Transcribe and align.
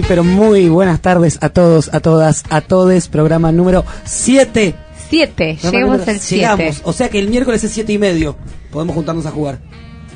Muy, 0.00 0.08
pero 0.08 0.24
muy 0.24 0.68
buenas 0.70 1.02
tardes 1.02 1.36
a 1.42 1.50
todos, 1.50 1.92
a 1.92 2.00
todas, 2.00 2.44
a 2.48 2.62
todes. 2.62 3.08
Programa 3.08 3.52
número 3.52 3.84
7. 4.04 4.74
7, 5.10 5.58
llegamos 5.62 6.08
al 6.08 6.18
7. 6.18 6.36
Llegamos, 6.36 6.80
o 6.84 6.92
sea 6.94 7.10
que 7.10 7.18
el 7.18 7.28
miércoles 7.28 7.62
es 7.64 7.72
7 7.72 7.92
y 7.92 7.98
medio. 7.98 8.34
Podemos 8.70 8.94
juntarnos 8.94 9.26
a 9.26 9.30
jugar. 9.30 9.58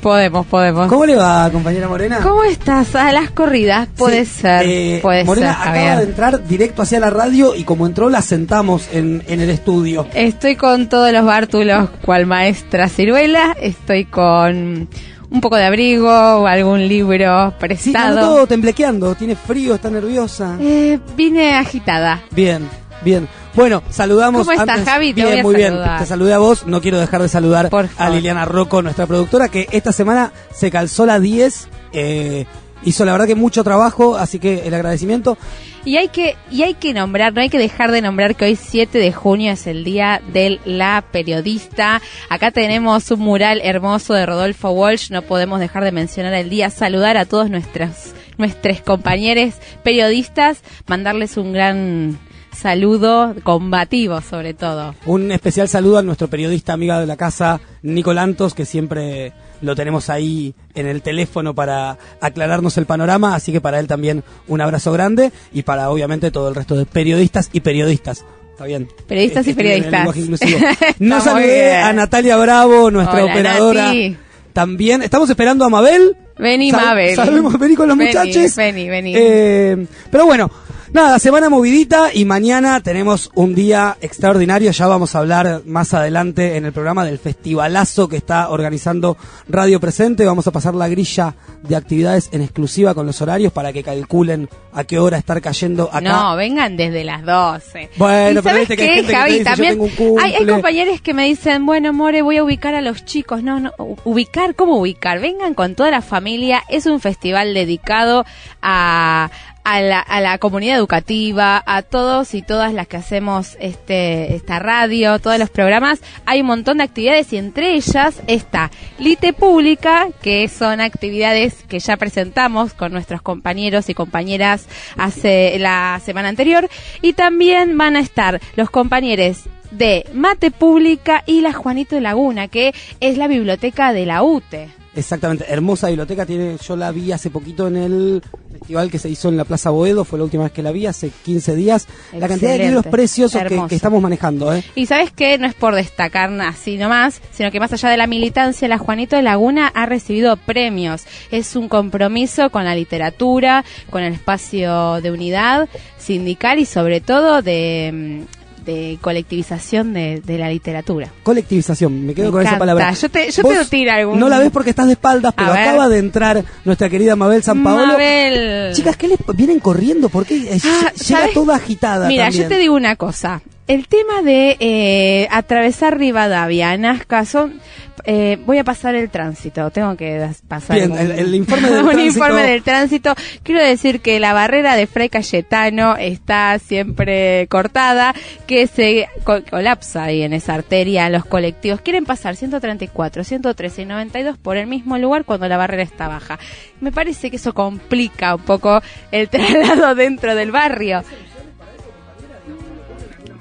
Podemos, 0.01 0.45
podemos. 0.47 0.87
¿Cómo 0.87 1.05
le 1.05 1.15
va, 1.15 1.49
compañera 1.51 1.87
Morena? 1.87 2.19
¿Cómo 2.23 2.43
estás? 2.43 2.95
A 2.95 3.11
las 3.11 3.29
corridas, 3.29 3.87
puede 3.95 4.25
Sí, 4.25 4.41
ser, 4.41 4.65
eh, 4.65 4.99
puede 5.03 5.23
Morena 5.23 5.53
ser, 5.53 5.61
acaba 5.61 5.75
Javier. 5.77 5.97
de 5.97 6.03
entrar 6.05 6.47
directo 6.47 6.81
hacia 6.81 6.99
la 6.99 7.11
radio 7.11 7.53
y 7.55 7.63
como 7.63 7.85
entró 7.85 8.09
la 8.09 8.23
sentamos 8.23 8.87
en, 8.91 9.21
en 9.27 9.39
el 9.39 9.51
estudio. 9.51 10.07
Estoy 10.15 10.55
con 10.55 10.89
todos 10.89 11.11
los 11.11 11.25
bártulos 11.25 11.89
cual 12.03 12.25
maestra 12.25 12.89
ciruela, 12.89 13.55
estoy 13.61 14.05
con 14.05 14.89
un 15.35 15.41
poco 15.41 15.57
de 15.57 15.65
abrigo 15.65 16.09
o 16.09 16.47
algún 16.47 16.87
libro 16.87 17.49
Sí, 17.51 17.55
prestado. 17.59 18.07
anda 18.07 18.21
todo 18.21 18.47
temblequeando, 18.47 19.13
tiene 19.15 19.35
frío, 19.35 19.75
está 19.75 19.89
nerviosa. 19.89 20.57
Eh, 20.59 20.99
vine 21.15 21.53
agitada. 21.55 22.23
Bien, 22.31 22.67
bien. 23.03 23.27
Bueno, 23.53 23.83
saludamos. 23.89 24.45
¿Cómo 24.47 24.59
estás, 24.59 24.83
Javi? 24.83 25.13
Te 25.13 25.21
Bien, 25.21 25.27
voy 25.29 25.39
a 25.39 25.43
muy 25.43 25.55
bien. 25.55 25.77
Te 25.99 26.05
saludé 26.05 26.33
a 26.33 26.39
vos. 26.39 26.65
No 26.67 26.81
quiero 26.81 26.99
dejar 26.99 27.21
de 27.21 27.29
saludar 27.29 27.69
a. 27.97 28.09
Liliana 28.09 28.43
Rocco, 28.45 28.81
nuestra 28.81 29.05
productora, 29.07 29.47
que 29.49 29.67
esta 29.71 29.91
semana 29.91 30.31
se 30.53 30.71
calzó 30.71 31.05
la 31.05 31.19
10. 31.19 31.67
eh, 31.93 32.45
hizo 32.83 33.03
la 33.05 33.13
verdad 33.13 33.25
que 33.27 33.35
mucho 33.35 33.63
trabajo, 33.63 34.15
así 34.17 34.39
que 34.39 34.67
el 34.67 34.73
agradecimiento. 34.73 35.37
Y 35.85 35.97
hay 35.97 36.07
que 36.07 36.35
y 36.49 36.63
hay 36.63 36.73
que 36.73 36.95
nombrar, 36.95 37.31
no 37.33 37.41
hay 37.41 37.49
que 37.49 37.59
dejar 37.59 37.91
de 37.91 38.01
nombrar 38.01 38.35
que 38.35 38.45
hoy 38.45 38.55
7 38.55 38.97
de 38.97 39.13
junio 39.13 39.51
es 39.51 39.67
el 39.67 39.83
día 39.83 40.19
de 40.33 40.59
la 40.65 41.05
periodista. 41.11 42.01
Acá 42.27 42.49
tenemos 42.49 43.11
un 43.11 43.19
mural 43.19 43.61
hermoso 43.63 44.15
de 44.15 44.25
Rodolfo 44.25 44.71
Walsh, 44.71 45.11
no 45.11 45.21
podemos 45.21 45.59
dejar 45.59 45.83
de 45.83 45.91
mencionar 45.91 46.33
el 46.33 46.49
día, 46.49 46.71
saludar 46.71 47.17
a 47.17 47.25
todos 47.25 47.51
nuestros 47.51 48.15
nuestros 48.37 48.81
compañeros 48.81 49.53
periodistas, 49.83 50.63
mandarles 50.87 51.37
un 51.37 51.53
gran 51.53 52.17
saludo 52.51 53.35
combativo 53.43 54.21
sobre 54.21 54.55
todo. 54.55 54.95
Un 55.05 55.31
especial 55.31 55.67
saludo 55.67 55.99
a 55.99 56.01
nuestro 56.01 56.29
periodista 56.29 56.73
amiga 56.73 56.99
de 56.99 57.05
la 57.05 57.15
casa, 57.15 57.61
Nico 57.83 58.11
Lantos, 58.11 58.55
que 58.55 58.65
siempre 58.65 59.33
lo 59.65 59.75
tenemos 59.75 60.09
ahí 60.09 60.53
en 60.73 60.87
el 60.87 61.01
teléfono 61.01 61.53
para 61.53 61.97
aclararnos 62.21 62.77
el 62.77 62.85
panorama, 62.85 63.35
así 63.35 63.51
que 63.51 63.59
para 63.61 63.79
él 63.79 63.87
también 63.87 64.23
un 64.47 64.61
abrazo 64.61 64.91
grande 64.93 65.31
y 65.53 65.63
para 65.63 65.89
obviamente 65.89 66.31
todo 66.31 66.47
el 66.49 66.55
resto 66.55 66.75
de 66.75 66.85
periodistas 66.85 67.49
y 67.51 67.59
periodistas. 67.59 68.23
Está 68.51 68.65
bien. 68.65 68.87
Periodistas 69.07 69.45
y 69.47 69.49
en 69.51 69.59
el 69.59 69.85
periodistas. 69.89 70.49
No 70.99 71.19
saludé 71.19 71.75
a 71.75 71.91
Natalia 71.91 72.37
Bravo, 72.37 72.89
nuestra 72.89 73.23
Hola, 73.23 73.33
operadora. 73.33 73.85
Nati. 73.87 74.17
También 74.53 75.01
estamos 75.01 75.29
esperando 75.29 75.65
a 75.65 75.69
Mabel. 75.69 76.15
Vení, 76.37 76.71
Sal- 76.71 76.85
Mabel. 76.85 77.15
Sabemos, 77.15 77.59
vení 77.59 77.75
con 77.75 77.89
los 77.89 77.97
Vení, 77.97 78.09
muchachos. 78.13 78.55
vení, 78.55 78.87
vení. 78.89 79.13
Eh, 79.15 79.85
pero 80.09 80.25
bueno, 80.25 80.49
nada, 80.91 81.19
semana 81.19 81.49
movidita 81.49 82.13
y 82.13 82.25
mañana 82.25 82.81
tenemos 82.81 83.31
un 83.35 83.55
día 83.55 83.97
extraordinario. 84.01 84.71
Ya 84.71 84.87
vamos 84.87 85.15
a 85.15 85.19
hablar 85.19 85.61
más 85.65 85.93
adelante 85.93 86.57
en 86.57 86.65
el 86.65 86.73
programa 86.73 87.05
del 87.05 87.19
festivalazo 87.19 88.07
que 88.07 88.17
está 88.17 88.49
organizando 88.49 89.17
Radio 89.47 89.79
Presente. 89.79 90.25
Vamos 90.25 90.47
a 90.47 90.51
pasar 90.51 90.75
la 90.75 90.87
grilla 90.87 91.35
de 91.63 91.75
actividades 91.75 92.29
en 92.31 92.41
exclusiva 92.41 92.93
con 92.93 93.05
los 93.05 93.21
horarios 93.21 93.51
para 93.53 93.73
que 93.73 93.83
calculen 93.83 94.49
a 94.73 94.83
qué 94.83 94.99
hora 94.99 95.17
estar 95.17 95.41
cayendo 95.41 95.89
acá. 95.91 96.01
No, 96.01 96.35
vengan 96.35 96.77
desde 96.77 97.03
las 97.03 97.23
12. 97.23 97.91
Bueno, 97.97 98.39
¿Y 98.39 98.43
pero 98.43 98.57
viste 98.57 98.77
que 98.77 98.83
hay 98.83 99.01
que 99.01 99.07
te 99.07 99.37
yo 99.37 99.43
También 99.43 99.79
tengo 99.79 100.13
un 100.13 100.19
hay, 100.19 100.33
hay 100.33 100.45
compañeros 100.45 101.01
que 101.01 101.13
me 101.13 101.25
dicen, 101.25 101.65
bueno, 101.65 101.93
More, 101.93 102.21
voy 102.21 102.37
a 102.37 102.43
ubicar 102.43 102.75
a 102.75 102.81
los 102.81 103.05
chicos. 103.05 103.43
No, 103.43 103.59
no, 103.59 103.71
ubicar, 104.03 104.55
¿cómo 104.55 104.77
ubicar? 104.77 105.19
Vengan 105.19 105.53
con 105.53 105.75
toda 105.75 105.91
la 105.91 106.01
familia. 106.01 106.63
Es 106.69 106.85
un 106.85 106.99
festival 106.99 107.53
dedicado 107.53 108.25
a, 108.61 109.29
a, 109.65 109.81
la, 109.81 109.99
a 109.99 110.21
la 110.21 110.37
comunidad 110.37 110.77
educativa, 110.77 111.61
a 111.65 111.81
todos 111.81 112.33
y 112.33 112.41
todas 112.41 112.73
las 112.73 112.87
que 112.87 112.97
hacemos 112.97 113.57
este 113.59 114.35
esta 114.35 114.59
radio, 114.59 115.19
todos 115.19 115.39
los 115.39 115.49
programas. 115.49 115.99
Hay 116.25 116.41
un 116.41 116.47
montón 116.47 116.77
de 116.77 116.83
actividades 116.85 117.33
y 117.33 117.37
entre 117.37 117.73
ellas 117.73 118.21
está 118.27 118.71
Lite 118.99 119.33
Pública, 119.33 120.07
que 120.21 120.47
son 120.47 120.79
actividades 120.81 121.63
que 121.63 121.79
ya 121.79 121.97
presentamos 121.97 122.73
con 122.73 122.93
nuestros 122.93 123.21
compañeros 123.21 123.89
y 123.89 123.93
compañeras 123.93 124.67
hace 124.97 125.57
la 125.59 125.99
semana 126.05 126.29
anterior. 126.29 126.69
Y 127.01 127.13
también 127.13 127.77
van 127.77 127.95
a 127.95 127.99
estar 127.99 128.39
los 128.55 128.69
compañeros 128.69 129.49
de 129.77 130.05
Mate 130.13 130.51
Pública 130.51 131.23
y 131.25 131.41
la 131.41 131.53
Juanito 131.53 131.95
de 131.95 132.01
Laguna, 132.01 132.47
que 132.47 132.73
es 132.99 133.17
la 133.17 133.27
biblioteca 133.27 133.93
de 133.93 134.05
la 134.05 134.23
UTE. 134.23 134.69
Exactamente, 134.95 135.45
hermosa 135.49 135.87
biblioteca 135.87 136.25
tiene, 136.25 136.55
yo 136.65 136.75
la 136.77 136.89
vi 136.91 137.11
hace 137.11 137.29
poquito 137.29 137.67
en 137.67 137.75
el 137.75 138.23
festival 138.53 138.89
que 138.89 138.97
se 138.97 139.09
hizo 139.09 139.27
en 139.27 139.35
la 139.35 139.43
Plaza 139.43 139.69
Boedo, 139.69 140.05
fue 140.05 140.17
la 140.17 140.23
última 140.23 140.43
vez 140.43 140.53
que 140.53 140.63
la 140.63 140.71
vi, 140.71 140.85
hace 140.85 141.09
15 141.09 141.55
días. 141.55 141.87
La 142.13 142.29
cantidad 142.29 142.51
de 142.51 142.59
libros 142.59 142.85
preciosos 142.85 143.41
que 143.43 143.75
estamos 143.75 144.01
manejando, 144.01 144.53
¿eh? 144.53 144.63
Y 144.73 144.85
sabes 144.85 145.11
que 145.11 145.37
no 145.37 145.47
es 145.47 145.53
por 145.53 145.75
destacar 145.75 146.31
así 146.39 146.77
nomás, 146.77 147.21
sino 147.31 147.51
que 147.51 147.59
más 147.59 147.73
allá 147.73 147.89
de 147.89 147.97
la 147.97 148.07
militancia, 148.07 148.69
la 148.69 148.77
Juanito 148.77 149.17
de 149.17 149.21
Laguna 149.21 149.67
ha 149.67 149.85
recibido 149.85 150.37
premios. 150.37 151.03
Es 151.29 151.57
un 151.57 151.67
compromiso 151.67 152.49
con 152.49 152.63
la 152.63 152.73
literatura, 152.73 153.65
con 153.89 154.01
el 154.01 154.13
espacio 154.13 155.01
de 155.01 155.11
unidad 155.11 155.67
sindical 155.97 156.57
y 156.57 156.65
sobre 156.65 157.01
todo 157.01 157.41
de, 157.41 158.23
mm, 158.23 158.44
de 158.65 158.97
colectivización 159.01 159.93
de, 159.93 160.21
de 160.25 160.37
la 160.37 160.49
literatura. 160.49 161.09
Colectivización, 161.23 162.05
me 162.05 162.13
quedo 162.13 162.27
Me 162.27 162.31
con 162.31 162.41
esa 162.47 162.57
palabra. 162.57 162.91
Yo 162.93 163.09
te- 163.09 163.31
yo 163.31 163.43
te 163.43 163.65
tiro 163.65 163.91
algún- 163.91 164.19
No 164.19 164.27
la 164.29 164.39
ves 164.39 164.51
porque 164.51 164.71
estás 164.71 164.87
de 164.87 164.93
espaldas, 164.93 165.33
pero 165.35 165.51
A 165.51 165.53
ver. 165.53 165.67
acaba 165.67 165.89
de 165.89 165.99
entrar 165.99 166.43
nuestra 166.63 166.89
querida 166.89 167.15
Mabel 167.15 167.43
San 167.43 167.63
Paolo. 167.63 167.87
Mabel. 167.93 168.73
Chicas, 168.73 168.97
¿qué 168.97 169.07
les 169.09 169.19
vienen 169.35 169.59
corriendo? 169.59 170.09
¿Por 170.09 170.25
qué 170.25 170.37
eh, 170.37 170.59
Ah, 170.63 170.91
llega 170.93 171.19
¿sabes? 171.19 171.33
toda 171.33 171.55
agitada? 171.55 172.07
Mira, 172.07 172.25
también? 172.25 172.43
yo 172.43 172.49
te 172.49 172.57
digo 172.57 172.75
una 172.75 172.95
cosa. 172.95 173.41
El 173.67 173.87
tema 173.87 174.21
de 174.21 174.57
eh, 174.59 175.27
atravesar 175.31 175.97
Rivadavia, 175.97 176.77
Nazca, 176.77 177.25
son... 177.25 177.59
eh, 178.03 178.37
voy 178.45 178.59
a 178.59 178.63
pasar 178.63 178.93
el 178.93 179.09
tránsito, 179.09 179.71
tengo 179.71 179.97
que 179.97 180.23
pasar 180.47 180.77
Bien, 180.77 180.91
un, 180.91 180.99
el- 180.99 181.11
el 181.11 181.33
informe 181.33 181.71
del 181.71 181.79
un 181.83 181.89
tránsito. 181.89 182.13
informe 182.19 182.43
del 182.43 182.61
tránsito. 182.61 183.15
Quiero 183.41 183.61
decir 183.63 184.01
que 184.01 184.19
la 184.19 184.33
barrera 184.33 184.75
de 184.75 184.85
Fray 184.85 185.09
Cayetano 185.09 185.97
está 185.97 186.59
siempre 186.59 187.47
cortada, 187.47 188.13
que 188.45 188.67
se 188.67 189.07
co- 189.23 189.41
colapsa 189.49 190.03
ahí 190.03 190.21
en 190.21 190.33
esa 190.33 190.53
arteria 190.53 191.09
los 191.09 191.25
colectivos. 191.25 191.81
Quieren 191.81 192.05
pasar 192.05 192.35
134, 192.35 193.23
113 193.23 193.81
y 193.81 193.85
92 193.85 194.37
por 194.37 194.57
el 194.57 194.67
mismo 194.67 194.99
lugar 194.99 195.25
cuando 195.25 195.47
la 195.47 195.57
barrera 195.57 195.81
está 195.81 196.07
baja. 196.07 196.37
Me 196.81 196.91
parece 196.91 197.31
que 197.31 197.37
eso 197.37 197.55
complica 197.55 198.35
un 198.35 198.43
poco 198.43 198.79
el 199.11 199.27
traslado 199.29 199.95
dentro 199.95 200.35
del 200.35 200.51
barrio. 200.51 201.03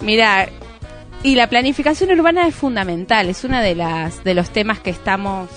Mira, 0.05 0.51
y 1.23 1.35
la 1.35 1.49
planificación 1.49 2.11
urbana 2.11 2.47
es 2.47 2.55
fundamental, 2.55 3.31
es 3.31 3.43
una 3.43 3.63
de 3.63 3.75
las 3.75 4.23
de 4.23 4.35
los 4.35 4.51
temas 4.51 4.79
que 4.79 4.91
estamos 4.91 5.49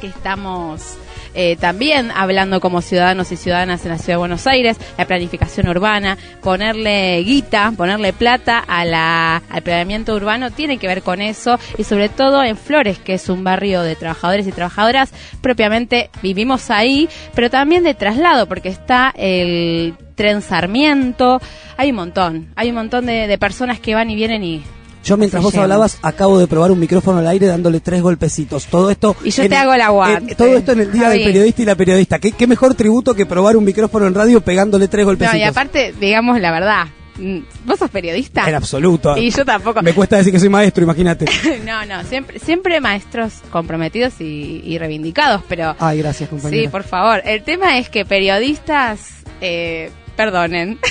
que 0.00 0.06
estamos 0.06 0.96
eh, 1.34 1.56
también 1.56 2.10
hablando 2.10 2.60
como 2.60 2.82
ciudadanos 2.82 3.32
y 3.32 3.36
ciudadanas 3.36 3.84
en 3.84 3.92
la 3.92 3.98
ciudad 3.98 4.14
de 4.14 4.18
Buenos 4.18 4.46
Aires, 4.46 4.76
la 4.98 5.06
planificación 5.06 5.68
urbana, 5.68 6.18
ponerle 6.42 7.22
guita, 7.22 7.72
ponerle 7.76 8.12
plata 8.12 8.58
a 8.58 8.84
la, 8.84 9.42
al 9.48 9.62
planeamiento 9.62 10.14
urbano 10.14 10.50
tiene 10.50 10.78
que 10.78 10.86
ver 10.86 11.02
con 11.02 11.20
eso 11.20 11.58
y 11.78 11.84
sobre 11.84 12.08
todo 12.08 12.42
en 12.42 12.56
Flores, 12.56 12.98
que 12.98 13.14
es 13.14 13.28
un 13.28 13.44
barrio 13.44 13.82
de 13.82 13.96
trabajadores 13.96 14.46
y 14.46 14.52
trabajadoras, 14.52 15.12
propiamente 15.40 16.10
vivimos 16.22 16.70
ahí, 16.70 17.08
pero 17.34 17.50
también 17.50 17.82
de 17.82 17.94
traslado, 17.94 18.46
porque 18.46 18.68
está 18.68 19.12
el 19.16 19.94
tren 20.14 20.42
Sarmiento, 20.42 21.40
hay 21.76 21.90
un 21.90 21.96
montón, 21.96 22.52
hay 22.56 22.68
un 22.68 22.76
montón 22.76 23.06
de, 23.06 23.26
de 23.26 23.38
personas 23.38 23.80
que 23.80 23.94
van 23.94 24.10
y 24.10 24.14
vienen 24.14 24.44
y 24.44 24.62
Yo 25.04 25.16
mientras 25.16 25.42
vos 25.42 25.54
hablabas, 25.56 25.98
acabo 26.02 26.38
de 26.38 26.46
probar 26.46 26.70
un 26.70 26.78
micrófono 26.78 27.18
al 27.18 27.26
aire 27.26 27.46
dándole 27.46 27.80
tres 27.80 28.02
golpecitos. 28.02 28.66
Todo 28.66 28.90
esto. 28.90 29.16
Y 29.24 29.30
yo 29.30 29.42
te 29.42 29.46
el- 29.46 29.52
hago 29.54 29.72
aguante. 29.72 30.30
en- 30.32 30.36
todo 30.36 30.56
esto 30.56 30.72
en 30.72 30.80
el 30.80 30.92
día 30.92 31.08
del 31.10 31.24
periodista 31.24 31.62
y 31.62 31.64
la 31.64 31.74
periodista. 31.74 32.18
¿Qué, 32.18 32.32
qué 32.32 32.46
mejor 32.46 32.74
tributo 32.74 33.14
que 33.14 33.26
probar 33.26 33.56
un 33.56 33.64
micrófono 33.64 34.06
en 34.06 34.14
radio 34.14 34.40
pegándole 34.40 34.86
tres 34.88 35.04
golpecitos? 35.04 35.34
No, 35.40 35.44
y 35.44 35.48
aparte, 35.48 35.92
digamos 36.00 36.40
la 36.40 36.52
verdad, 36.52 36.86
mm, 37.18 37.38
vos 37.66 37.78
sos 37.80 37.90
periodista. 37.90 38.48
En 38.48 38.54
absoluto. 38.54 39.16
Y 39.16 39.30
yo 39.30 39.44
tampoco. 39.44 39.82
Me 39.82 39.92
cuesta 39.92 40.16
decir 40.18 40.32
que 40.32 40.38
soy 40.38 40.48
maestro, 40.48 40.84
imagínate. 40.84 41.24
No, 41.66 41.84
no, 41.84 42.04
siempre, 42.04 42.38
siempre 42.38 42.80
maestros 42.80 43.32
comprometidos 43.50 44.20
y, 44.20 44.62
y 44.64 44.78
reivindicados, 44.78 45.42
pero 45.48 45.74
Ay, 45.80 45.98
gracias, 45.98 46.28
compañera. 46.30 46.62
sí, 46.62 46.68
por 46.68 46.84
favor. 46.84 47.22
El 47.24 47.42
tema 47.42 47.78
es 47.78 47.88
que 47.88 48.04
periodistas, 48.04 49.00
eh, 49.40 49.90
perdonen. 50.12 50.78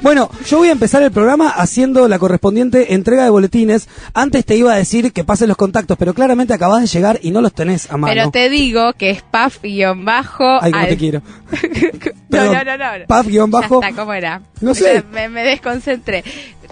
Bueno, 0.00 0.30
yo 0.46 0.58
voy 0.58 0.68
a 0.68 0.72
empezar 0.72 1.02
el 1.02 1.10
programa 1.10 1.48
haciendo 1.50 2.06
la 2.06 2.20
correspondiente 2.20 2.94
entrega 2.94 3.24
de 3.24 3.30
boletines. 3.30 3.88
Antes 4.14 4.44
te 4.44 4.54
iba 4.56 4.72
a 4.72 4.76
decir 4.76 5.12
que 5.12 5.24
pasen 5.24 5.48
los 5.48 5.56
contactos, 5.56 5.98
pero 5.98 6.14
claramente 6.14 6.54
acabas 6.54 6.82
de 6.82 6.86
llegar 6.86 7.18
y 7.20 7.32
no 7.32 7.40
los 7.40 7.52
tenés 7.52 7.90
a 7.90 7.96
mano. 7.96 8.14
Pero 8.14 8.30
te 8.30 8.48
digo 8.48 8.92
que 8.92 9.10
es 9.10 9.22
paf-bajo. 9.24 10.58
Ay, 10.62 10.70
cómo 10.70 10.84
al- 10.84 10.88
te 10.88 10.96
quiero. 10.96 11.22
no, 12.28 12.44
no, 12.44 12.64
no, 12.64 12.76
no. 12.78 13.06
Paf 13.08 13.26
guion 13.26 13.50
bajo. 13.50 13.80
Ya 13.82 13.88
está, 13.88 14.00
¿cómo 14.00 14.12
era? 14.12 14.40
No 14.60 14.72
sé. 14.72 15.02
Me, 15.10 15.28
me 15.28 15.42
desconcentré. 15.42 16.22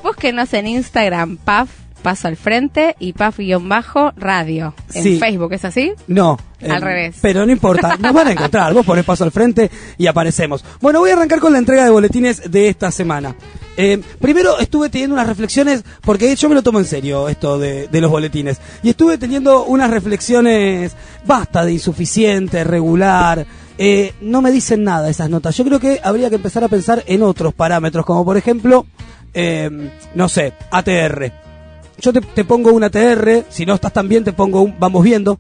Búsquenos 0.05 0.55
en 0.55 0.69
Instagram, 0.69 1.37
paf. 1.39 1.69
Paso 2.07 2.29
al 2.29 2.37
Frente 2.37 2.95
y 3.01 3.15
PAF-radio 3.15 4.75
en 4.95 5.03
Sí. 5.03 5.19
Facebook, 5.19 5.53
¿es 5.55 5.65
así? 5.65 5.93
No. 6.07 6.39
Al 6.63 6.71
eh, 6.71 6.79
revés. 6.79 7.17
Pero 7.21 7.45
no 7.45 7.51
importa, 7.51 7.97
nos 7.99 8.13
van 8.13 8.29
a 8.29 8.31
encontrar. 8.31 8.73
Vos 8.73 8.87
ponés 8.87 9.05
paso 9.05 9.25
al 9.25 9.33
frente 9.33 9.69
y 9.99 10.07
aparecemos. 10.07 10.65
Bueno, 10.81 11.01
voy 11.01 11.11
a 11.11 11.15
arrancar 11.15 11.41
con 11.41 11.53
la 11.53 11.59
entrega 11.59 11.83
de 11.85 11.91
boletines 11.91 12.49
de 12.49 12.69
esta 12.69 12.93
semana. 12.93 13.35
Eh, 13.77 14.01
primero 14.21 14.57
estuve 14.61 14.89
teniendo 14.89 15.15
unas 15.15 15.27
reflexiones, 15.27 15.83
porque 16.03 16.37
yo 16.37 16.49
me 16.49 16.55
lo 16.55 16.63
tomo 16.63 16.79
en 16.79 16.85
serio 16.85 17.29
esto 17.29 17.59
de, 17.59 17.89
de 17.89 18.01
los 18.01 18.09
boletines. 18.13 18.61
Y 18.85 18.91
estuve 18.91 19.19
teniendo 19.19 19.65
unas 19.65 19.91
reflexiones, 19.91 20.95
basta 21.27 21.65
de 21.65 21.73
insuficiente, 21.73 22.63
regular. 22.63 23.45
eh, 23.79 24.15
no 24.21 24.43
me 24.43 24.53
dicen 24.53 24.85
nada 24.85 25.11
esas 25.11 25.29
notas. 25.29 25.57
Yo 25.57 25.65
creo 25.65 25.81
que 25.81 25.99
habría 26.05 26.31
que 26.31 26.37
empezar 26.37 26.63
a 26.63 26.69
pensar 26.69 27.03
en 27.09 27.25
otros 27.25 27.53
parámetros, 27.53 28.07
como 28.07 28.25
por 28.25 28.37
ejemplo, 28.37 28.87
eh, 29.35 29.91
no 30.15 30.29
sé, 30.29 30.53
ATR. 30.71 31.46
Yo 32.01 32.13
te, 32.13 32.21
te 32.21 32.45
pongo 32.45 32.73
un 32.73 32.85
ATR, 32.85 33.45
si 33.49 33.65
no 33.67 33.75
estás 33.75 33.93
tan 33.93 34.09
bien 34.09 34.23
te 34.25 34.33
pongo 34.33 34.61
un 34.63 34.79
vamos 34.79 35.03
viendo. 35.03 35.39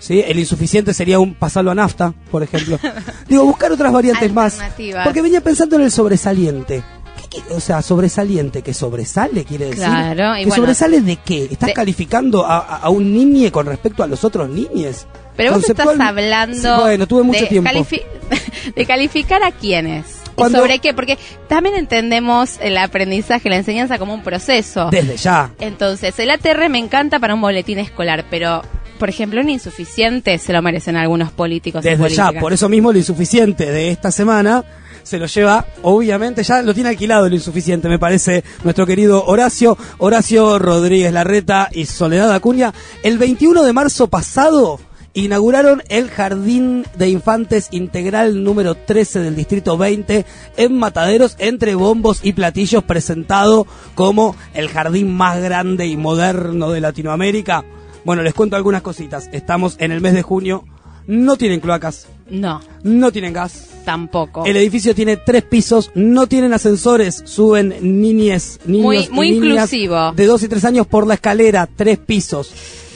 ¿sí? 0.00 0.22
El 0.26 0.38
insuficiente 0.38 0.92
sería 0.92 1.18
un 1.18 1.34
pasarlo 1.34 1.70
a 1.70 1.74
nafta, 1.74 2.12
por 2.30 2.42
ejemplo. 2.42 2.78
Digo, 3.28 3.44
buscar 3.44 3.72
otras 3.72 3.92
variantes 3.92 4.32
más. 4.32 4.58
Porque 5.04 5.22
venía 5.22 5.40
pensando 5.40 5.76
en 5.76 5.82
el 5.82 5.90
sobresaliente. 5.90 6.82
¿Qué, 7.30 7.40
qué- 7.40 7.54
o 7.54 7.60
sea, 7.60 7.80
sobresaliente, 7.80 8.60
que 8.62 8.74
sobresale, 8.74 9.44
quiere 9.44 9.66
decir. 9.66 9.84
Claro, 9.84 10.36
y 10.36 10.40
¿Que 10.40 10.46
bueno, 10.48 10.62
sobresale 10.62 11.00
de 11.00 11.16
qué? 11.16 11.44
¿Estás 11.50 11.68
de- 11.68 11.72
calificando 11.74 12.44
a, 12.44 12.58
a- 12.58 12.90
un 12.90 13.12
niñe 13.14 13.50
con 13.52 13.66
respecto 13.66 14.02
a 14.02 14.06
los 14.06 14.24
otros 14.24 14.48
niñes? 14.50 15.06
Pero 15.36 15.54
vos 15.54 15.68
estás 15.68 15.98
hablando 15.98 16.76
Sí, 16.76 16.82
bueno, 16.82 17.06
tuve 17.06 17.22
mucho 17.22 17.40
de, 17.40 17.46
tiempo. 17.46 17.70
califi- 17.70 18.02
de 18.76 18.86
calificar 18.86 19.42
a 19.42 19.52
quiénes. 19.52 20.04
¿Y 20.34 20.36
Cuando- 20.36 20.58
sobre 20.58 20.78
qué? 20.80 20.92
Porque 20.94 21.18
también 21.48 21.76
entendemos 21.76 22.58
el 22.60 22.76
aprendizaje, 22.76 23.48
la 23.48 23.56
enseñanza 23.56 23.98
como 23.98 24.14
un 24.14 24.22
proceso. 24.22 24.88
Desde 24.90 25.16
ya. 25.16 25.50
Entonces, 25.60 26.18
el 26.18 26.30
ATR 26.30 26.68
me 26.68 26.78
encanta 26.78 27.18
para 27.18 27.34
un 27.34 27.40
boletín 27.40 27.78
escolar, 27.78 28.24
pero, 28.30 28.62
por 28.98 29.08
ejemplo, 29.08 29.40
un 29.40 29.48
insuficiente 29.50 30.38
se 30.38 30.52
lo 30.52 30.60
merecen 30.62 30.96
algunos 30.96 31.30
políticos. 31.32 31.84
y 31.84 31.88
Desde 31.88 32.08
ya, 32.10 32.32
por 32.32 32.52
eso 32.52 32.68
mismo 32.68 32.92
lo 32.92 32.98
insuficiente 32.98 33.70
de 33.70 33.90
esta 33.90 34.10
semana 34.10 34.64
se 35.02 35.18
lo 35.18 35.26
lleva, 35.26 35.66
obviamente, 35.82 36.42
ya 36.42 36.62
lo 36.62 36.72
tiene 36.72 36.88
alquilado 36.88 37.26
el 37.26 37.34
insuficiente, 37.34 37.88
me 37.88 37.98
parece, 37.98 38.42
nuestro 38.62 38.86
querido 38.86 39.24
Horacio, 39.26 39.76
Horacio 39.98 40.58
Rodríguez 40.58 41.12
Larreta 41.12 41.68
y 41.72 41.84
Soledad 41.84 42.32
Acuña. 42.32 42.72
El 43.02 43.18
21 43.18 43.62
de 43.64 43.72
marzo 43.74 44.06
pasado 44.08 44.80
inauguraron 45.14 45.82
el 45.88 46.10
Jardín 46.10 46.84
de 46.98 47.08
Infantes 47.08 47.68
Integral 47.70 48.42
número 48.42 48.74
13 48.74 49.20
del 49.20 49.36
Distrito 49.36 49.78
20 49.78 50.24
en 50.56 50.76
Mataderos, 50.78 51.36
entre 51.38 51.74
bombos 51.76 52.20
y 52.22 52.32
platillos, 52.32 52.82
presentado 52.84 53.66
como 53.94 54.34
el 54.54 54.68
jardín 54.68 55.14
más 55.14 55.40
grande 55.40 55.86
y 55.86 55.96
moderno 55.96 56.70
de 56.70 56.80
Latinoamérica. 56.80 57.64
Bueno, 58.04 58.22
les 58.22 58.34
cuento 58.34 58.56
algunas 58.56 58.82
cositas. 58.82 59.30
Estamos 59.32 59.76
en 59.78 59.92
el 59.92 60.00
mes 60.00 60.14
de 60.14 60.22
junio. 60.22 60.64
No 61.06 61.36
tienen 61.36 61.60
cloacas, 61.60 62.06
No, 62.30 62.62
no 62.82 63.12
tienen 63.12 63.34
gas. 63.34 63.68
tampoco. 63.84 64.46
El 64.46 64.56
edificio 64.56 64.94
tiene 64.94 65.18
tres 65.18 65.42
pisos, 65.42 65.90
no 65.94 66.26
tienen 66.26 66.54
ascensores, 66.54 67.22
suben 67.26 67.74
niñes, 67.82 68.58
niños 68.64 68.84
Muy- 68.86 68.96
y 69.04 69.08
muy 69.10 69.30
niñas 69.32 69.70
inclusivo. 69.72 70.12
de 70.12 70.26
dos 70.26 70.42
y 70.42 70.48
tres 70.48 70.64
años 70.64 70.86
por 70.86 71.06
la 71.06 71.14
escalera, 71.14 71.68
tres 71.76 71.98
pisos. 71.98 72.50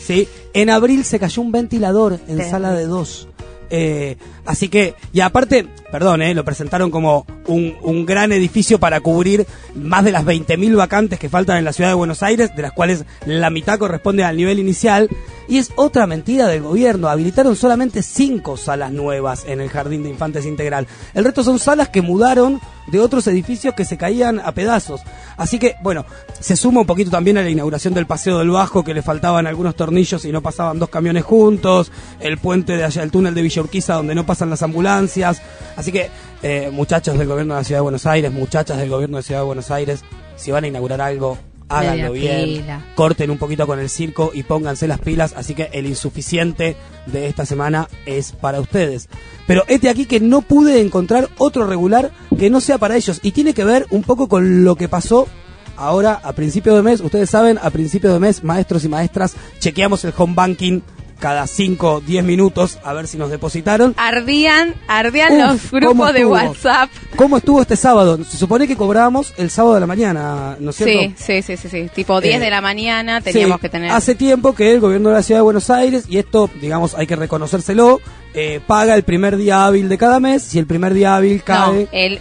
¿sí? 0.07 0.27
En 0.61 0.71
abril 0.71 1.05
se 1.05 1.21
cayó 1.21 1.41
un 1.41 1.53
ventilador 1.53 2.19
en 2.27 2.51
sala 2.51 2.73
de 2.73 2.87
dos. 2.87 3.29
Eh, 3.71 4.17
así 4.45 4.69
que, 4.69 4.95
y 5.13 5.21
aparte, 5.21 5.67
perdón, 5.93 6.21
eh, 6.21 6.35
lo 6.35 6.45
presentaron 6.45 6.91
como 6.91 7.27
un, 7.47 7.77
un 7.83 8.05
gran 8.05 8.33
edificio 8.33 8.81
para 8.81 9.01
cubrir 9.01 9.47
más 9.77 10.05
de 10.05 10.11
las 10.11 10.25
20.000 10.25 10.75
vacantes 10.75 11.21
que 11.21 11.29
faltan 11.29 11.59
en 11.59 11.65
la 11.65 11.73
ciudad 11.73 11.91
de 11.91 11.95
Buenos 11.95 12.25
Aires, 12.25 12.51
de 12.57 12.63
las 12.63 12.73
cuales 12.73 13.05
la 13.25 13.51
mitad 13.51 13.79
corresponde 13.79 14.25
al 14.25 14.37
nivel 14.37 14.59
inicial. 14.59 15.09
Y 15.49 15.57
es 15.57 15.73
otra 15.77 16.07
mentira 16.07 16.47
del 16.47 16.63
gobierno. 16.63 17.09
Habilitaron 17.09 17.57
solamente 17.57 18.03
cinco 18.03 18.59
salas 18.59 18.93
nuevas 18.93 19.45
en 19.47 19.63
el 19.63 19.71
Jardín 19.71 20.03
de 20.03 20.11
Infantes 20.11 20.45
Integral. 20.45 20.87
El 21.15 21.25
resto 21.25 21.43
son 21.43 21.59
salas 21.59 21.89
que 21.89 22.03
mudaron 22.03 22.61
de 22.87 23.01
otros 23.01 23.27
edificios 23.27 23.75
que 23.75 23.87
se 23.87 23.97
caían 23.97 24.41
a 24.41 24.53
pedazos. 24.53 25.01
Así 25.39 25.59
que, 25.59 25.77
bueno, 25.83 26.05
se 26.39 26.55
suma 26.55 26.81
un 26.81 26.87
poquito 26.87 27.11
también 27.11 27.39
a 27.39 27.43
la 27.43 27.49
inauguración 27.49 27.95
del 27.95 28.07
Paseo 28.07 28.39
del 28.39 28.51
Bajo, 28.51 28.85
que 28.85 28.93
le 28.93 29.01
faltaban 29.01 29.47
algunos 29.47 29.75
tornillos 29.75 30.25
y 30.27 30.33
no 30.33 30.43
pasaban 30.43 30.79
dos 30.79 30.91
camiones 30.91 31.25
juntos, 31.25 31.93
el 32.21 32.39
puente 32.39 32.77
de 32.77 32.85
allá, 32.85 33.03
el 33.03 33.11
túnel 33.11 33.35
de 33.35 33.43
Villa 33.43 33.63
Urquiza, 33.63 33.95
donde 33.95 34.15
no 34.15 34.27
pasan 34.27 34.51
las 34.51 34.63
ambulancias. 34.63 35.41
Así 35.77 35.93
que, 35.93 36.11
eh, 36.43 36.71
muchachos 36.73 37.19
del 37.19 37.27
gobierno 37.27 37.55
de 37.55 37.61
la 37.61 37.65
Ciudad 37.65 37.79
de 37.79 37.83
Buenos 37.83 38.05
Aires, 38.05 38.33
muchachas 38.33 38.77
del 38.77 38.91
gobierno 38.91 39.17
de 39.17 39.23
la 39.23 39.27
Ciudad 39.27 39.41
de 39.41 39.47
Buenos 39.47 39.71
Aires, 39.71 40.05
si 40.37 40.51
van 40.51 40.65
a 40.65 40.69
inaugurar 40.69 41.01
algo, 41.01 41.39
háganlo 41.69 42.13
bien, 42.13 42.45
pila. 42.45 42.85
corten 42.95 43.31
un 43.31 43.39
poquito 43.39 43.67
con 43.67 43.79
el 43.79 43.89
circo 43.89 44.31
y 44.35 44.43
pónganse 44.43 44.89
las 44.89 45.01
pilas. 45.01 45.35
Así 45.37 45.55
que 45.55 45.71
el 45.73 45.87
insuficiente 45.87 46.77
de 47.07 47.27
esta 47.27 47.47
semana 47.47 47.89
es 48.07 48.33
para 48.33 48.61
ustedes. 48.61 49.09
Pero 49.47 49.65
este 49.69 49.89
aquí 49.89 50.07
que 50.07 50.21
no 50.21 50.43
pude 50.43 50.81
encontrar 50.81 51.29
otro 51.39 51.67
regular 51.67 52.11
que 52.39 52.51
no 52.51 52.61
sea 52.61 52.79
para 52.79 52.97
ellos. 52.97 53.21
Y 53.23 53.33
tiene 53.33 53.55
que 53.55 53.65
ver 53.65 53.87
un 53.91 54.03
poco 54.03 54.29
con 54.29 54.65
lo 54.65 54.77
que 54.77 54.89
pasó 54.89 55.29
ahora 55.77 56.21
a 56.23 56.33
principio 56.33 56.75
de 56.75 56.83
mes. 56.83 57.01
Ustedes 57.01 57.31
saben, 57.31 57.59
a 57.63 57.71
principio 57.71 58.13
de 58.13 58.19
mes, 58.19 58.45
maestros 58.45 58.85
y 58.85 58.89
maestras, 58.89 59.37
chequeamos 59.59 60.05
el 60.05 60.13
home 60.17 60.35
banking 60.35 60.81
cada 61.19 61.47
5, 61.47 62.03
10 62.07 62.25
minutos 62.25 62.79
a 62.85 62.93
ver 62.93 63.07
si 63.07 63.17
nos 63.19 63.31
depositaron. 63.31 63.95
Ardían, 63.97 64.75
ardían 64.87 65.33
Uf, 65.55 65.73
los 65.73 65.83
¿cómo 65.85 66.05
grupos 66.05 66.13
de? 66.15 66.25
WhatsApp. 66.27 66.91
¿Cómo 67.17 67.37
estuvo 67.39 67.61
este 67.63 67.77
sábado? 67.77 68.19
Se 68.25 68.37
supone 68.37 68.67
que 68.69 68.77
cobramos 68.77 69.35
el 69.37 69.51
sábado 69.51 69.75
de 69.75 69.81
la 69.81 69.87
mañana, 69.87 70.57
¿no 70.61 70.71
es 70.71 70.77
cierto? 70.77 71.15
Sí, 71.17 71.43
sí, 71.43 71.43
sí, 71.43 71.57
sí, 71.57 71.69
sí. 71.69 71.91
Tipo 71.95 72.21
10 72.21 72.37
Eh, 72.37 72.39
de 72.39 72.51
la 72.51 72.61
mañana 72.61 73.21
teníamos 73.21 73.57
Sí, 73.57 73.61
que 73.63 73.69
tener. 73.69 73.91
Hace 73.91 74.15
tiempo 74.15 74.55
que 74.55 74.73
el 74.73 74.81
gobierno 74.81 75.09
de 75.09 75.17
la 75.17 75.23
ciudad 75.23 75.39
de 75.41 75.45
Buenos 75.45 75.71
Aires, 75.71 76.05
y 76.09 76.19
esto, 76.19 76.49
digamos, 76.61 76.95
hay 76.95 77.07
que 77.07 77.17
reconocérselo, 77.17 78.01
eh, 78.35 78.61
paga 78.67 78.95
el 78.95 79.03
primer 79.03 79.37
día 79.37 79.65
hábil 79.67 79.89
de 79.89 79.99
cada 79.99 80.21
mes. 80.21 80.43
Si 80.43 80.59
el 80.59 80.67
primer 80.67 80.95
día 80.95 81.17
hábil 81.17 81.39
No, 81.39 81.45
cae. 81.45 81.89
el, 81.93 82.21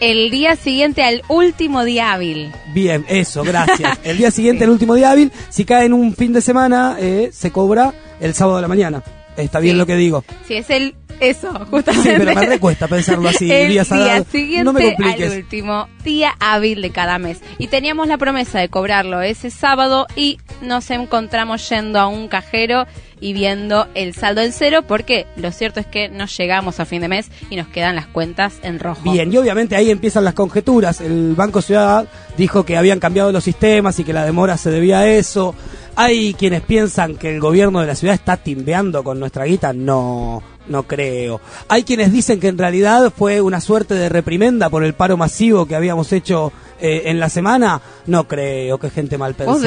el 0.00 0.30
día 0.30 0.56
siguiente 0.56 1.02
al 1.02 1.22
último 1.28 1.84
día 1.84 2.12
hábil. 2.12 2.52
Bien, 2.72 3.04
eso, 3.08 3.42
gracias. 3.42 3.98
El 4.04 4.16
día 4.18 4.30
siguiente, 4.30 4.64
el 4.64 4.70
último 4.70 4.94
día 4.94 5.10
hábil, 5.10 5.30
si 5.50 5.64
cae 5.64 5.84
en 5.86 5.92
un 5.92 6.14
fin 6.14 6.32
de 6.32 6.40
semana, 6.40 6.96
eh, 7.00 7.30
se 7.32 7.50
cobra 7.50 7.92
el 8.20 8.34
sábado 8.34 8.56
de 8.56 8.62
la 8.62 8.68
mañana. 8.68 9.02
Está 9.36 9.60
bien 9.60 9.74
Sí. 9.74 9.78
lo 9.78 9.86
que 9.86 9.96
digo. 9.96 10.24
Si 10.46 10.54
es 10.54 10.70
el. 10.70 10.94
Eso, 11.20 11.52
Sí, 11.52 11.64
justamente. 11.70 12.18
pero 12.18 12.34
me 12.34 12.46
recuesta 12.46 12.88
pensarlo 12.88 13.28
así. 13.28 13.50
el 13.50 13.68
día 13.68 13.84
siguiente 13.84 14.64
no 14.64 14.72
me 14.72 14.96
al 14.98 15.38
último 15.38 15.88
día 16.04 16.32
hábil 16.40 16.80
de 16.82 16.90
cada 16.90 17.18
mes. 17.18 17.40
Y 17.58 17.68
teníamos 17.68 18.08
la 18.08 18.16
promesa 18.18 18.58
de 18.58 18.68
cobrarlo 18.68 19.20
ese 19.20 19.50
sábado 19.50 20.06
y 20.16 20.38
nos 20.62 20.90
encontramos 20.90 21.68
yendo 21.68 21.98
a 22.00 22.06
un 22.06 22.28
cajero 22.28 22.86
y 23.20 23.34
viendo 23.34 23.86
el 23.94 24.14
saldo 24.14 24.40
en 24.40 24.52
cero 24.52 24.80
porque 24.88 25.26
lo 25.36 25.52
cierto 25.52 25.78
es 25.78 25.86
que 25.86 26.08
no 26.08 26.24
llegamos 26.26 26.80
a 26.80 26.86
fin 26.86 27.02
de 27.02 27.08
mes 27.08 27.30
y 27.50 27.56
nos 27.56 27.68
quedan 27.68 27.94
las 27.96 28.06
cuentas 28.06 28.54
en 28.62 28.78
rojo. 28.78 29.02
Bien, 29.12 29.30
y 29.30 29.36
obviamente 29.36 29.76
ahí 29.76 29.90
empiezan 29.90 30.24
las 30.24 30.32
conjeturas. 30.34 31.00
El 31.02 31.34
Banco 31.34 31.60
Ciudad 31.60 32.06
dijo 32.38 32.64
que 32.64 32.78
habían 32.78 32.98
cambiado 32.98 33.30
los 33.30 33.44
sistemas 33.44 33.98
y 33.98 34.04
que 34.04 34.14
la 34.14 34.24
demora 34.24 34.56
se 34.56 34.70
debía 34.70 35.00
a 35.00 35.08
eso. 35.08 35.54
Hay 35.96 36.32
quienes 36.34 36.62
piensan 36.62 37.16
que 37.16 37.34
el 37.34 37.40
gobierno 37.40 37.80
de 37.80 37.86
la 37.88 37.94
ciudad 37.94 38.14
está 38.14 38.38
timbeando 38.38 39.04
con 39.04 39.20
nuestra 39.20 39.44
guita. 39.44 39.72
No, 39.74 40.42
no 40.70 40.84
creo. 40.84 41.40
Hay 41.68 41.82
quienes 41.82 42.12
dicen 42.12 42.40
que 42.40 42.48
en 42.48 42.56
realidad 42.56 43.12
fue 43.14 43.40
una 43.40 43.60
suerte 43.60 43.94
de 43.94 44.08
reprimenda 44.08 44.70
por 44.70 44.84
el 44.84 44.94
paro 44.94 45.16
masivo 45.16 45.66
que 45.66 45.74
habíamos 45.74 46.12
hecho 46.12 46.52
eh, 46.80 47.02
en 47.06 47.20
la 47.20 47.28
semana. 47.28 47.82
No 48.06 48.26
creo 48.26 48.78
que 48.78 48.88
gente 48.88 49.18
mal 49.18 49.34
pensada. 49.34 49.58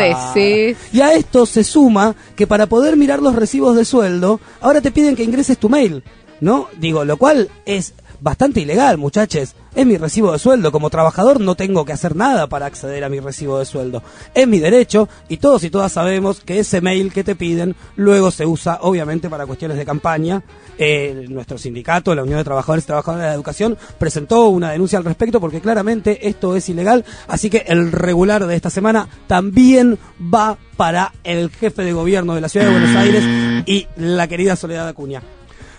Y 0.91 1.01
a 1.01 1.13
esto 1.13 1.45
se 1.45 1.63
suma 1.63 2.15
que 2.35 2.47
para 2.47 2.67
poder 2.67 2.97
mirar 2.97 3.21
los 3.21 3.35
recibos 3.35 3.75
de 3.75 3.85
sueldo, 3.85 4.39
ahora 4.61 4.81
te 4.81 4.91
piden 4.91 5.15
que 5.15 5.23
ingreses 5.23 5.57
tu 5.57 5.69
mail. 5.69 6.03
¿no? 6.39 6.67
Digo, 6.77 7.05
lo 7.05 7.17
cual 7.17 7.49
es 7.65 7.93
bastante 8.23 8.61
ilegal, 8.61 8.97
muchachos. 8.97 9.53
Es 9.75 9.85
mi 9.85 9.97
recibo 9.97 10.31
de 10.31 10.39
sueldo. 10.39 10.71
Como 10.71 10.89
trabajador 10.89 11.41
no 11.41 11.55
tengo 11.55 11.83
que 11.83 11.91
hacer 11.91 12.15
nada 12.15 12.47
para 12.47 12.65
acceder 12.65 13.03
a 13.03 13.09
mi 13.09 13.19
recibo 13.19 13.59
de 13.59 13.65
sueldo. 13.65 14.01
Es 14.33 14.47
mi 14.47 14.59
derecho 14.59 15.09
y 15.27 15.37
todos 15.37 15.63
y 15.65 15.69
todas 15.69 15.91
sabemos 15.91 16.39
que 16.39 16.59
ese 16.59 16.79
mail 16.79 17.11
que 17.11 17.23
te 17.23 17.35
piden 17.35 17.75
luego 17.97 18.31
se 18.31 18.45
usa 18.45 18.79
obviamente 18.81 19.29
para 19.29 19.45
cuestiones 19.45 19.77
de 19.77 19.85
campaña. 19.85 20.41
Eh, 20.77 21.25
nuestro 21.29 21.57
sindicato, 21.57 22.15
la 22.15 22.23
Unión 22.23 22.37
de 22.37 22.45
Trabajadores 22.45 22.85
y 22.85 22.87
Trabajadoras 22.87 23.23
de 23.23 23.27
la 23.27 23.35
Educación, 23.35 23.77
presentó 23.97 24.47
una 24.47 24.71
denuncia 24.71 24.97
al 24.97 25.05
respecto 25.05 25.41
porque 25.41 25.59
claramente 25.59 26.27
esto 26.27 26.55
es 26.55 26.69
ilegal. 26.69 27.03
Así 27.27 27.49
que 27.49 27.65
el 27.67 27.91
regular 27.91 28.47
de 28.47 28.55
esta 28.55 28.69
semana 28.69 29.09
también 29.27 29.99
va 30.33 30.57
para 30.77 31.13
el 31.25 31.49
jefe 31.49 31.83
de 31.83 31.91
gobierno 31.91 32.35
de 32.35 32.41
la 32.41 32.49
Ciudad 32.49 32.67
de 32.67 32.71
Buenos 32.71 32.95
Aires 32.95 33.63
y 33.65 33.87
la 33.97 34.27
querida 34.29 34.55
Soledad 34.55 34.87
Acuña. 34.87 35.21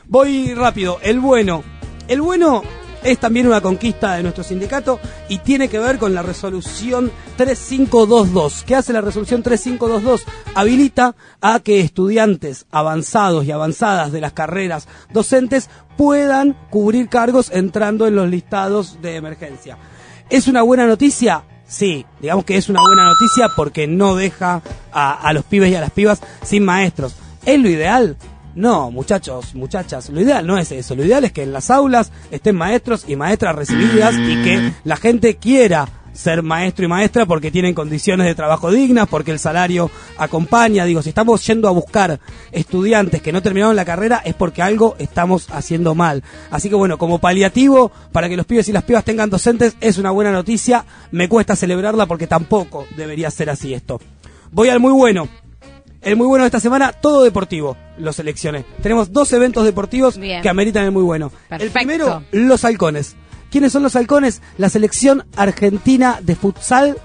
Voy 0.06 0.52
rápido. 0.52 0.98
El 1.02 1.20
bueno. 1.20 1.64
El 2.06 2.20
bueno 2.20 2.62
es 3.02 3.18
también 3.18 3.46
una 3.46 3.60
conquista 3.60 4.14
de 4.14 4.22
nuestro 4.22 4.44
sindicato 4.44 4.98
y 5.28 5.38
tiene 5.38 5.68
que 5.68 5.78
ver 5.78 5.98
con 5.98 6.14
la 6.14 6.22
resolución 6.22 7.10
3522. 7.36 8.64
¿Qué 8.66 8.74
hace 8.74 8.92
la 8.92 9.00
resolución 9.00 9.42
3522? 9.42 10.24
Habilita 10.54 11.14
a 11.40 11.60
que 11.60 11.80
estudiantes 11.80 12.66
avanzados 12.70 13.44
y 13.44 13.52
avanzadas 13.52 14.10
de 14.10 14.20
las 14.20 14.32
carreras 14.32 14.88
docentes 15.12 15.68
puedan 15.96 16.56
cubrir 16.70 17.08
cargos 17.08 17.50
entrando 17.52 18.06
en 18.06 18.16
los 18.16 18.28
listados 18.28 19.00
de 19.00 19.16
emergencia. 19.16 19.78
¿Es 20.30 20.48
una 20.48 20.62
buena 20.62 20.86
noticia? 20.86 21.44
sí, 21.66 22.04
digamos 22.20 22.44
que 22.44 22.56
es 22.56 22.68
una 22.68 22.80
buena 22.80 23.06
noticia 23.06 23.48
porque 23.56 23.86
no 23.86 24.14
deja 24.14 24.62
a, 24.92 25.12
a 25.12 25.32
los 25.32 25.44
pibes 25.44 25.70
y 25.70 25.74
a 25.74 25.80
las 25.80 25.90
pibas 25.90 26.20
sin 26.42 26.64
maestros. 26.64 27.16
¿Es 27.44 27.58
lo 27.58 27.68
ideal? 27.68 28.16
No, 28.54 28.90
muchachos, 28.90 29.54
muchachas, 29.54 30.10
lo 30.10 30.20
ideal 30.20 30.46
no 30.46 30.58
es 30.58 30.70
eso. 30.70 30.94
Lo 30.94 31.04
ideal 31.04 31.24
es 31.24 31.32
que 31.32 31.42
en 31.42 31.52
las 31.52 31.70
aulas 31.70 32.12
estén 32.30 32.56
maestros 32.56 33.04
y 33.08 33.16
maestras 33.16 33.54
recibidas 33.54 34.14
y 34.14 34.42
que 34.42 34.72
la 34.84 34.96
gente 34.96 35.36
quiera 35.36 35.88
ser 36.14 36.42
maestro 36.42 36.84
y 36.84 36.88
maestra 36.88 37.26
porque 37.26 37.50
tienen 37.50 37.74
condiciones 37.74 38.26
de 38.26 38.34
trabajo 38.34 38.70
dignas, 38.70 39.08
porque 39.08 39.32
el 39.32 39.38
salario 39.38 39.90
acompaña. 40.16 40.84
Digo, 40.84 41.02
si 41.02 41.10
estamos 41.10 41.44
yendo 41.46 41.68
a 41.68 41.72
buscar 41.72 42.20
estudiantes 42.52 43.20
que 43.20 43.32
no 43.32 43.42
terminaron 43.42 43.76
la 43.76 43.84
carrera 43.84 44.22
es 44.24 44.34
porque 44.34 44.62
algo 44.62 44.94
estamos 44.98 45.50
haciendo 45.50 45.94
mal. 45.94 46.22
Así 46.50 46.68
que 46.68 46.76
bueno, 46.76 46.96
como 46.96 47.18
paliativo 47.18 47.90
para 48.12 48.28
que 48.28 48.36
los 48.36 48.46
pibes 48.46 48.68
y 48.68 48.72
las 48.72 48.84
pibas 48.84 49.04
tengan 49.04 49.28
docentes 49.30 49.76
es 49.80 49.98
una 49.98 50.12
buena 50.12 50.32
noticia. 50.32 50.84
Me 51.10 51.28
cuesta 51.28 51.56
celebrarla 51.56 52.06
porque 52.06 52.26
tampoco 52.26 52.86
debería 52.96 53.30
ser 53.30 53.50
así 53.50 53.74
esto. 53.74 54.00
Voy 54.52 54.68
al 54.68 54.80
muy 54.80 54.92
bueno. 54.92 55.28
El 56.04 56.16
muy 56.16 56.26
bueno 56.26 56.44
de 56.44 56.48
esta 56.48 56.60
semana, 56.60 56.92
todo 56.92 57.24
deportivo, 57.24 57.76
lo 57.98 58.12
seleccioné. 58.12 58.64
Tenemos 58.82 59.12
dos 59.12 59.32
eventos 59.32 59.64
deportivos 59.64 60.18
Bien. 60.18 60.42
que 60.42 60.48
ameritan 60.50 60.84
el 60.84 60.92
muy 60.92 61.02
bueno. 61.02 61.30
Perfecto. 61.48 61.64
El 61.64 61.70
primero, 61.70 62.22
los 62.30 62.64
halcones. 62.64 63.16
¿Quiénes 63.50 63.72
son 63.72 63.82
los 63.82 63.96
halcones? 63.96 64.42
La 64.58 64.68
selección 64.68 65.24
argentina 65.36 66.18
de 66.20 66.36
futsal 66.36 66.98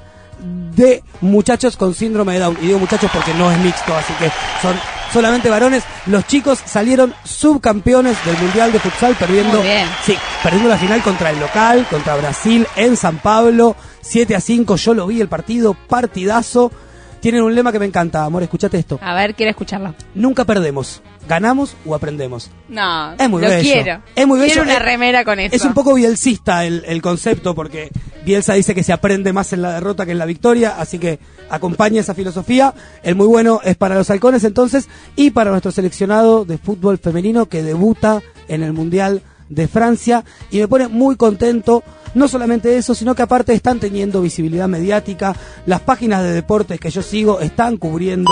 de 0.75 1.03
muchachos 1.22 1.77
con 1.77 1.94
síndrome 1.94 2.34
de 2.34 2.39
Down. 2.39 2.58
Y 2.62 2.68
digo 2.68 2.79
muchachos 2.79 3.10
porque 3.13 3.34
no 3.36 3.51
es 3.51 3.58
mixto, 3.60 3.96
así 3.96 4.13
que 4.13 4.29
son 4.62 4.75
solamente 5.13 5.50
varones. 5.50 5.84
Los 6.06 6.27
chicos 6.27 6.60
salieron 6.65 7.13
subcampeones 7.24 8.18
del 8.25 8.38
Mundial 8.38 8.72
de 8.72 8.79
Futsal 8.79 9.15
perdiendo, 9.15 9.62
sí, 10.03 10.15
perdiendo 10.44 10.70
la 10.70 10.77
final 10.77 11.01
contra 11.01 11.29
el 11.32 11.39
local, 11.39 11.88
contra 11.89 12.15
Brasil 12.15 12.68
en 12.75 12.98
San 12.98 13.20
Pablo, 13.20 13.75
7 14.01 14.36
a 14.36 14.41
5. 14.41 14.75
Yo 14.75 14.94
lo 14.94 15.08
vi 15.08 15.22
el 15.22 15.29
partido, 15.29 15.74
partidazo. 15.74 16.72
Tienen 17.20 17.42
un 17.44 17.54
lema 17.54 17.72
que 17.72 17.80
me 17.80 17.86
encanta, 17.86 18.24
amor, 18.24 18.44
escuchate 18.44 18.78
esto. 18.78 18.98
A 19.02 19.14
ver, 19.14 19.36
quiero 19.36 19.50
escucharlo. 19.50 19.94
Nunca 20.16 20.46
perdemos, 20.46 21.02
ganamos 21.28 21.76
o 21.86 21.94
aprendemos. 21.94 22.50
No, 22.70 23.14
Es 23.14 23.30
muy 23.30 23.42
lo 23.42 23.50
bello. 23.50 23.62
quiero. 23.62 24.02
Es 24.16 24.26
muy 24.26 24.40
bello. 24.40 24.54
Quiero 24.54 24.64
una 24.64 24.78
Es- 24.78 24.82
remera 24.84 25.26
con 25.26 25.40
eso. 25.40 25.56
Es 25.56 25.66
un 25.66 25.74
poco 25.74 25.94
bielcista 25.96 26.64
el, 26.66 26.84
el 26.88 27.02
concepto, 27.02 27.54
porque 27.56 27.90
Bielsa 28.26 28.54
dice 28.54 28.74
que 28.74 28.84
se 28.84 28.94
aprende 28.94 29.34
más 29.34 29.52
en 29.54 29.62
la 29.62 29.74
derrota 29.74 30.06
que 30.06 30.14
en 30.14 30.18
la 30.18 30.26
victoria, 30.26 30.76
así 30.80 30.98
que 31.00 31.20
acompaña 31.50 32.00
esa 32.02 32.14
filosofía. 32.14 32.74
El 33.04 33.16
muy 33.16 33.28
bueno 33.28 33.60
es 33.64 33.76
para 33.76 33.96
los 33.96 34.10
halcones 34.10 34.44
entonces 34.46 34.88
y 35.18 35.32
para 35.32 35.52
nuestro 35.52 35.72
seleccionado 35.72 36.46
de 36.46 36.58
fútbol 36.58 36.98
femenino 37.00 37.48
que 37.48 37.64
debuta 37.64 38.22
en 38.48 38.64
el 38.64 38.72
Mundial 38.74 39.22
de 39.50 39.68
Francia 39.68 40.24
y 40.51 40.60
me 40.60 40.68
pone 40.68 40.88
muy 40.88 41.15
contento. 41.15 41.84
No 42.15 42.27
solamente 42.27 42.75
eso, 42.77 42.96
sino 42.96 43.13
que 43.13 43.22
aparte 43.22 43.53
están 43.53 43.79
teniendo 43.79 44.22
visibilidad 44.22 44.68
mediática. 44.68 45.36
Las 45.65 45.82
páginas 45.82 46.24
de 46.24 46.32
deportes 46.32 46.79
que 46.79 46.89
yo 46.89 47.01
sigo 47.01 47.39
están 47.39 47.77
cubriendo 47.77 48.32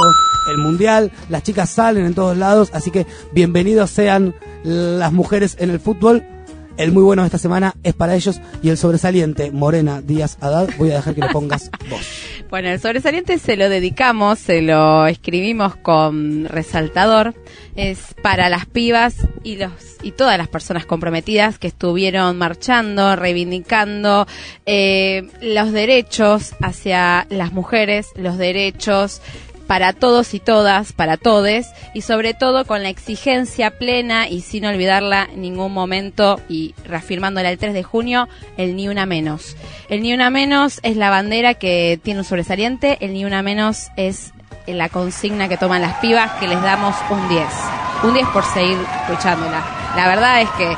el 0.49 0.57
mundial. 0.57 1.11
Las 1.29 1.43
chicas 1.43 1.69
salen 1.69 2.05
en 2.05 2.15
todos 2.15 2.37
lados. 2.37 2.69
Así 2.73 2.89
que 2.89 3.05
bienvenidos 3.33 3.91
sean 3.91 4.33
las 4.63 5.13
mujeres 5.13 5.57
en 5.59 5.69
el 5.69 5.79
fútbol. 5.79 6.23
El 6.77 6.91
muy 6.91 7.01
bueno 7.01 7.23
de 7.23 7.27
esta 7.27 7.39
semana 7.39 7.73
es 7.81 7.95
para 7.95 8.15
ellos 8.15 8.39
y 8.61 8.69
el 8.69 8.77
sobresaliente 8.77 9.49
Morena 9.49 9.99
Díaz 10.01 10.37
Haddad. 10.39 10.69
Voy 10.77 10.91
a 10.91 10.97
dejar 10.97 11.15
que 11.15 11.21
le 11.21 11.29
pongas 11.29 11.71
vos. 11.89 12.01
Bueno, 12.51 12.69
el 12.69 12.79
sobresaliente 12.79 13.39
se 13.39 13.57
lo 13.57 13.67
dedicamos, 13.67 14.37
se 14.37 14.61
lo 14.61 15.07
escribimos 15.07 15.75
con 15.75 16.45
resaltador. 16.45 17.33
Es 17.75 18.15
para 18.21 18.49
las 18.49 18.67
pibas 18.67 19.15
y 19.43 19.57
los 19.57 19.71
y 20.03 20.11
todas 20.11 20.37
las 20.37 20.47
personas 20.47 20.85
comprometidas 20.85 21.57
que 21.57 21.67
estuvieron 21.67 22.37
marchando, 22.37 23.15
reivindicando 23.15 24.27
eh, 24.65 25.27
los 25.41 25.71
derechos 25.71 26.53
hacia 26.61 27.25
las 27.29 27.51
mujeres, 27.53 28.09
los 28.15 28.37
derechos 28.37 29.21
para 29.67 29.93
todos 29.93 30.33
y 30.33 30.39
todas, 30.39 30.93
para 30.93 31.17
todes, 31.17 31.67
y 31.93 32.01
sobre 32.01 32.33
todo 32.33 32.65
con 32.65 32.83
la 32.83 32.89
exigencia 32.89 33.71
plena 33.71 34.27
y 34.27 34.41
sin 34.41 34.65
olvidarla 34.65 35.27
en 35.33 35.41
ningún 35.41 35.73
momento 35.73 36.39
y 36.49 36.73
reafirmándola 36.85 37.49
el 37.51 37.57
3 37.57 37.73
de 37.73 37.83
junio, 37.83 38.27
el 38.57 38.75
ni 38.75 38.87
una 38.87 39.05
menos. 39.05 39.55
El 39.89 40.01
ni 40.01 40.13
una 40.13 40.29
menos 40.29 40.79
es 40.83 40.95
la 40.97 41.09
bandera 41.09 41.53
que 41.55 41.99
tiene 42.01 42.21
un 42.21 42.25
sobresaliente, 42.25 42.97
el 43.01 43.13
ni 43.13 43.25
una 43.25 43.41
menos 43.41 43.87
es 43.97 44.31
la 44.65 44.89
consigna 44.89 45.47
que 45.47 45.57
toman 45.57 45.81
las 45.81 45.95
pibas 45.97 46.31
que 46.39 46.47
les 46.47 46.61
damos 46.61 46.95
un 47.09 47.27
10. 47.29 47.45
Un 48.03 48.13
10 48.13 48.27
por 48.29 48.43
seguir 48.45 48.77
luchándola. 49.09 49.61
La 49.95 50.07
verdad 50.07 50.41
es 50.41 50.49
que 50.51 50.75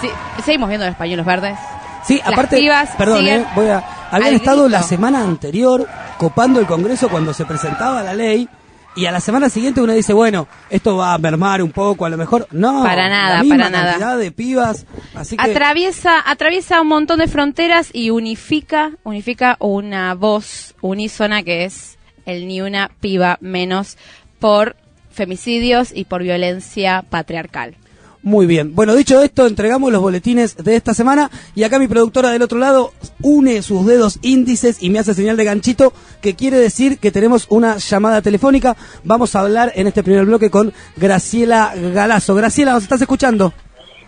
si- 0.00 0.42
seguimos 0.44 0.68
viendo 0.68 0.86
los 0.86 0.96
pañuelos 0.96 1.24
verdes. 1.26 1.56
Sí, 2.04 2.18
Las 2.24 2.32
aparte, 2.32 2.56
pibas 2.58 2.90
perdón, 2.96 3.18
siguen 3.18 3.40
eh, 3.42 3.46
voy 3.54 3.68
a, 3.68 3.82
habían 4.10 4.34
estado 4.34 4.64
grito. 4.64 4.78
la 4.78 4.82
semana 4.82 5.22
anterior 5.22 5.86
copando 6.18 6.60
el 6.60 6.66
Congreso 6.66 7.08
cuando 7.08 7.32
se 7.32 7.44
presentaba 7.44 8.02
la 8.02 8.14
ley 8.14 8.48
y 8.96 9.06
a 9.06 9.12
la 9.12 9.20
semana 9.20 9.48
siguiente 9.48 9.80
uno 9.80 9.92
dice, 9.92 10.12
bueno, 10.12 10.48
esto 10.70 10.96
va 10.96 11.14
a 11.14 11.18
mermar 11.18 11.62
un 11.62 11.70
poco, 11.70 12.04
a 12.04 12.08
lo 12.08 12.16
mejor. 12.16 12.48
No, 12.50 12.82
Para 12.82 13.08
nada, 13.08 13.36
la 13.36 13.42
misma 13.42 13.56
para 13.56 13.70
nada. 13.70 13.90
cantidad 13.92 14.18
de 14.18 14.32
pibas, 14.32 14.86
así 15.14 15.36
que 15.36 15.50
atraviesa 15.50 16.20
atraviesa 16.28 16.80
un 16.80 16.88
montón 16.88 17.20
de 17.20 17.28
fronteras 17.28 17.90
y 17.92 18.10
unifica 18.10 18.92
unifica 19.04 19.56
una 19.60 20.14
voz 20.14 20.74
unísona 20.80 21.44
que 21.44 21.64
es 21.64 21.96
el 22.26 22.48
ni 22.48 22.60
una 22.60 22.90
piba 23.00 23.38
menos 23.40 23.96
por 24.40 24.74
femicidios 25.10 25.92
y 25.94 26.04
por 26.04 26.22
violencia 26.22 27.04
patriarcal. 27.08 27.76
Muy 28.22 28.46
bien. 28.46 28.74
Bueno, 28.74 28.94
dicho 28.94 29.22
esto, 29.22 29.46
entregamos 29.46 29.92
los 29.92 30.02
boletines 30.02 30.56
de 30.56 30.76
esta 30.76 30.92
semana 30.92 31.30
y 31.54 31.62
acá 31.62 31.78
mi 31.78 31.86
productora 31.86 32.30
del 32.30 32.42
otro 32.42 32.58
lado 32.58 32.92
une 33.22 33.62
sus 33.62 33.86
dedos 33.86 34.18
índices 34.22 34.82
y 34.82 34.90
me 34.90 34.98
hace 34.98 35.14
señal 35.14 35.36
de 35.36 35.44
ganchito 35.44 35.92
que 36.20 36.34
quiere 36.34 36.58
decir 36.58 36.98
que 36.98 37.12
tenemos 37.12 37.46
una 37.48 37.76
llamada 37.76 38.20
telefónica. 38.20 38.76
Vamos 39.04 39.36
a 39.36 39.40
hablar 39.40 39.72
en 39.76 39.86
este 39.86 40.02
primer 40.02 40.24
bloque 40.24 40.50
con 40.50 40.72
Graciela 40.96 41.72
Galazo. 41.76 42.34
Graciela, 42.34 42.72
¿nos 42.72 42.82
estás 42.82 43.00
escuchando? 43.00 43.52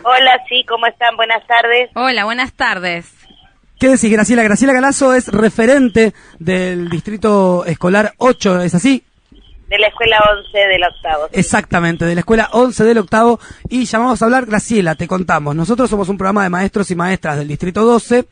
Hola, 0.03 0.41
sí, 0.49 0.65
¿cómo 0.69 0.87
están? 0.87 1.17
Buenas 1.17 1.47
tardes. 1.47 1.91
Hola, 1.95 2.25
buenas 2.25 2.53
tardes. 2.53 3.07
¿Qué 3.79 3.89
decís, 3.89 4.11
Graciela? 4.11 4.43
Graciela 4.43 4.73
Galazo 4.73 5.15
es 5.15 5.29
referente 5.29 6.13
del 6.39 6.91
Distrito 6.91 7.65
Escolar 7.65 8.13
8, 8.19 8.63
¿es 8.63 8.75
así? 8.75 9.05
De 9.71 9.79
la 9.79 9.87
Escuela 9.87 10.19
11 10.37 10.59
del 10.59 10.83
octavo. 10.83 11.29
sí. 11.33 11.41
Exactamente, 11.41 12.05
de 12.05 12.15
la 12.15 12.21
escuela 12.21 12.49
11 12.53 12.85
del 12.85 12.99
octavo. 12.99 13.39
Y 13.69 13.85
llamamos 13.85 14.21
a 14.21 14.25
hablar, 14.25 14.45
Graciela, 14.47 14.97
te 14.97 15.07
contamos. 15.07 15.55
Nosotros 15.55 15.89
somos 15.89 16.09
un 16.09 16.19
programa 16.19 16.43
de 16.43 16.51
maestros 16.51 16.91
y 16.91 16.97
maestras 16.97 17.39
del 17.39 17.49
Distrito 17.49 17.85
12. 17.85 18.27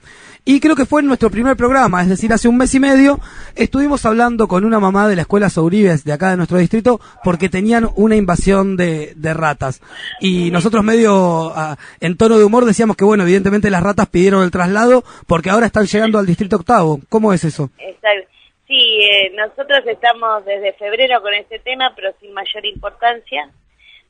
Y 0.45 0.61
creo 0.61 0.75
que 0.75 0.87
fue 0.87 1.03
en 1.03 1.07
nuestro 1.07 1.31
primer 1.31 1.57
programa, 1.57 2.01
es 2.01 2.09
decir, 2.09 2.33
hace 2.33 2.49
un 2.49 2.57
mes 2.57 2.75
y 2.75 2.81
medio, 2.81 3.21
estuvimos 3.55 4.07
hablando 4.07 4.49
con 4.49 4.65
una 4.65 4.81
mamá 4.81 5.07
de 5.07 5.15
la 5.15 5.23
escuela 5.23 5.51
Souribes 5.51 6.05
de 6.05 6.13
acá 6.13 6.31
de 6.31 6.39
nuestro 6.39 6.57
distrito 6.57 7.01
porque 7.23 7.51
tenían 7.51 7.91
una 7.97 8.17
invasión 8.17 8.77
de, 8.77 9.13
de 9.15 9.35
ratas. 9.35 9.83
Y 10.21 10.51
nosotros 10.51 10.83
medio 10.83 11.53
ah, 11.55 11.77
en 12.01 12.17
tono 12.17 12.39
de 12.39 12.45
humor 12.45 12.65
decíamos 12.65 12.97
que, 12.97 13.05
bueno, 13.05 13.25
evidentemente 13.25 13.69
las 13.69 13.83
ratas 13.83 14.09
pidieron 14.09 14.43
el 14.43 14.51
traslado 14.51 15.05
porque 15.27 15.51
ahora 15.51 15.67
están 15.67 15.85
llegando 15.85 16.19
al 16.19 16.27
Distrito 16.27 16.57
octavo. 16.57 17.01
¿Cómo 17.11 17.33
es 17.35 17.45
eso? 17.45 17.71
Exacto. 17.79 18.38
Sí, 18.69 19.01
eh, 19.01 19.33
nosotros 19.35 19.81
estamos 19.87 20.45
desde 20.45 20.75
febrero 20.75 21.23
con 21.23 21.33
este 21.33 21.59
tema, 21.59 21.95
pero 21.97 22.13
sin 22.21 22.35
mayor 22.35 22.67
importancia, 22.67 23.51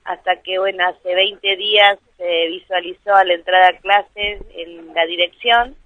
hasta 0.05 0.43
que, 0.43 0.59
bueno, 0.59 0.85
hace 0.85 1.15
20 1.15 1.57
días 1.57 1.97
se 2.17 2.49
visualizó 2.49 3.15
a 3.15 3.25
la 3.25 3.35
entrada 3.35 3.69
a 3.69 3.79
clases 3.79 4.43
en 4.57 4.93
la 4.93 5.07
dirección 5.07 5.77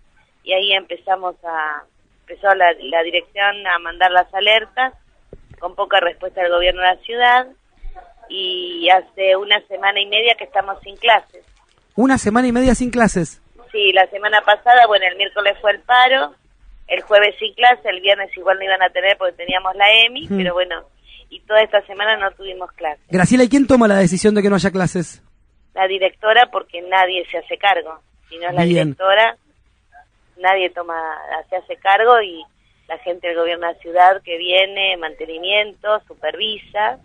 y 0.43 0.55
ahí 0.55 0.73
empezamos 0.73 1.37
a, 1.45 1.83
empezó 2.21 2.55
la, 2.55 2.73
la 2.81 3.03
dirección 3.03 3.67
a 3.67 3.79
mandar 3.79 4.11
las 4.11 4.33
alertas 4.33 4.95
con 5.59 5.75
poca 5.75 6.01
respuesta 6.01 6.41
del 6.41 6.53
gobierno 6.53 6.81
de 6.81 6.89
la 6.89 7.03
ciudad 7.03 7.47
y 8.31 8.89
hace 8.89 9.37
una 9.37 9.61
semana 9.69 10.01
y 10.01 10.07
media 10.07 10.35
que 10.35 10.45
estamos 10.45 10.81
sin 10.81 10.97
clases. 10.97 11.45
Una 11.95 12.17
semana 12.17 12.49
y 12.49 12.53
media 12.53 12.75
sin 12.75 12.91
clases. 12.91 13.43
Sí, 13.71 13.93
la 13.93 14.07
semana 14.07 14.41
pasada, 14.41 14.87
bueno, 14.87 15.05
el 15.07 15.17
miércoles 15.17 15.59
fue 15.61 15.73
el 15.73 15.81
paro, 15.81 16.35
el 16.95 17.01
jueves 17.03 17.35
sin 17.39 17.53
clase, 17.55 17.89
el 17.89 18.01
viernes 18.01 18.37
igual 18.37 18.59
no 18.59 18.65
iban 18.65 18.83
a 18.83 18.91
tener 18.91 19.17
porque 19.17 19.37
teníamos 19.37 19.75
la 19.77 19.91
EMI, 20.05 20.27
Mm. 20.29 20.37
pero 20.37 20.55
bueno, 20.55 20.85
y 21.31 21.41
toda 21.41 21.61
esta 21.63 21.81
semana 21.87 22.17
no 22.17 22.31
tuvimos 22.33 22.71
clase. 22.73 23.01
Graciela, 23.09 23.45
¿y 23.45 23.49
quién 23.49 23.67
toma 23.67 23.89
la 23.89 23.97
decisión 23.97 24.35
de 24.35 24.43
que 24.43 24.51
no 24.51 24.57
haya 24.57 24.71
clases? 24.71 25.23
La 25.75 25.87
directora, 25.89 26.47
porque 26.53 26.83
nadie 26.83 27.25
se 27.31 27.39
hace 27.39 27.57
cargo. 27.57 28.01
Si 28.29 28.37
no 28.39 28.49
es 28.51 28.55
la 28.55 28.65
Bien. 28.65 28.75
directora, 28.91 29.37
nadie 30.39 30.71
toma, 30.71 30.95
se 31.49 31.57
hace 31.57 31.77
cargo 31.77 32.21
y 32.21 32.43
la 32.89 32.99
gente 32.99 33.29
del 33.29 33.37
gobierno 33.37 33.67
de 33.69 33.73
la 33.75 33.79
ciudad 33.81 34.23
que 34.23 34.37
viene, 34.37 34.97
mantenimiento, 34.99 36.01
supervisa, 36.07 36.99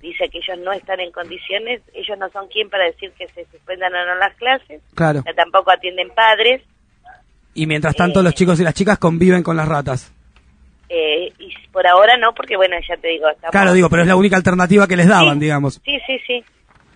dice 0.00 0.28
que 0.28 0.38
ellos 0.38 0.58
no 0.58 0.72
están 0.72 1.00
en 1.00 1.10
condiciones, 1.10 1.80
ellos 1.92 2.16
no 2.18 2.28
son 2.30 2.46
quien 2.48 2.70
para 2.70 2.84
decir 2.84 3.10
que 3.18 3.26
se 3.28 3.44
suspendan 3.46 3.92
o 3.94 4.06
no 4.06 4.14
las 4.16 4.36
clases, 4.36 4.80
Claro. 4.94 5.20
o 5.20 5.22
sea, 5.22 5.34
tampoco 5.34 5.72
atienden 5.72 6.10
padres, 6.10 6.62
Y 7.54 7.66
mientras 7.66 7.94
tanto 7.96 8.20
Eh. 8.20 8.22
los 8.22 8.34
chicos 8.34 8.60
y 8.60 8.64
las 8.64 8.74
chicas 8.74 8.98
conviven 8.98 9.42
con 9.42 9.56
las 9.56 9.68
ratas. 9.68 10.12
Eh, 10.88 11.32
y 11.38 11.52
por 11.72 11.86
ahora 11.86 12.16
no, 12.16 12.32
porque 12.34 12.56
bueno, 12.56 12.76
ya 12.88 12.96
te 12.96 13.08
digo, 13.08 13.28
estamos... 13.28 13.50
Claro, 13.52 13.72
digo, 13.74 13.88
pero 13.90 14.02
es 14.02 14.08
la 14.08 14.16
única 14.16 14.36
alternativa 14.36 14.86
que 14.86 14.96
les 14.96 15.08
daban, 15.08 15.34
Sí. 15.34 15.40
digamos. 15.40 15.80
Sí, 15.84 15.98
sí, 16.06 16.18
sí. 16.26 16.44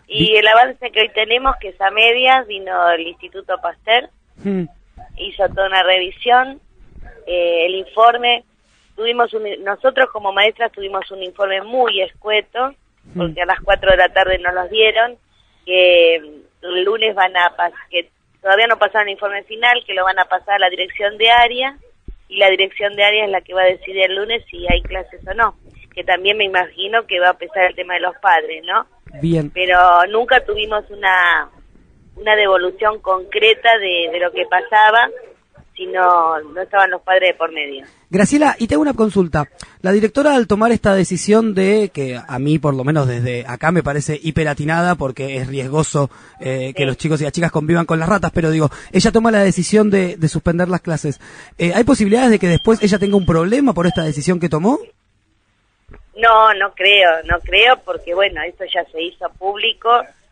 Y 0.08 0.36
el 0.36 0.46
avance 0.46 0.90
que 0.90 1.00
hoy 1.00 1.10
tenemos, 1.14 1.56
que 1.60 1.68
es 1.68 1.80
a 1.80 1.90
medias, 1.90 2.46
vino 2.46 2.90
el 2.90 3.06
Instituto 3.06 3.54
Pasteur, 3.62 4.08
Hmm. 4.42 4.64
hizo 5.18 5.46
toda 5.48 5.66
una 5.68 5.82
revisión 5.82 6.60
eh, 7.26 7.66
el 7.66 7.74
informe, 7.76 8.44
tuvimos 8.96 9.32
un, 9.34 9.44
nosotros 9.62 10.08
como 10.12 10.32
maestras 10.32 10.72
tuvimos 10.72 11.08
un 11.12 11.22
informe 11.22 11.62
muy 11.62 12.00
escueto, 12.00 12.74
porque 13.16 13.42
a 13.42 13.46
las 13.46 13.60
4 13.60 13.90
de 13.92 13.96
la 13.96 14.08
tarde 14.08 14.38
nos 14.38 14.54
los 14.54 14.70
dieron, 14.70 15.16
que 15.64 16.16
el 16.16 16.84
lunes 16.84 17.14
van 17.14 17.36
a 17.36 17.52
que 17.90 18.08
todavía 18.42 18.66
no 18.66 18.78
pasaron 18.78 19.08
el 19.08 19.14
informe 19.14 19.44
final, 19.44 19.82
que 19.86 19.94
lo 19.94 20.04
van 20.04 20.18
a 20.18 20.26
pasar 20.26 20.56
a 20.56 20.58
la 20.58 20.68
dirección 20.68 21.16
de 21.16 21.30
área, 21.30 21.78
y 22.28 22.36
la 22.36 22.50
dirección 22.50 22.94
de 22.94 23.04
área 23.04 23.24
es 23.24 23.30
la 23.30 23.40
que 23.40 23.54
va 23.54 23.62
a 23.62 23.66
decidir 23.66 24.04
el 24.04 24.16
lunes 24.16 24.44
si 24.50 24.66
hay 24.68 24.82
clases 24.82 25.20
o 25.26 25.34
no, 25.34 25.56
que 25.94 26.02
también 26.02 26.36
me 26.36 26.44
imagino 26.44 27.06
que 27.06 27.20
va 27.20 27.30
a 27.30 27.38
pesar 27.38 27.64
el 27.64 27.74
tema 27.74 27.94
de 27.94 28.00
los 28.00 28.16
padres, 28.18 28.64
¿no? 28.64 28.86
Bien. 29.20 29.50
Pero 29.50 29.78
nunca 30.08 30.44
tuvimos 30.44 30.88
una, 30.90 31.50
una 32.16 32.34
devolución 32.34 33.00
concreta 33.00 33.78
de, 33.78 34.08
de 34.10 34.18
lo 34.18 34.32
que 34.32 34.46
pasaba, 34.46 35.08
si 35.76 35.86
no, 35.86 36.38
no 36.40 36.60
estaban 36.60 36.90
los 36.90 37.00
padres 37.02 37.30
de 37.30 37.34
por 37.34 37.50
medio. 37.52 37.84
Graciela, 38.10 38.54
y 38.58 38.66
tengo 38.66 38.82
una 38.82 38.92
consulta. 38.92 39.48
La 39.80 39.90
directora 39.90 40.34
al 40.36 40.46
tomar 40.46 40.70
esta 40.70 40.94
decisión 40.94 41.54
de, 41.54 41.90
que 41.94 42.16
a 42.24 42.38
mí 42.38 42.58
por 42.58 42.74
lo 42.74 42.84
menos 42.84 43.08
desde 43.08 43.46
acá 43.46 43.72
me 43.72 43.82
parece 43.82 44.20
hiperatinada 44.22 44.96
porque 44.96 45.38
es 45.38 45.46
riesgoso 45.48 46.10
eh, 46.38 46.74
que 46.76 46.84
los 46.84 46.98
chicos 46.98 47.20
y 47.20 47.24
las 47.24 47.32
chicas 47.32 47.50
convivan 47.50 47.86
con 47.86 47.98
las 47.98 48.08
ratas, 48.10 48.30
pero 48.34 48.50
digo, 48.50 48.68
ella 48.92 49.10
toma 49.12 49.30
la 49.30 49.42
decisión 49.42 49.88
de, 49.90 50.16
de 50.18 50.28
suspender 50.28 50.68
las 50.68 50.82
clases. 50.82 51.18
Eh, 51.56 51.72
¿Hay 51.74 51.84
posibilidades 51.84 52.30
de 52.30 52.38
que 52.38 52.48
después 52.48 52.82
ella 52.82 52.98
tenga 52.98 53.16
un 53.16 53.24
problema 53.26 53.72
por 53.72 53.86
esta 53.86 54.02
decisión 54.04 54.38
que 54.38 54.50
tomó? 54.50 54.78
No, 56.16 56.52
no 56.54 56.72
creo, 56.74 57.08
no 57.24 57.38
creo, 57.40 57.78
porque 57.84 58.14
bueno, 58.14 58.42
esto 58.42 58.64
ya 58.72 58.84
se 58.92 59.02
hizo 59.02 59.28
público, 59.38 59.88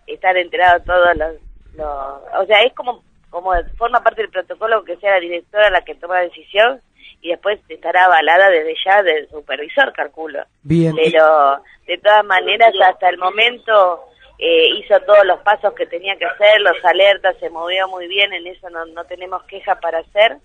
están 0.06 0.36
enterados 0.36 0.84
todos 0.84 1.16
los, 1.16 1.32
los- 1.76 2.42
o 2.42 2.46
sea, 2.46 2.62
es 2.62 2.74
como, 2.74 3.02
como 3.30 3.52
forma 3.78 4.02
parte 4.02 4.22
del 4.22 4.30
protocolo 4.30 4.84
que 4.84 4.96
sea 4.96 5.12
la 5.12 5.20
directora 5.20 5.70
la 5.70 5.82
que 5.82 5.94
toma 5.94 6.16
la 6.16 6.28
decisión 6.28 6.80
y 7.22 7.30
después 7.30 7.60
estará 7.68 8.04
avalada 8.04 8.48
desde 8.50 8.74
ya 8.84 9.02
del 9.02 9.28
supervisor, 9.28 9.92
calculo. 9.92 10.42
Bien. 10.62 10.94
Pero 10.96 11.62
de 11.86 11.98
todas 11.98 12.24
maneras, 12.24 12.72
hasta 12.88 13.08
el 13.08 13.18
momento 13.18 14.04
eh, 14.38 14.68
hizo 14.78 14.98
todos 15.00 15.24
los 15.26 15.40
pasos 15.40 15.74
que 15.74 15.86
tenía 15.86 16.16
que 16.16 16.24
hacer, 16.24 16.60
los 16.60 16.82
alertas, 16.84 17.36
se 17.38 17.50
movió 17.50 17.88
muy 17.88 18.08
bien, 18.08 18.32
en 18.32 18.46
eso 18.46 18.70
no, 18.70 18.86
no 18.86 19.04
tenemos 19.04 19.42
queja 19.44 19.78
para 19.80 19.98
hacer. 19.98 20.38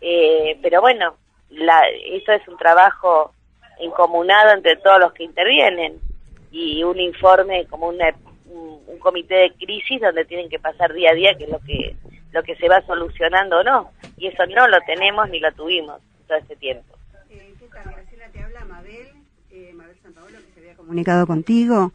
Eh, 0.00 0.58
pero 0.62 0.80
bueno, 0.80 1.16
la, 1.50 1.82
esto 2.10 2.32
es 2.32 2.46
un 2.48 2.56
trabajo 2.56 3.32
incomunado 3.80 4.52
entre 4.52 4.76
todos 4.76 4.98
los 4.98 5.12
que 5.12 5.24
intervienen 5.24 6.00
y 6.50 6.82
un 6.82 6.98
informe 6.98 7.66
como 7.66 7.88
una, 7.88 8.14
un, 8.50 8.80
un 8.86 8.98
comité 8.98 9.34
de 9.34 9.52
crisis 9.52 10.00
donde 10.00 10.24
tienen 10.24 10.48
que 10.48 10.58
pasar 10.58 10.92
día 10.92 11.10
a 11.10 11.14
día 11.14 11.34
que 11.36 11.44
es 11.44 11.50
lo 11.50 11.58
que 11.60 11.96
lo 12.32 12.42
que 12.42 12.56
se 12.56 12.68
va 12.68 12.80
solucionando 12.82 13.58
o 13.60 13.62
no 13.64 13.90
y 14.16 14.26
eso 14.26 14.44
no 14.46 14.66
lo 14.68 14.78
tenemos 14.86 15.28
ni 15.30 15.40
lo 15.40 15.50
tuvimos 15.52 16.00
todo 16.26 16.38
este 16.38 16.56
tiempo 16.56 16.94
Eh, 17.30 17.54
¿Qué 17.58 17.66
tal, 17.72 17.84
Graciela? 17.94 18.28
Te 18.32 18.40
habla 18.42 18.64
Mabel, 18.64 19.08
eh, 19.50 19.72
Mabel 19.74 19.96
Sanpaolo, 20.02 20.38
que 20.38 20.52
se 20.54 20.60
había 20.60 20.74
comunicado 20.76 21.26
contigo. 21.26 21.92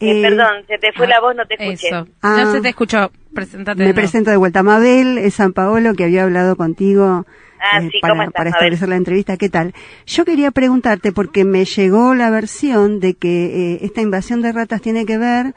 Eh, 0.00 0.18
Eh, 0.18 0.22
perdón 0.22 0.64
se 0.66 0.78
te 0.78 0.92
fue 0.92 1.06
la 1.06 1.20
voz 1.20 1.34
no 1.34 1.46
te 1.46 1.54
escuché 1.54 1.88
Eso. 1.88 2.06
Ah. 2.22 2.42
no 2.44 2.52
se 2.52 2.60
te 2.60 2.68
escuchó. 2.70 3.10
Presentate. 3.34 3.82
de 3.82 3.88
Me 3.88 3.94
presento 3.94 4.30
de 4.30 4.36
vuelta. 4.38 4.62
Mabel 4.62 5.18
es 5.18 5.34
San 5.34 5.52
Paolo, 5.52 5.92
que 5.94 6.04
había 6.04 6.22
hablado 6.24 6.56
contigo 6.56 7.24
Ah, 7.58 7.80
eh, 7.80 7.88
sí, 7.90 7.98
para, 8.00 8.12
¿cómo 8.12 8.22
estás, 8.22 8.34
para 8.34 8.50
establecer 8.50 8.88
la 8.88 8.96
entrevista. 8.96 9.36
¿Qué 9.38 9.48
tal? 9.48 9.72
Yo 10.06 10.24
quería 10.24 10.50
preguntarte, 10.50 11.12
porque 11.12 11.44
me 11.44 11.64
llegó 11.64 12.14
la 12.14 12.28
versión 12.30 13.00
de 13.00 13.14
que 13.14 13.46
eh, 13.74 13.78
esta 13.82 14.02
invasión 14.02 14.42
de 14.42 14.52
ratas 14.52 14.80
tiene 14.82 15.06
que 15.06 15.16
ver 15.18 15.54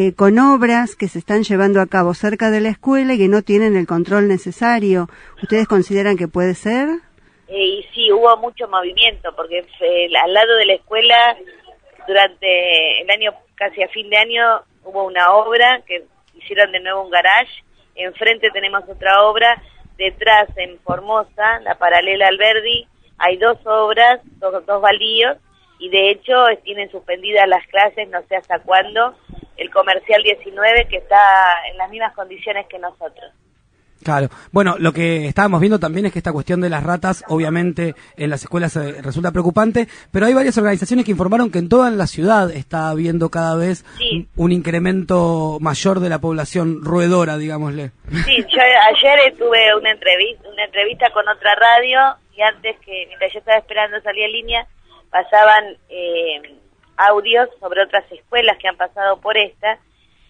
eh, 0.00 0.14
con 0.14 0.38
obras 0.38 0.94
que 0.94 1.08
se 1.08 1.18
están 1.18 1.42
llevando 1.42 1.80
a 1.80 1.88
cabo 1.88 2.14
cerca 2.14 2.52
de 2.52 2.60
la 2.60 2.68
escuela 2.68 3.14
y 3.14 3.18
que 3.18 3.26
no 3.26 3.42
tienen 3.42 3.76
el 3.76 3.88
control 3.88 4.28
necesario. 4.28 5.08
¿Ustedes 5.42 5.66
consideran 5.66 6.16
que 6.16 6.28
puede 6.28 6.54
ser? 6.54 6.86
Eh, 7.48 7.64
y 7.64 7.82
sí, 7.92 8.12
hubo 8.12 8.36
mucho 8.36 8.68
movimiento, 8.68 9.34
porque 9.34 9.66
eh, 9.80 10.08
al 10.22 10.32
lado 10.32 10.54
de 10.54 10.66
la 10.66 10.74
escuela, 10.74 11.36
durante 12.06 13.00
el 13.02 13.10
año, 13.10 13.32
casi 13.56 13.82
a 13.82 13.88
fin 13.88 14.08
de 14.08 14.18
año, 14.18 14.62
hubo 14.84 15.04
una 15.04 15.32
obra 15.32 15.82
que 15.84 16.04
hicieron 16.34 16.70
de 16.70 16.78
nuevo 16.78 17.02
un 17.02 17.10
garage. 17.10 17.64
Enfrente 17.96 18.52
tenemos 18.52 18.84
otra 18.88 19.24
obra. 19.24 19.60
Detrás, 19.96 20.48
en 20.58 20.78
Formosa, 20.78 21.58
la 21.64 21.74
paralela 21.74 22.28
al 22.28 22.38
Verdi, 22.38 22.86
hay 23.18 23.36
dos 23.36 23.58
obras, 23.66 24.20
dos, 24.38 24.64
dos 24.64 24.80
baldíos, 24.80 25.38
y 25.80 25.88
de 25.88 26.12
hecho 26.12 26.34
tienen 26.62 26.88
suspendidas 26.88 27.48
las 27.48 27.66
clases, 27.66 28.08
no 28.10 28.22
sé 28.28 28.36
hasta 28.36 28.60
cuándo, 28.60 29.16
el 29.58 29.70
comercial 29.70 30.22
19, 30.22 30.88
que 30.88 30.96
está 30.98 31.18
en 31.70 31.76
las 31.76 31.90
mismas 31.90 32.14
condiciones 32.14 32.66
que 32.68 32.78
nosotros. 32.78 33.32
Claro. 34.02 34.28
Bueno, 34.52 34.76
lo 34.78 34.92
que 34.92 35.26
estábamos 35.26 35.60
viendo 35.60 35.80
también 35.80 36.06
es 36.06 36.12
que 36.12 36.20
esta 36.20 36.32
cuestión 36.32 36.60
de 36.60 36.70
las 36.70 36.84
ratas, 36.84 37.24
obviamente, 37.28 37.94
en 38.16 38.30
las 38.30 38.42
escuelas 38.42 38.76
eh, 38.76 39.02
resulta 39.02 39.32
preocupante, 39.32 39.88
pero 40.12 40.26
hay 40.26 40.34
varias 40.34 40.56
organizaciones 40.56 41.04
que 41.04 41.10
informaron 41.10 41.50
que 41.50 41.58
en 41.58 41.68
toda 41.68 41.90
la 41.90 42.06
ciudad 42.06 42.50
está 42.50 42.90
habiendo 42.90 43.28
cada 43.30 43.56
vez 43.56 43.84
Sí. 43.98 44.28
un, 44.36 44.52
incremento 44.52 45.58
mayor 45.60 46.00
de 46.00 46.08
la 46.08 46.20
población 46.20 46.84
roedora, 46.84 47.38
digámosle. 47.38 47.90
Sí, 48.24 48.44
yo 48.48 48.62
ayer 48.62 49.34
tuve 49.36 49.74
una 49.76 49.90
entrevista, 49.90 50.48
una 50.48 50.64
entrevista 50.64 51.10
con 51.10 51.28
otra 51.28 51.54
radio 51.54 52.16
y 52.36 52.42
antes 52.42 52.76
que, 52.84 53.04
mientras 53.08 53.32
yo 53.32 53.40
estaba 53.40 53.58
esperando 53.58 54.00
salir 54.00 54.24
en 54.24 54.32
línea, 54.32 54.66
pasaban 55.10 55.76
eh, 55.88 56.40
audios 56.98 57.48
sobre 57.60 57.82
otras 57.82 58.04
escuelas 58.12 58.58
que 58.58 58.68
han 58.68 58.76
pasado 58.76 59.18
por 59.20 59.38
esta 59.38 59.78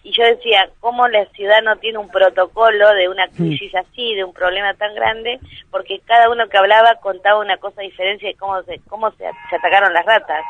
y 0.04 0.12
yo 0.12 0.24
decía, 0.24 0.70
¿cómo 0.80 1.08
la 1.08 1.26
ciudad 1.32 1.60
no 1.62 1.76
tiene 1.76 1.98
un 1.98 2.08
protocolo 2.08 2.94
de 2.94 3.08
una 3.08 3.26
crisis 3.28 3.74
así, 3.74 4.14
de 4.14 4.24
un 4.24 4.32
problema 4.32 4.72
tan 4.74 4.94
grande? 4.94 5.40
Porque 5.70 6.00
cada 6.06 6.30
uno 6.30 6.48
que 6.48 6.56
hablaba 6.56 6.94
contaba 7.02 7.40
una 7.40 7.56
cosa 7.58 7.82
diferente 7.82 8.26
de 8.26 8.34
cómo 8.34 8.62
se, 8.62 8.80
cómo 8.88 9.10
se, 9.12 9.24
se 9.50 9.56
atacaron 9.56 9.92
las 9.92 10.06
ratas. 10.06 10.44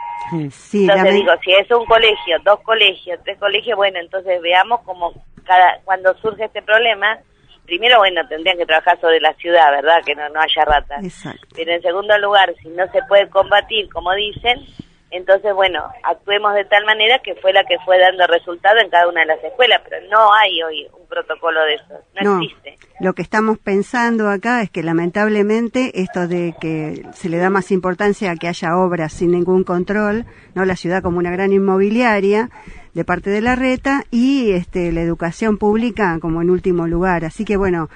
Sí, 0.52 0.83
Entonces 0.83 1.14
digo, 1.14 1.33
si 1.42 1.52
es 1.52 1.70
un 1.70 1.87
colegio, 1.87 2.37
dos 2.44 2.61
colegios, 2.61 3.18
tres 3.24 3.38
colegios, 3.38 3.76
bueno, 3.76 3.98
entonces 3.98 4.40
veamos 4.42 4.81
cómo 4.83 5.12
cada 5.44 5.81
cuando 5.85 6.14
surge 6.18 6.44
este 6.44 6.61
problema, 6.62 7.18
primero, 7.64 7.98
bueno, 7.98 8.20
tendrían 8.28 8.59
que 8.59 8.66
trabajar 8.66 9.00
sobre 9.00 9.18
la 9.20 9.33
ciudad, 9.35 9.70
¿verdad? 9.70 10.02
Que 10.04 10.14
no, 10.14 10.28
no 10.28 10.40
haya 10.40 10.64
ratas. 10.66 11.02
Exacto. 11.02 11.48
Pero 11.57 11.72
en 11.72 11.83
segundo 11.83 12.16
lugar, 12.18 12.54
si 12.62 12.68
no 12.68 12.87
se 12.92 13.02
puede 13.09 13.28
combatir, 13.31 13.88
como 13.90 14.14
dicen, 14.14 14.61
entonces, 15.10 15.54
bueno, 15.54 15.82
actuemos 16.02 16.54
de 16.54 16.64
tal 16.66 16.84
manera 16.84 17.18
que 17.20 17.34
fue 17.36 17.52
la 17.52 17.64
que 17.64 17.78
fue 17.84 17.98
dando 17.98 18.26
resultado 18.26 18.78
en 18.78 18.90
cada 18.90 19.08
una 19.08 19.20
de 19.20 19.26
las 19.26 19.42
escuelas, 19.42 19.80
pero 19.88 20.06
no 20.10 20.34
hay 20.34 20.62
hoy 20.62 20.86
un 20.92 21.06
protocolo 21.06 21.60
de 21.64 21.74
eso, 21.74 21.94
no, 22.22 22.42
existe. 22.42 22.78
Lo 23.00 23.14
que 23.14 23.22
estamos 23.22 23.58
pensando 23.58 24.28
acá 24.28 24.60
es 24.60 24.70
que 24.70 24.82
lamentablemente 24.82 26.02
esto 26.02 26.28
de 26.28 26.54
que 26.60 27.04
se 27.14 27.30
le 27.30 27.38
da 27.38 27.48
más 27.48 27.70
importancia 27.70 28.30
a 28.30 28.36
que 28.36 28.48
haya 28.48 28.76
obras 28.76 29.12
sin 29.14 29.30
ningún 29.30 29.64
control, 29.64 30.26
no 30.54 30.66
la 30.66 30.76
ciudad 30.76 31.02
como 31.02 31.18
una 31.18 31.30
gran 31.30 31.52
inmobiliaria 31.52 32.50
de 32.92 33.04
parte 33.04 33.30
de 33.30 33.40
la 33.40 33.56
reta 33.56 34.04
y 34.10 34.50
este 34.50 34.92
la 34.92 35.00
educación 35.00 35.56
pública 35.56 36.18
como 36.20 36.42
en 36.42 36.50
último 36.50 36.86
lugar. 36.86 37.24
Así 37.24 37.44
que 37.44 37.56
bueno, 37.56 37.88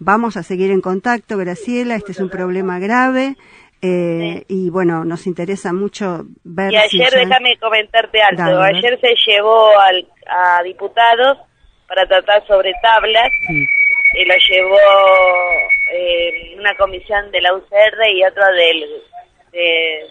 vamos 0.00 0.36
a 0.36 0.42
seguir 0.42 0.70
en 0.70 0.80
contacto, 0.80 1.38
Graciela, 1.38 1.94
este 1.94 2.12
es 2.12 2.20
un 2.20 2.28
problema 2.28 2.78
grave. 2.78 3.36
Eh, 3.82 4.44
Y 4.48 4.70
bueno, 4.70 5.04
nos 5.04 5.26
interesa 5.26 5.72
mucho 5.72 6.24
ver 6.44 6.72
Y 6.72 6.88
si 6.88 7.00
ayer, 7.02 7.12
ya- 7.12 7.18
déjame 7.20 7.56
comentarte 7.58 8.20
algo, 8.22 8.42
Dale, 8.58 8.78
ayer 8.78 8.98
se 9.00 9.14
llevó 9.26 9.78
al, 9.78 10.06
a 10.28 10.62
diputados 10.62 11.38
para 11.86 12.06
tratar 12.06 12.46
sobre 12.46 12.72
tablas, 12.82 13.30
y 13.48 14.24
lo 14.24 14.34
llevó 14.50 14.76
eh, 15.92 16.54
una 16.58 16.74
comisión 16.76 17.30
de 17.30 17.40
la 17.40 17.54
UCR 17.54 18.10
y 18.14 18.24
otro 18.24 18.44
del, 18.46 18.86
de- 19.52 20.06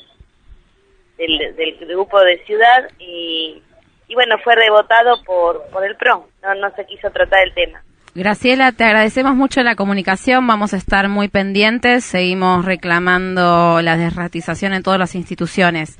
del, 1.17 1.55
del 1.55 1.75
grupo 1.87 2.19
de 2.21 2.37
ciudad, 2.45 2.89
y, 2.99 3.61
y 4.07 4.13
bueno, 4.15 4.37
fue 4.43 4.55
rebotado 4.55 5.23
por, 5.23 5.67
por 5.69 5.83
el 5.85 5.95
PRO, 5.97 6.27
no, 6.43 6.55
no 6.55 6.75
se 6.75 6.85
quiso 6.85 7.09
tratar 7.11 7.43
el 7.43 7.53
tema. 7.53 7.83
Graciela, 8.17 8.71
te 8.71 8.83
agradecemos 8.83 9.35
mucho 9.35 9.61
la 9.61 9.75
comunicación. 9.75 10.47
Vamos 10.47 10.73
a 10.73 10.77
estar 10.77 11.07
muy 11.07 11.27
pendientes. 11.27 12.03
Seguimos 12.03 12.65
reclamando 12.65 13.79
la 13.83 13.95
desratización 13.95 14.73
en 14.73 14.81
todas 14.81 14.97
las 14.97 15.13
instituciones. 15.13 15.99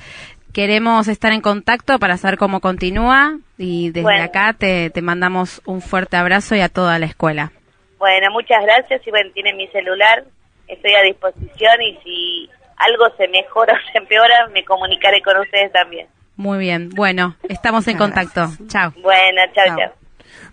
Queremos 0.51 1.08
estar 1.10 1.32
en 1.32 1.41
contacto 1.41 1.99
para 1.99 2.17
saber 2.17 2.39
cómo 2.39 2.60
continúa 2.60 3.38
y 3.60 3.91
desde 3.91 4.01
Bueno. 4.01 4.23
acá 4.23 4.53
te, 4.53 4.89
te 4.89 5.03
mandamos 5.03 5.62
un 5.67 5.80
fuerte 5.80 6.17
abrazo 6.17 6.56
y 6.56 6.62
a 6.62 6.69
toda 6.69 6.97
la 6.97 7.06
escuela. 7.06 7.51
Bueno, 7.99 8.32
muchas 8.32 8.63
gracias 8.63 9.06
y 9.06 9.12
bueno, 9.12 9.30
tienen 9.36 9.56
mi 9.56 9.67
celular, 9.67 10.23
estoy 10.67 10.95
a 10.95 11.03
disposición 11.03 11.80
y 11.84 11.99
si 12.03 12.49
algo 12.77 13.15
se 13.15 13.27
mejora 13.27 13.73
o 13.89 13.91
se 13.91 13.99
empeora, 13.99 14.47
me 14.56 14.65
comunicaré 14.65 15.21
con 15.21 15.38
ustedes 15.38 15.71
también. 15.71 16.08
Muy 16.36 16.58
bien. 16.58 16.89
Bueno, 16.89 17.36
estamos 17.47 17.88
en 17.88 17.97
contacto. 17.99 18.49
Chao. 18.69 18.91
Bueno, 19.03 19.43
chao, 19.53 19.77
Chao. 19.77 20.06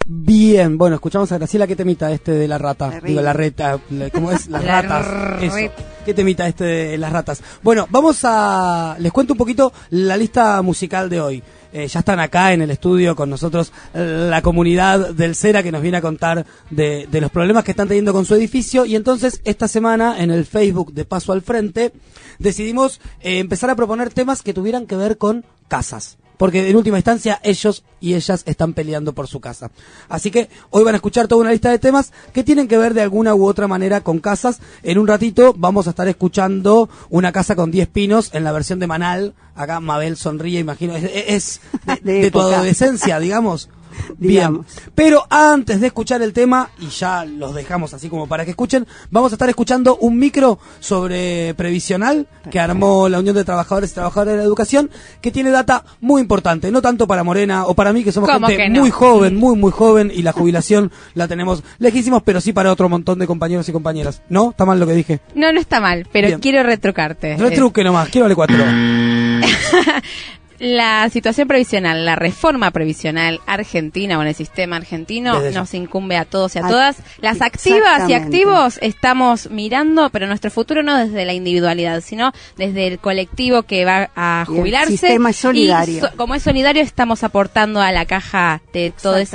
Bien, 0.06 0.76
bueno, 0.76 0.96
escuchamos 0.96 1.32
a 1.32 1.38
Graciela, 1.38 1.66
¿qué 1.66 1.76
temita 1.76 2.12
este 2.12 2.32
de 2.32 2.46
la 2.46 2.58
rata? 2.58 3.00
Digo, 3.02 3.22
la 3.22 3.32
reta, 3.32 3.78
¿cómo 4.12 4.32
es? 4.32 4.48
Las 4.48 4.62
La 4.62 4.82
ratas. 4.82 5.42
Eso. 5.42 5.72
¿Qué 6.04 6.12
temita 6.12 6.46
este 6.46 6.64
de 6.64 6.98
las 6.98 7.10
ratas? 7.10 7.42
Bueno, 7.62 7.86
vamos 7.88 8.20
a... 8.24 8.96
Les 8.98 9.10
cuento 9.12 9.32
un 9.32 9.38
poquito 9.38 9.72
la 9.88 10.18
lista 10.18 10.60
musical 10.60 11.08
de 11.08 11.20
hoy. 11.22 11.42
Eh, 11.72 11.88
ya 11.88 12.00
están 12.00 12.20
acá 12.20 12.52
en 12.52 12.60
el 12.60 12.70
estudio 12.70 13.16
con 13.16 13.30
nosotros 13.30 13.72
la 13.94 14.42
comunidad 14.42 15.14
del 15.14 15.34
CERA 15.34 15.62
que 15.62 15.72
nos 15.72 15.82
viene 15.82 15.96
a 15.96 16.02
contar 16.02 16.46
de, 16.70 17.08
de 17.10 17.20
los 17.20 17.32
problemas 17.32 17.64
que 17.64 17.72
están 17.72 17.88
teniendo 17.88 18.12
con 18.12 18.26
su 18.26 18.34
edificio 18.36 18.84
y 18.84 18.94
entonces 18.94 19.40
esta 19.44 19.66
semana 19.66 20.22
en 20.22 20.30
el 20.30 20.44
Facebook 20.44 20.92
de 20.92 21.04
Paso 21.04 21.32
al 21.32 21.42
Frente 21.42 21.92
decidimos 22.38 23.00
eh, 23.22 23.38
empezar 23.38 23.70
a 23.70 23.74
proponer 23.74 24.12
temas 24.12 24.42
que 24.42 24.54
tuvieran 24.54 24.86
que 24.86 24.96
ver 24.96 25.18
con 25.18 25.44
casas. 25.66 26.18
Porque 26.36 26.68
en 26.68 26.76
última 26.76 26.98
instancia 26.98 27.40
ellos 27.42 27.84
y 28.00 28.14
ellas 28.14 28.42
están 28.46 28.74
peleando 28.74 29.14
por 29.14 29.28
su 29.28 29.40
casa. 29.40 29.70
Así 30.08 30.30
que 30.30 30.48
hoy 30.70 30.84
van 30.84 30.94
a 30.94 30.96
escuchar 30.96 31.28
toda 31.28 31.42
una 31.42 31.52
lista 31.52 31.70
de 31.70 31.78
temas 31.78 32.12
que 32.32 32.44
tienen 32.44 32.68
que 32.68 32.76
ver 32.76 32.92
de 32.94 33.02
alguna 33.02 33.34
u 33.34 33.46
otra 33.46 33.68
manera 33.68 34.02
con 34.02 34.18
casas. 34.18 34.60
En 34.82 34.98
un 34.98 35.06
ratito 35.06 35.54
vamos 35.56 35.86
a 35.86 35.90
estar 35.90 36.08
escuchando 36.08 36.88
una 37.10 37.32
casa 37.32 37.56
con 37.56 37.70
10 37.70 37.88
pinos 37.88 38.30
en 38.34 38.44
la 38.44 38.52
versión 38.52 38.78
de 38.78 38.86
Manal. 38.86 39.34
Acá 39.54 39.80
Mabel 39.80 40.16
sonríe, 40.16 40.58
imagino. 40.58 40.96
Es, 40.96 41.04
es 41.04 41.60
de, 42.02 42.12
De 42.12 42.20
de 42.22 42.30
tu 42.30 42.40
adolescencia, 42.40 43.18
digamos. 43.18 43.68
Bien, 44.18 44.60
pero 44.94 45.24
antes 45.30 45.80
de 45.80 45.88
escuchar 45.88 46.22
el 46.22 46.32
tema, 46.32 46.70
y 46.80 46.88
ya 46.88 47.24
los 47.24 47.54
dejamos 47.54 47.94
así 47.94 48.08
como 48.08 48.26
para 48.26 48.44
que 48.44 48.50
escuchen, 48.50 48.86
vamos 49.10 49.32
a 49.32 49.34
estar 49.34 49.48
escuchando 49.48 49.96
un 49.96 50.18
micro 50.18 50.58
sobre 50.80 51.54
previsional 51.54 52.26
que 52.50 52.60
armó 52.60 53.08
la 53.08 53.18
Unión 53.18 53.34
de 53.34 53.44
Trabajadores 53.44 53.90
y 53.90 53.94
Trabajadoras 53.94 54.32
de 54.32 54.38
la 54.38 54.44
Educación, 54.44 54.90
que 55.20 55.30
tiene 55.30 55.50
data 55.50 55.84
muy 56.00 56.20
importante, 56.20 56.70
no 56.70 56.82
tanto 56.82 57.06
para 57.06 57.24
Morena 57.24 57.66
o 57.66 57.74
para 57.74 57.92
mí, 57.92 58.04
que 58.04 58.12
somos 58.12 58.30
¿Cómo 58.30 58.46
gente 58.46 58.68
no? 58.68 58.80
muy 58.80 58.90
joven, 58.90 59.36
muy, 59.36 59.56
muy 59.56 59.72
joven, 59.72 60.10
y 60.14 60.22
la 60.22 60.32
jubilación 60.32 60.90
la 61.14 61.28
tenemos 61.28 61.62
lejísimos, 61.78 62.22
pero 62.22 62.40
sí 62.40 62.52
para 62.52 62.72
otro 62.72 62.88
montón 62.88 63.18
de 63.18 63.26
compañeros 63.26 63.68
y 63.68 63.72
compañeras. 63.72 64.22
¿No? 64.28 64.50
¿Está 64.50 64.64
mal 64.64 64.80
lo 64.80 64.86
que 64.86 64.92
dije? 64.92 65.20
No, 65.34 65.52
no 65.52 65.60
está 65.60 65.80
mal, 65.80 66.06
pero 66.12 66.28
Bien. 66.28 66.40
quiero 66.40 66.62
retrucarte. 66.62 67.36
Retruque 67.36 67.84
nomás, 67.84 68.08
quiero 68.08 68.24
vale 68.24 68.34
cuatro. 68.34 68.56
La 70.60 71.08
situación 71.10 71.48
previsional, 71.48 72.04
la 72.04 72.14
reforma 72.16 72.70
previsional 72.70 73.40
argentina 73.46 74.18
o 74.18 74.22
en 74.22 74.28
el 74.28 74.34
sistema 74.34 74.76
argentino 74.76 75.40
Desde 75.40 75.58
nos 75.58 75.74
incumbe 75.74 76.16
a 76.16 76.24
todos 76.24 76.54
y 76.54 76.58
a 76.60 76.66
Ah, 76.66 76.68
todas. 76.68 76.96
Las 77.20 77.42
activas 77.42 78.08
y 78.08 78.14
activos 78.14 78.78
estamos 78.80 79.50
mirando, 79.50 80.10
pero 80.10 80.26
nuestro 80.26 80.50
futuro 80.50 80.82
no 80.82 80.96
desde 80.96 81.24
la 81.24 81.32
individualidad, 81.32 82.00
sino 82.02 82.32
desde 82.56 82.86
el 82.86 82.98
colectivo 83.00 83.64
que 83.64 83.84
va 83.84 84.10
a 84.14 84.44
Y 84.48 84.52
el 84.52 84.58
jubilarse. 84.58 84.90
sistema 84.96 85.30
es 85.30 85.36
solidario. 85.36 85.96
Y 85.98 86.00
so- 86.00 86.10
como 86.16 86.34
es 86.36 86.42
solidario, 86.42 86.82
estamos 86.82 87.24
aportando 87.24 87.80
a 87.80 87.90
la 87.90 88.06
caja 88.06 88.62
de 88.72 88.92
todos 89.02 89.28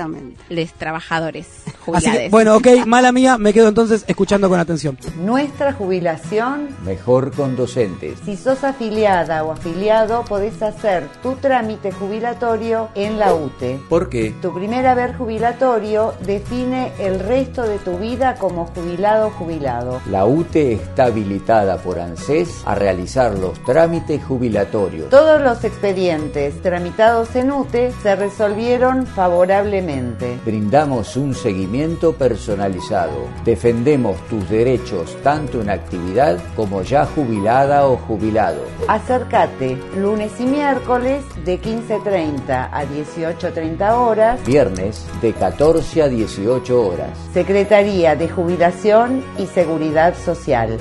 los 0.49 0.73
trabajadores 0.73 1.47
Así 1.65 1.75
jubilados. 1.85 2.17
que, 2.19 2.29
bueno, 2.29 2.55
ok, 2.55 2.67
mala 2.85 3.11
mía, 3.11 3.37
me 3.37 3.51
quedo 3.53 3.67
entonces 3.67 4.05
escuchando 4.07 4.47
con 4.47 4.59
atención. 4.59 4.97
Nuestra 5.17 5.73
jubilación, 5.73 6.69
Mejor 6.85 7.33
con 7.33 7.55
docentes. 7.57 8.19
si 8.23 8.37
sos 8.37 8.63
afiliada 8.63 9.43
o 9.43 9.51
afiliado, 9.51 10.23
podés 10.25 10.61
hacer 10.61 11.08
tu 11.21 11.33
trámite 11.35 11.91
jubilatorio 11.91 12.89
en 12.95 13.19
la 13.19 13.33
UTE. 13.33 13.79
¿Por 13.89 14.09
qué? 14.09 14.33
Tu 14.41 14.53
primer 14.53 14.85
haber 14.85 15.15
jubilatorio 15.15 16.13
define 16.25 16.93
el 16.99 17.19
resto 17.19 17.63
de 17.63 17.77
tu 17.79 17.97
vida 17.97 18.35
como 18.35 18.65
jubilado 18.67 19.31
jubilado. 19.31 20.01
La 20.09 20.25
UTE 20.25 20.73
está 20.73 21.05
habilitada 21.05 21.77
por 21.77 21.99
ANSES 21.99 22.63
a 22.65 22.75
realizar 22.75 23.37
los 23.37 23.59
trámites 23.63 24.23
jubilatorios. 24.23 25.09
Todos 25.09 25.41
los 25.41 25.63
expedientes 25.63 26.61
tramitados 26.61 27.35
en 27.35 27.51
UTE 27.51 27.91
se 28.03 28.15
resolvieron 28.15 29.05
favorablemente. 29.05 30.37
Brindamos 30.45 31.17
un 31.17 31.33
seguimiento 31.33 32.13
personalizado. 32.13 33.27
Defendemos 33.43 34.15
tus 34.27 34.47
derechos 34.49 35.17
tanto 35.23 35.61
en 35.61 35.69
actividad 35.69 36.37
como 36.55 36.81
ya 36.81 37.05
jubilada 37.05 37.87
o 37.87 37.97
jubilado. 37.97 38.61
Acércate 38.87 39.77
lunes 39.97 40.31
y 40.39 40.45
miércoles 40.45 40.98
de 40.99 41.61
15.30 41.61 42.69
a 42.71 42.83
18.30 42.83 43.93
horas. 43.93 44.45
Viernes 44.45 45.05
de 45.21 45.31
14 45.31 46.03
a 46.03 46.07
18 46.09 46.87
horas. 46.87 47.17
Secretaría 47.33 48.15
de 48.17 48.27
Jubilación 48.27 49.23
y 49.37 49.45
Seguridad 49.45 50.13
Social. 50.17 50.77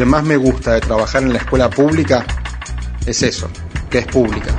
Que 0.00 0.06
más 0.06 0.24
me 0.24 0.38
gusta 0.38 0.72
de 0.72 0.80
trabajar 0.80 1.22
en 1.22 1.34
la 1.34 1.40
escuela 1.40 1.68
pública 1.68 2.24
es 3.04 3.22
eso, 3.22 3.50
que 3.90 3.98
es 3.98 4.06
pública. 4.06 4.50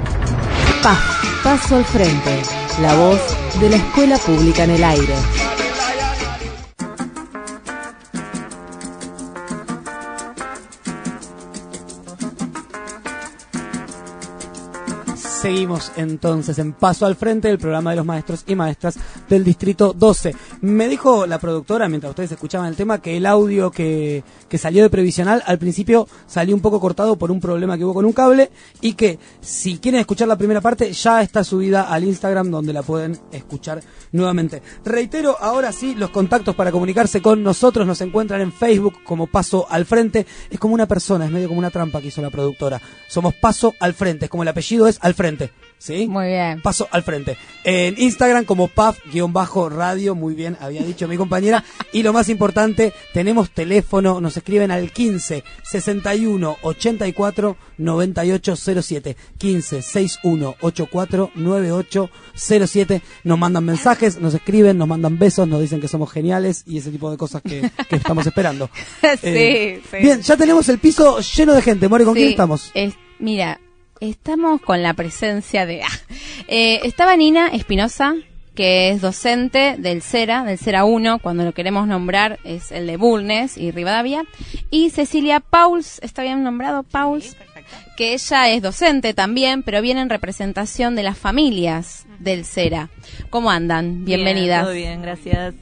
Pa, 0.84 0.95
paso 1.43 1.77
al 1.77 1.84
frente. 1.84 2.43
La 2.80 2.93
voz 2.93 3.19
de 3.60 3.69
la 3.71 3.77
escuela 3.77 4.19
pública 4.19 4.65
en 4.65 4.69
el 4.69 4.84
aire. 4.84 5.15
Seguimos 15.41 15.91
entonces 15.95 16.60
en 16.60 16.71
Paso 16.71 17.08
al 17.08 17.15
Frente 17.15 17.47
del 17.47 17.58
programa 17.58 17.89
de 17.89 17.95
los 17.95 18.06
maestros 18.06 18.43
y 18.45 18.54
maestras 18.54 18.99
del 19.27 19.43
Distrito 19.43 19.91
12. 19.91 20.36
Me 20.62 20.88
dijo 20.88 21.26
la 21.26 21.39
productora, 21.39 21.89
mientras 21.89 22.12
ustedes 22.12 22.34
escuchaban 22.34 22.67
el 22.67 22.76
tema, 22.76 23.02
que 23.02 23.17
el 23.17 23.26
audio 23.26 23.71
que, 23.71 24.24
que 24.47 24.60
salió 24.60 24.84
de 24.84 24.91
previsional 24.91 25.41
al 25.47 25.58
principio 25.58 26.08
salió 26.28 26.54
un 26.54 26.62
poco 26.62 26.80
cortado 26.80 27.15
por 27.15 27.32
un 27.32 27.39
problema 27.39 27.80
que 27.80 27.84
hubo 27.84 27.95
con 27.95 28.06
un 28.06 28.13
cable 28.13 28.52
y 28.80 28.93
que 28.93 29.17
si 29.39 29.80
quieren 29.80 30.02
escuchar 30.02 30.28
la 30.28 30.38
primera 30.38 30.62
parte 30.62 30.93
ya 30.93 31.24
está 31.24 31.43
subida 31.43 31.91
al 31.91 32.04
Instagram 32.04 32.52
donde 32.52 32.74
la 32.74 32.84
pueden 32.84 33.17
escuchar 33.32 33.82
nuevamente. 34.12 34.62
Reitero, 34.86 35.36
ahora 35.39 35.71
sí, 35.71 35.95
los 35.95 36.12
contactos 36.12 36.54
para 36.54 36.71
comunicarse 36.71 37.24
con 37.24 37.41
nosotros 37.41 37.88
nos 37.88 38.00
encuentran 38.02 38.41
en 38.41 38.54
Facebook 38.54 39.04
como 39.04 39.26
Paso 39.26 39.65
al 39.67 39.86
Frente. 39.88 40.28
Es 40.52 40.60
como 40.60 40.76
una 40.76 40.88
persona, 40.88 41.26
es 41.26 41.32
medio 41.32 41.47
como 41.47 41.58
una 41.58 41.71
trampa 41.71 42.02
que 42.02 42.10
hizo 42.10 42.21
la 42.21 42.30
productora. 42.30 42.80
Somos 43.08 43.34
Paso 43.34 43.74
al 43.80 43.95
Frente, 43.95 44.26
es 44.26 44.30
como 44.30 44.43
el 44.43 44.50
apellido 44.50 44.86
es 44.86 45.00
al 45.02 45.15
frente. 45.15 45.50
¿Sí? 45.82 46.08
Muy 46.08 46.28
bien. 46.28 46.62
Paso 46.62 46.88
al 46.91 47.02
frente. 47.02 47.38
En 47.63 47.96
Instagram 48.00 48.46
como 48.46 48.67
PAF-radio, 48.67 50.13
muy 50.13 50.36
bien, 50.36 50.56
había 50.62 50.84
dicho 50.84 51.08
mi 51.08 51.17
compañera. 51.17 51.63
Y 51.91 52.04
lo 52.04 52.13
más 52.13 52.30
importante, 52.30 52.94
tenemos 53.15 53.50
teléfono, 53.50 54.22
nos 54.22 54.38
escriben 54.38 54.70
al 54.70 54.91
15 54.91 55.44
61 55.63 56.58
84 56.62 57.58
9807. 57.80 59.17
15 59.39 59.82
61 59.82 60.56
84 60.62 61.32
9807. 61.34 63.02
Nos 63.24 63.39
mandan 63.39 63.65
mensajes, 63.65 64.20
nos 64.20 64.34
escriben, 64.36 64.78
nos 64.78 64.88
mandan 64.88 65.17
besos, 65.17 65.48
nos 65.48 65.62
dicen 65.62 65.82
que 65.82 65.88
somos 65.88 66.12
geniales 66.12 66.63
y 66.67 66.78
ese 66.78 66.91
tipo 66.91 67.10
de 67.10 67.17
cosas 67.17 67.41
que, 67.41 67.72
que 67.89 67.96
estamos 67.96 68.26
esperando. 68.28 68.70
sí, 69.02 69.08
Eh, 69.24 69.82
sí. 69.89 69.98
Bien, 69.98 70.22
ya 70.22 70.38
tenemos 70.38 70.70
el 70.70 70.78
piso 70.78 71.20
lleno 71.22 71.54
de 71.54 71.62
gente. 71.63 71.88
More, 71.89 72.06
¿con 72.06 72.13
quién 72.13 72.30
estamos? 72.30 72.70
es- 72.76 72.94
mira, 73.20 73.60
estamos 74.02 74.60
con 74.62 74.84
la 74.84 74.94
presencia 74.94 75.66
de... 75.66 75.84
Eh, 76.48 76.82
estaba 76.84 77.16
Nina 77.16 77.48
Espinosa, 77.48 78.16
que 78.56 78.90
es 78.90 79.00
docente 79.00 79.76
del 79.78 80.02
CERA, 80.02 80.44
del 80.44 80.58
CERA 80.58 80.84
1, 80.84 81.20
cuando 81.20 81.46
lo 81.46 81.54
queremos 81.54 81.88
nombrar 81.88 82.40
es 82.44 82.72
el 82.72 82.88
de 82.88 82.98
Bulnes 82.98 83.58
y 83.58 83.72
Rivadavia. 83.72 84.26
Y 84.70 84.90
Cecilia 84.90 85.40
Pauls, 85.40 86.00
¿está 86.02 86.24
bien 86.24 86.44
nombrado 86.44 86.84
Pauls? 86.84 87.38
que 87.96 88.14
ella 88.14 88.50
es 88.50 88.62
docente 88.62 89.14
también, 89.14 89.64
pero 89.64 89.82
viene 89.82 90.02
en 90.02 90.10
representación 90.10 90.96
de 90.96 91.04
las 91.04 91.18
familias 91.18 92.06
del 92.20 92.44
CERA. 92.44 92.90
¿Cómo 93.30 93.52
andan? 93.52 94.04
Bienvenidas. 94.04 94.64
Todo 94.64 94.74
bien, 94.74 95.02
gracias. 95.02 95.54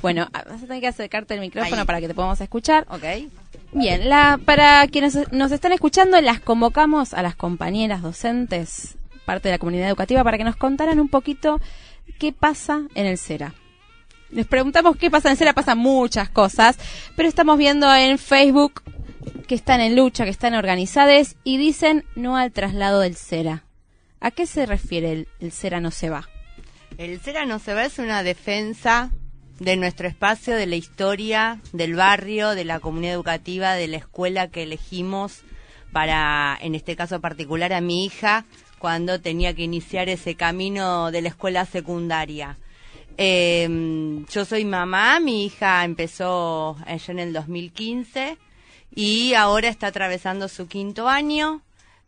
Bueno, 0.00 0.28
ah, 0.32 0.44
vas 0.48 0.62
a 0.62 0.66
tener 0.66 0.80
que 0.80 0.88
acercarte 0.88 1.34
el 1.34 1.40
micrófono 1.40 1.84
para 1.84 2.00
que 2.00 2.08
te 2.08 2.14
podamos 2.14 2.40
escuchar. 2.40 2.86
Ok. 2.88 3.04
Bien, 3.74 4.08
la, 4.08 4.38
para 4.44 4.86
quienes 4.86 5.32
nos 5.32 5.50
están 5.50 5.72
escuchando, 5.72 6.20
las 6.20 6.38
convocamos 6.38 7.12
a 7.12 7.22
las 7.22 7.34
compañeras 7.34 8.02
docentes, 8.02 8.96
parte 9.24 9.48
de 9.48 9.54
la 9.54 9.58
comunidad 9.58 9.88
educativa, 9.88 10.22
para 10.22 10.38
que 10.38 10.44
nos 10.44 10.54
contaran 10.54 11.00
un 11.00 11.08
poquito 11.08 11.60
qué 12.20 12.32
pasa 12.32 12.82
en 12.94 13.06
el 13.06 13.18
CERA. 13.18 13.52
Les 14.30 14.46
preguntamos 14.46 14.96
qué 14.96 15.10
pasa 15.10 15.28
en 15.28 15.32
el 15.32 15.38
CERA, 15.38 15.54
pasan 15.54 15.78
muchas 15.78 16.30
cosas, 16.30 16.78
pero 17.16 17.28
estamos 17.28 17.58
viendo 17.58 17.92
en 17.92 18.18
Facebook 18.18 18.80
que 19.48 19.56
están 19.56 19.80
en 19.80 19.96
lucha, 19.96 20.22
que 20.22 20.30
están 20.30 20.54
organizadas 20.54 21.34
y 21.42 21.56
dicen 21.56 22.04
no 22.14 22.36
al 22.36 22.52
traslado 22.52 23.00
del 23.00 23.16
CERA. 23.16 23.64
¿A 24.20 24.30
qué 24.30 24.46
se 24.46 24.66
refiere 24.66 25.10
el, 25.10 25.28
el 25.40 25.50
CERA 25.50 25.80
no 25.80 25.90
se 25.90 26.10
va? 26.10 26.28
El 26.96 27.18
CERA 27.18 27.44
no 27.44 27.58
se 27.58 27.74
va 27.74 27.84
es 27.84 27.98
una 27.98 28.22
defensa 28.22 29.10
de 29.60 29.76
nuestro 29.76 30.08
espacio, 30.08 30.56
de 30.56 30.66
la 30.66 30.76
historia, 30.76 31.60
del 31.72 31.94
barrio, 31.94 32.50
de 32.50 32.64
la 32.64 32.80
comunidad 32.80 33.14
educativa, 33.14 33.74
de 33.74 33.88
la 33.88 33.98
escuela 33.98 34.48
que 34.48 34.64
elegimos 34.64 35.42
para, 35.92 36.58
en 36.60 36.74
este 36.74 36.96
caso 36.96 37.20
particular, 37.20 37.72
a 37.72 37.80
mi 37.80 38.04
hija 38.04 38.44
cuando 38.78 39.20
tenía 39.20 39.54
que 39.54 39.62
iniciar 39.62 40.08
ese 40.08 40.34
camino 40.34 41.10
de 41.10 41.22
la 41.22 41.28
escuela 41.28 41.64
secundaria. 41.64 42.58
Eh, 43.16 44.24
yo 44.28 44.44
soy 44.44 44.64
mamá, 44.64 45.20
mi 45.20 45.46
hija 45.46 45.84
empezó 45.84 46.76
allá 46.84 47.12
en 47.12 47.20
el 47.20 47.32
2015 47.32 48.36
y 48.94 49.34
ahora 49.34 49.68
está 49.68 49.86
atravesando 49.86 50.48
su 50.48 50.66
quinto 50.66 51.08
año 51.08 51.62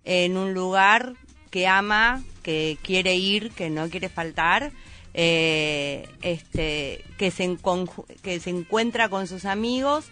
en 0.04 0.36
un 0.36 0.52
lugar 0.52 1.14
que 1.50 1.66
ama, 1.66 2.22
que 2.42 2.76
quiere 2.82 3.14
ir, 3.14 3.52
que 3.52 3.70
no 3.70 3.88
quiere 3.88 4.08
faltar, 4.08 4.72
eh, 5.18 6.06
este, 6.20 7.02
que, 7.16 7.30
se 7.30 7.56
que 8.22 8.38
se 8.38 8.50
encuentra 8.50 9.08
con 9.08 9.26
sus 9.26 9.46
amigos 9.46 10.04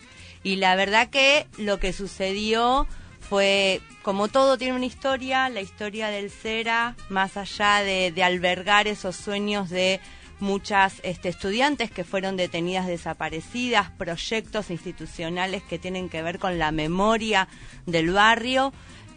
y 0.43 0.57
la 0.57 0.75
verdad 0.77 1.11
que 1.11 1.47
lo 1.59 1.79
que 1.79 1.93
sucedió 1.93 2.87
fue, 3.21 3.83
como 4.03 4.29
todo 4.29 4.57
tiene 4.57 4.77
una 4.77 4.87
historia, 4.87 5.49
la 5.51 5.61
historia 5.61 6.09
del 6.09 6.31
CERA, 6.31 6.97
más 7.11 7.37
allá 7.37 7.83
de, 7.83 8.13
de 8.13 8.23
albergar 8.23 8.89
esos 8.89 9.15
sueños 9.15 9.69
de 9.69 10.01
muchas 10.41 11.01
este, 11.03 11.29
estudiantes 11.29 11.91
que 11.91 12.05
fueron 12.05 12.37
detenidas 12.37 12.87
desaparecidas, 12.87 13.91
proyectos 13.91 14.71
institucionales 14.71 15.63
que 15.63 15.79
tienen 15.79 16.09
que 16.09 16.23
ver 16.23 16.39
con 16.39 16.59
la 16.59 16.73
memoria 16.73 17.49
del 17.87 18.11
barrio. 18.11 18.73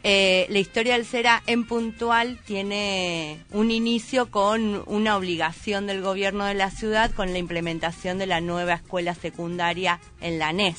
Eh, 0.10 0.48
la 0.48 0.60
historia 0.60 0.94
del 0.94 1.06
CERA 1.06 1.44
en 1.48 1.66
puntual 1.66 2.40
tiene 2.46 3.42
un 3.52 3.72
inicio 3.72 4.32
con 4.32 4.82
una 4.86 5.18
obligación 5.18 5.86
del 5.86 6.02
gobierno 6.02 6.46
de 6.46 6.54
la 6.54 6.72
ciudad 6.72 7.12
con 7.12 7.34
la 7.34 7.40
implementación 7.40 8.18
de 8.18 8.26
la 8.26 8.40
nueva 8.40 8.76
escuela 8.76 9.16
secundaria 9.16 10.00
en 10.22 10.40
la 10.40 10.54
NES. 10.54 10.78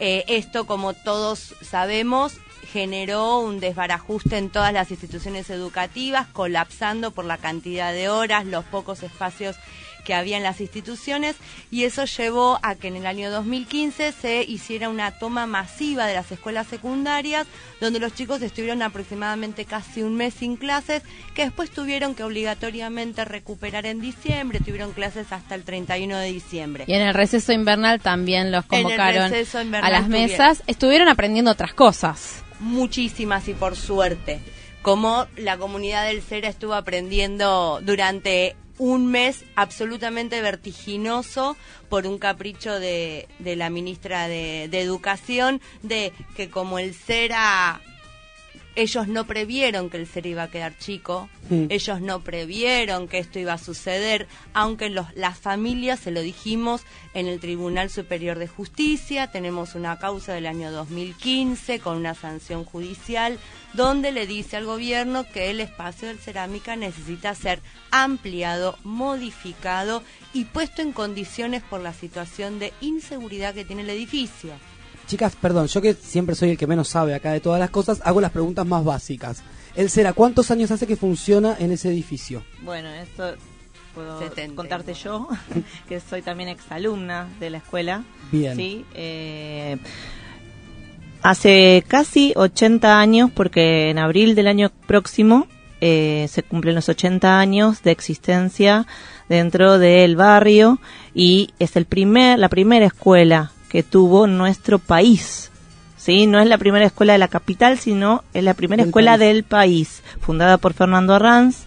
Eh, 0.00 0.24
esto, 0.26 0.66
como 0.66 0.92
todos 0.92 1.54
sabemos, 1.62 2.32
generó 2.72 3.38
un 3.38 3.60
desbarajuste 3.60 4.38
en 4.38 4.50
todas 4.50 4.72
las 4.72 4.90
instituciones 4.90 5.48
educativas, 5.48 6.26
colapsando 6.26 7.12
por 7.12 7.24
la 7.24 7.38
cantidad 7.38 7.92
de 7.92 8.08
horas, 8.08 8.44
los 8.44 8.64
pocos 8.64 9.04
espacios 9.04 9.54
que 10.04 10.14
había 10.14 10.36
en 10.36 10.42
las 10.42 10.60
instituciones 10.60 11.36
y 11.70 11.84
eso 11.84 12.04
llevó 12.04 12.58
a 12.62 12.74
que 12.74 12.88
en 12.88 12.96
el 12.96 13.06
año 13.06 13.30
2015 13.30 14.12
se 14.12 14.42
hiciera 14.42 14.88
una 14.88 15.12
toma 15.12 15.46
masiva 15.46 16.06
de 16.06 16.14
las 16.14 16.30
escuelas 16.32 16.66
secundarias 16.66 17.46
donde 17.80 18.00
los 18.00 18.14
chicos 18.14 18.42
estuvieron 18.42 18.82
aproximadamente 18.82 19.64
casi 19.64 20.02
un 20.02 20.14
mes 20.14 20.34
sin 20.34 20.56
clases 20.56 21.02
que 21.34 21.44
después 21.44 21.70
tuvieron 21.70 22.14
que 22.14 22.22
obligatoriamente 22.22 23.24
recuperar 23.24 23.86
en 23.86 24.00
diciembre, 24.00 24.60
tuvieron 24.60 24.92
clases 24.92 25.32
hasta 25.32 25.54
el 25.54 25.64
31 25.64 26.18
de 26.18 26.32
diciembre. 26.32 26.84
Y 26.86 26.94
en 26.94 27.02
el 27.02 27.14
receso 27.14 27.52
invernal 27.52 28.00
también 28.00 28.52
los 28.52 28.64
convocaron 28.66 29.32
a 29.32 29.90
las 29.90 30.06
tuvieron. 30.06 30.08
mesas. 30.08 30.62
Estuvieron 30.66 31.08
aprendiendo 31.08 31.50
otras 31.50 31.74
cosas. 31.74 32.42
muchísimas 32.60 33.48
y 33.48 33.54
por 33.54 33.76
suerte. 33.76 34.40
como 34.82 35.26
la 35.36 35.56
comunidad 35.58 36.06
del 36.06 36.22
CERA 36.22 36.48
estuvo 36.48 36.74
aprendiendo 36.74 37.80
durante 37.82 38.56
un 38.78 39.06
mes 39.06 39.44
absolutamente 39.54 40.40
vertiginoso 40.40 41.56
por 41.88 42.06
un 42.06 42.18
capricho 42.18 42.78
de, 42.80 43.28
de 43.38 43.56
la 43.56 43.70
ministra 43.70 44.28
de, 44.28 44.64
Educación, 44.64 45.60
de 45.82 46.12
que 46.36 46.50
como 46.50 46.78
el 46.78 46.94
CERA 46.94 47.80
ellos 48.74 49.08
no 49.08 49.26
previeron 49.26 49.90
que 49.90 49.98
el 49.98 50.06
ser 50.06 50.26
iba 50.26 50.44
a 50.44 50.50
quedar 50.50 50.76
chico, 50.78 51.28
Mm. 51.50 51.66
ellos 51.70 52.00
no 52.00 52.20
previeron 52.20 53.08
que 53.08 53.18
esto 53.18 53.38
iba 53.38 53.52
a 53.52 53.58
suceder, 53.58 54.28
aunque 54.54 54.88
los, 54.90 55.06
las 55.14 55.38
familias, 55.38 56.00
se 56.00 56.10
lo 56.10 56.20
dijimos, 56.20 56.82
en 57.14 57.26
el 57.26 57.40
Tribunal 57.40 57.90
Superior 57.90 58.38
de 58.38 58.48
Justicia, 58.48 59.26
tenemos 59.30 59.74
una 59.74 59.98
causa 59.98 60.32
del 60.32 60.46
año 60.46 60.70
2015 60.70 61.80
con 61.80 61.96
una 61.96 62.14
sanción 62.14 62.64
judicial, 62.64 63.38
donde 63.74 64.12
le 64.12 64.26
dice 64.26 64.56
al 64.56 64.64
gobierno 64.66 65.24
que 65.24 65.50
el 65.50 65.60
espacio 65.60 66.08
del 66.08 66.18
cerámica 66.18 66.76
necesita 66.76 67.34
ser 67.34 67.60
ampliado, 67.90 68.78
modificado 68.84 70.02
y 70.32 70.44
puesto 70.44 70.80
en 70.82 70.92
condiciones 70.92 71.62
por 71.62 71.80
la 71.80 71.92
situación 71.92 72.58
de 72.58 72.72
inseguridad 72.80 73.54
que 73.54 73.64
tiene 73.64 73.82
el 73.82 73.90
edificio. 73.90 74.52
Chicas, 75.12 75.36
perdón, 75.36 75.66
yo 75.66 75.82
que 75.82 75.92
siempre 75.92 76.34
soy 76.34 76.52
el 76.52 76.56
que 76.56 76.66
menos 76.66 76.88
sabe 76.88 77.14
acá 77.14 77.32
de 77.32 77.40
todas 77.40 77.60
las 77.60 77.68
cosas, 77.68 78.00
hago 78.02 78.22
las 78.22 78.30
preguntas 78.30 78.64
más 78.64 78.82
básicas. 78.82 79.42
El 79.76 79.90
Cera, 79.90 80.14
¿cuántos 80.14 80.50
años 80.50 80.70
hace 80.70 80.86
que 80.86 80.96
funciona 80.96 81.54
en 81.58 81.70
ese 81.70 81.90
edificio? 81.90 82.42
Bueno, 82.62 82.88
esto 82.88 83.34
puedo 83.94 84.18
70. 84.18 84.56
contarte 84.56 84.94
yo, 84.94 85.28
que 85.86 86.00
soy 86.00 86.22
también 86.22 86.48
exalumna 86.48 87.28
de 87.40 87.50
la 87.50 87.58
escuela. 87.58 88.04
Bien. 88.30 88.56
Sí, 88.56 88.86
eh, 88.94 89.76
hace 91.20 91.84
casi 91.86 92.32
80 92.34 92.98
años, 92.98 93.30
porque 93.30 93.90
en 93.90 93.98
abril 93.98 94.34
del 94.34 94.46
año 94.46 94.70
próximo 94.86 95.46
eh, 95.82 96.24
se 96.30 96.42
cumplen 96.42 96.74
los 96.74 96.88
80 96.88 97.38
años 97.38 97.82
de 97.82 97.90
existencia 97.90 98.86
dentro 99.28 99.78
del 99.78 100.16
barrio 100.16 100.80
y 101.14 101.50
es 101.58 101.76
el 101.76 101.84
primer, 101.84 102.38
la 102.38 102.48
primera 102.48 102.86
escuela 102.86 103.52
que 103.72 103.82
tuvo 103.82 104.26
nuestro 104.28 104.78
país. 104.78 105.50
Sí, 105.96 106.26
no 106.26 106.40
es 106.40 106.46
la 106.46 106.58
primera 106.58 106.84
escuela 106.84 107.14
de 107.14 107.18
la 107.18 107.28
capital, 107.28 107.78
sino 107.78 108.22
es 108.34 108.44
la 108.44 108.54
primera 108.54 108.82
Del 108.82 108.88
escuela 108.90 109.12
país. 109.12 109.20
del 109.20 109.44
país, 109.44 110.02
fundada 110.20 110.58
por 110.58 110.74
Fernando 110.74 111.14
Arranz. 111.14 111.64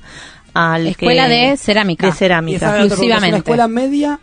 Al 0.54 0.88
Escuela 0.88 1.28
que- 1.28 1.34
de 1.34 1.58
cerámica. 1.58 2.06
De 2.06 2.14
cerámica. 2.14 2.58
era 2.58 2.68
otra 2.68 2.74
pregunta, 2.76 2.86
¿es 2.86 2.92
Exclusivamente. 3.00 3.30
una 3.30 3.38
escuela 3.40 3.68
media 3.68 4.20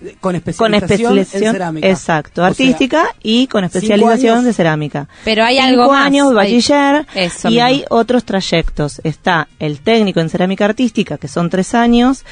con 0.00 0.14
Con 0.20 0.34
especialización, 0.36 1.18
especialización, 1.18 1.44
en 1.44 1.52
cerámica. 1.52 1.88
exacto, 1.88 2.40
O 2.40 2.44
sea, 2.44 2.48
artística 2.48 3.14
y 3.22 3.46
con 3.48 3.62
cinco 3.64 3.76
especialización 3.78 4.32
años. 4.32 4.44
de 4.46 4.52
cerámica. 4.54 5.08
Pero 5.24 5.44
hay 5.44 5.56
Cinco 5.58 5.68
algo 5.68 5.92
más. 5.92 6.06
años, 6.06 6.32
bachiller, 6.34 7.06
Eso 7.14 7.48
y 7.48 7.50
mismo. 7.52 7.66
hay 7.66 7.84
otros 7.90 8.24
trayectos. 8.24 9.00
Está 9.04 9.46
el 9.58 9.80
técnico 9.80 10.20
en 10.20 10.30
cerámica 10.30 10.64
artística, 10.64 11.18
que 11.18 11.28
son 11.28 11.50
tres 11.50 11.74
años, 11.74 12.24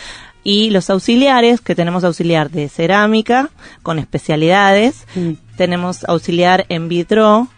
y 0.48 0.70
los 0.70 0.88
auxiliares, 0.88 1.60
que 1.60 1.74
tenemos 1.74 2.04
auxiliar 2.04 2.50
de 2.50 2.70
cerámica, 2.70 3.50
con 3.82 3.98
especialidades, 3.98 5.06
Mm. 5.14 5.32
tenemos 5.58 6.04
auxiliar 6.08 6.64
en 6.70 6.88
vitro, 6.88 7.48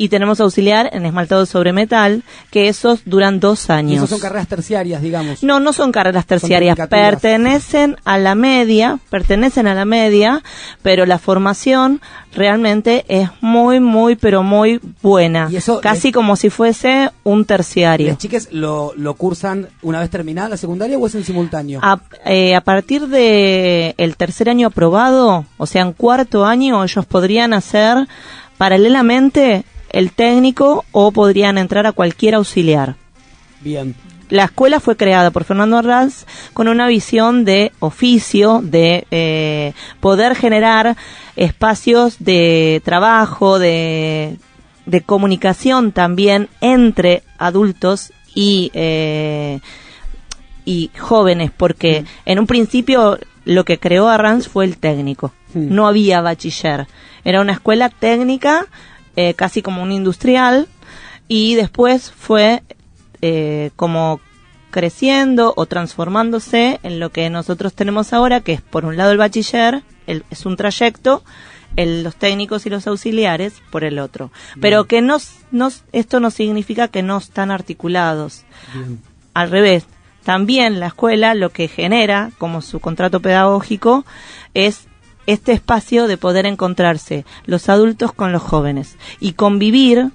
y 0.00 0.08
tenemos 0.08 0.40
auxiliar 0.40 0.88
en 0.94 1.04
esmaltado 1.04 1.44
sobre 1.44 1.74
metal, 1.74 2.22
que 2.50 2.68
esos 2.68 3.02
duran 3.04 3.38
dos 3.38 3.68
Y 3.68 3.72
años. 3.72 3.96
esos 3.98 4.08
son 4.08 4.20
carreras 4.20 4.48
terciarias, 4.48 5.02
digamos. 5.02 5.42
No, 5.42 5.60
no 5.60 5.74
son 5.74 5.92
carreras 5.92 6.24
terciarias, 6.24 6.74
pertenecen 6.88 7.98
a 8.06 8.16
la 8.16 8.34
media, 8.34 8.98
pertenecen 9.10 9.66
a 9.66 9.74
la 9.74 9.84
media, 9.84 10.42
pero 10.80 11.04
la 11.04 11.18
formación 11.18 12.00
realmente 12.32 13.04
es 13.08 13.28
muy, 13.42 13.78
muy, 13.78 14.16
pero 14.16 14.42
muy 14.42 14.80
buena. 15.02 15.48
Y 15.50 15.56
eso 15.56 15.82
Casi 15.82 16.12
como 16.12 16.34
si 16.36 16.48
fuese 16.48 17.10
un 17.22 17.44
terciario. 17.44 18.08
¿Las 18.08 18.16
chiques 18.16 18.48
lo, 18.52 18.94
lo 18.96 19.12
cursan 19.12 19.68
una 19.82 20.00
vez 20.00 20.08
terminada 20.08 20.48
la 20.48 20.56
secundaria 20.56 20.96
o 20.96 21.06
es 21.06 21.14
en 21.14 21.24
simultáneo? 21.24 21.78
A, 21.82 22.00
eh, 22.24 22.54
a 22.54 22.62
partir 22.62 23.06
de 23.06 23.94
el 23.98 24.16
tercer 24.16 24.48
año 24.48 24.68
aprobado, 24.68 25.44
o 25.58 25.66
sea, 25.66 25.82
en 25.82 25.92
cuarto 25.92 26.46
año, 26.46 26.82
ellos 26.82 27.04
podrían 27.04 27.52
hacer 27.52 28.08
paralelamente 28.56 29.64
el 29.92 30.12
técnico 30.12 30.84
o 30.92 31.12
podrían 31.12 31.58
entrar 31.58 31.86
a 31.86 31.92
cualquier 31.92 32.34
auxiliar. 32.34 32.96
Bien. 33.60 33.94
La 34.28 34.44
escuela 34.44 34.78
fue 34.78 34.96
creada 34.96 35.32
por 35.32 35.44
Fernando 35.44 35.76
Arranz 35.76 36.24
con 36.52 36.68
una 36.68 36.86
visión 36.86 37.44
de 37.44 37.72
oficio, 37.80 38.60
de 38.62 39.04
eh, 39.10 39.72
poder 39.98 40.36
generar 40.36 40.96
espacios 41.34 42.16
de 42.20 42.80
trabajo, 42.84 43.58
de, 43.58 44.36
de 44.86 45.00
comunicación 45.00 45.90
también 45.90 46.48
entre 46.60 47.24
adultos 47.38 48.12
y, 48.32 48.70
eh, 48.74 49.58
y 50.64 50.90
jóvenes, 50.96 51.50
porque 51.56 52.04
en 52.24 52.38
un 52.38 52.46
principio 52.46 53.18
lo 53.44 53.64
que 53.64 53.78
creó 53.78 54.08
Arranz 54.08 54.46
fue 54.48 54.64
el 54.64 54.76
técnico, 54.78 55.32
Mm. 55.54 55.74
no 55.74 55.88
había 55.88 56.20
bachiller, 56.20 56.86
era 57.24 57.40
una 57.40 57.54
escuela 57.54 57.88
técnica, 57.88 58.66
eh, 59.16 59.34
casi 59.34 59.62
como 59.62 59.82
un 59.82 59.92
industrial, 59.92 60.68
y 61.28 61.54
después 61.54 62.10
fue 62.10 62.62
eh, 63.22 63.70
como 63.76 64.20
creciendo 64.70 65.52
o 65.56 65.66
transformándose 65.66 66.80
en 66.82 67.00
lo 67.00 67.10
que 67.10 67.28
nosotros 67.28 67.74
tenemos 67.74 68.12
ahora, 68.12 68.40
que 68.40 68.52
es 68.52 68.62
por 68.62 68.84
un 68.84 68.96
lado 68.96 69.10
el 69.12 69.18
bachiller, 69.18 69.82
el- 70.06 70.24
es 70.30 70.46
un 70.46 70.56
trayecto, 70.56 71.22
el- 71.76 72.02
los 72.02 72.16
técnicos 72.16 72.66
y 72.66 72.70
los 72.70 72.86
auxiliares 72.86 73.54
por 73.70 73.84
el 73.84 73.98
otro. 73.98 74.30
Pero 74.60 74.84
que 74.86 75.02
no, 75.02 75.18
esto 75.92 76.20
no 76.20 76.30
significa 76.30 76.88
que 76.88 77.02
no 77.02 77.18
están 77.18 77.50
articulados. 77.50 78.44
Bien. 78.72 79.00
Al 79.34 79.50
revés, 79.50 79.84
también 80.24 80.80
la 80.80 80.86
escuela 80.88 81.34
lo 81.34 81.50
que 81.50 81.68
genera 81.68 82.30
como 82.38 82.62
su 82.62 82.78
contrato 82.80 83.20
pedagógico 83.20 84.04
es 84.54 84.86
este 85.32 85.52
espacio 85.52 86.06
de 86.06 86.16
poder 86.16 86.46
encontrarse 86.46 87.24
los 87.46 87.68
adultos 87.68 88.12
con 88.12 88.32
los 88.32 88.42
jóvenes 88.42 88.96
y 89.20 89.32
convivir 89.34 90.10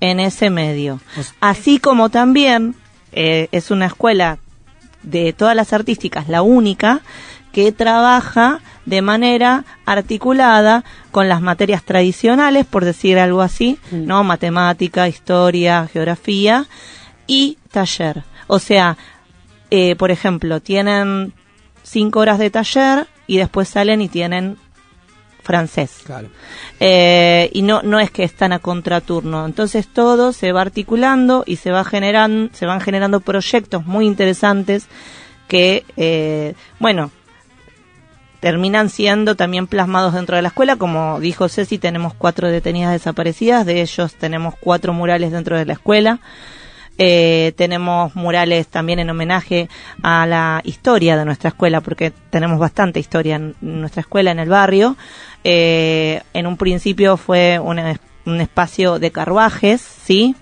en 0.00 0.20
ese 0.20 0.50
medio. 0.50 1.00
Así 1.40 1.78
como 1.78 2.10
también 2.10 2.74
eh, 3.12 3.48
es 3.52 3.70
una 3.70 3.86
escuela 3.86 4.38
de 5.02 5.32
todas 5.32 5.56
las 5.56 5.72
artísticas, 5.72 6.28
la 6.28 6.42
única 6.42 7.00
que 7.52 7.72
trabaja 7.72 8.60
de 8.84 9.00
manera 9.00 9.64
articulada 9.86 10.84
con 11.10 11.28
las 11.28 11.40
materias 11.40 11.82
tradicionales, 11.82 12.66
por 12.66 12.84
decir 12.84 13.18
algo 13.18 13.40
así, 13.40 13.78
¿no? 13.90 14.22
Matemática, 14.22 15.08
historia, 15.08 15.88
geografía 15.90 16.66
y 17.26 17.58
taller. 17.72 18.24
O 18.48 18.58
sea, 18.58 18.98
eh, 19.70 19.96
por 19.96 20.10
ejemplo, 20.10 20.60
tienen 20.60 21.32
cinco 21.82 22.20
horas 22.20 22.38
de 22.38 22.50
taller 22.50 23.08
y 23.28 23.36
después 23.36 23.68
salen 23.68 24.00
y 24.00 24.08
tienen 24.08 24.56
francés. 25.48 26.00
Claro. 26.04 26.28
Eh, 26.80 27.48
y 27.54 27.62
no 27.62 27.80
no 27.82 28.00
es 28.00 28.10
que 28.10 28.22
están 28.22 28.52
a 28.52 28.58
contraturno 28.58 29.46
entonces 29.46 29.88
todo 29.88 30.34
se 30.34 30.52
va 30.52 30.60
articulando 30.60 31.42
y 31.46 31.56
se 31.56 31.70
va 31.70 31.84
generando 31.84 32.50
se 32.52 32.66
van 32.66 32.82
generando 32.82 33.20
proyectos 33.20 33.86
muy 33.86 34.06
interesantes 34.06 34.88
que 35.46 35.84
eh, 35.96 36.54
bueno 36.78 37.10
terminan 38.40 38.90
siendo 38.90 39.36
también 39.36 39.66
plasmados 39.66 40.12
dentro 40.12 40.36
de 40.36 40.42
la 40.42 40.48
escuela 40.48 40.76
como 40.76 41.18
dijo 41.18 41.48
Ceci 41.48 41.78
tenemos 41.78 42.12
cuatro 42.12 42.48
detenidas 42.48 42.92
desaparecidas 42.92 43.64
de 43.64 43.80
ellos 43.80 44.14
tenemos 44.16 44.54
cuatro 44.60 44.92
murales 44.92 45.32
dentro 45.32 45.56
de 45.56 45.64
la 45.64 45.72
escuela 45.72 46.20
eh, 46.98 47.52
tenemos 47.56 48.14
murales 48.16 48.66
también 48.68 48.98
en 48.98 49.08
homenaje 49.10 49.68
a 50.02 50.26
la 50.26 50.60
historia 50.64 51.16
de 51.16 51.24
nuestra 51.24 51.48
escuela, 51.48 51.80
porque 51.80 52.12
tenemos 52.30 52.58
bastante 52.58 52.98
historia 53.00 53.36
en 53.36 53.54
nuestra 53.60 54.00
escuela, 54.00 54.30
en 54.32 54.38
el 54.40 54.48
barrio. 54.48 54.96
Eh, 55.44 56.20
en 56.34 56.46
un 56.46 56.56
principio 56.56 57.16
fue 57.16 57.58
una- 57.58 57.98
un 58.26 58.40
espacio 58.40 58.98
de 58.98 59.10
carruajes, 59.10 59.80
¿sí? 59.80 60.34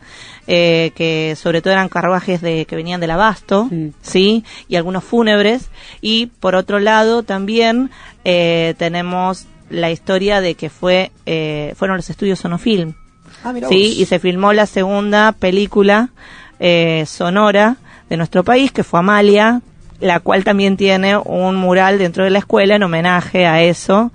Eh, 0.49 0.93
que 0.95 1.35
sobre 1.37 1.61
todo 1.61 1.73
eran 1.73 1.89
carruajes 1.89 2.41
de, 2.41 2.65
que 2.67 2.77
venían 2.77 3.01
del 3.01 3.11
abasto, 3.11 3.69
¿sí? 4.01 4.45
Y 4.69 4.77
algunos 4.77 5.05
fúnebres. 5.05 5.71
Y 6.01 6.27
por 6.27 6.55
otro 6.55 6.79
lado 6.79 7.23
también 7.23 7.91
eh, 8.25 8.75
tenemos 8.79 9.47
la 9.71 9.91
historia 9.91 10.41
de 10.41 10.55
que 10.55 10.71
fue 10.71 11.11
eh, 11.27 11.75
fueron 11.77 11.97
los 11.97 12.09
estudios 12.11 12.39
Sonofilm. 12.39 12.95
Ah, 13.45 13.53
Sí, 13.69 13.95
y 13.99 14.07
se 14.07 14.19
filmó 14.21 14.53
la 14.53 14.67
segunda 14.67 15.33
película 15.33 16.11
eh, 16.61 17.05
sonora 17.07 17.77
de 18.09 18.17
nuestro 18.17 18.45
país, 18.45 18.73
que 18.73 18.85
fue 18.85 19.01
Amalia, 19.01 19.61
la 20.01 20.21
cual 20.21 20.45
también 20.45 20.77
tiene 20.77 21.17
un 21.17 21.57
mural 21.57 21.99
dentro 21.99 22.25
de 22.25 22.31
la 22.31 22.39
escuela 22.39 22.77
en 22.77 22.83
homenaje 22.83 23.47
a 23.47 23.63
eso. 23.63 24.13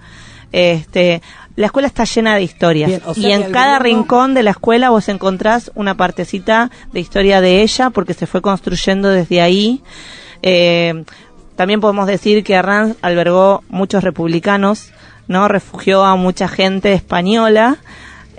Este, 0.52 1.22
la 1.56 1.68
escuela 1.68 1.88
está 1.88 2.04
llena 2.04 2.36
de 2.36 2.44
historias 2.44 2.90
Bien, 2.90 3.02
o 3.06 3.14
sea 3.14 3.30
y 3.30 3.32
en 3.34 3.52
cada 3.52 3.78
gobierno- 3.80 4.00
rincón 4.02 4.34
de 4.34 4.44
la 4.44 4.52
escuela 4.52 4.90
vos 4.90 5.10
encontrás 5.10 5.72
una 5.76 5.96
partecita 5.96 6.70
de 6.92 7.00
historia 7.00 7.42
de 7.42 7.62
ella 7.62 7.90
porque 7.90 8.14
se 8.14 8.28
fue 8.28 8.42
construyendo 8.42 9.10
desde 9.10 9.42
ahí. 9.42 9.82
Eh, 10.42 11.04
también 11.56 11.82
podemos 11.82 12.08
decir 12.08 12.44
que 12.44 12.56
Arranz 12.56 12.96
albergó 13.02 13.64
muchos 13.70 14.04
republicanos, 14.04 14.92
¿no? 15.28 15.48
Refugió 15.48 16.04
a 16.04 16.16
mucha 16.16 16.48
gente 16.48 16.94
española 16.94 17.78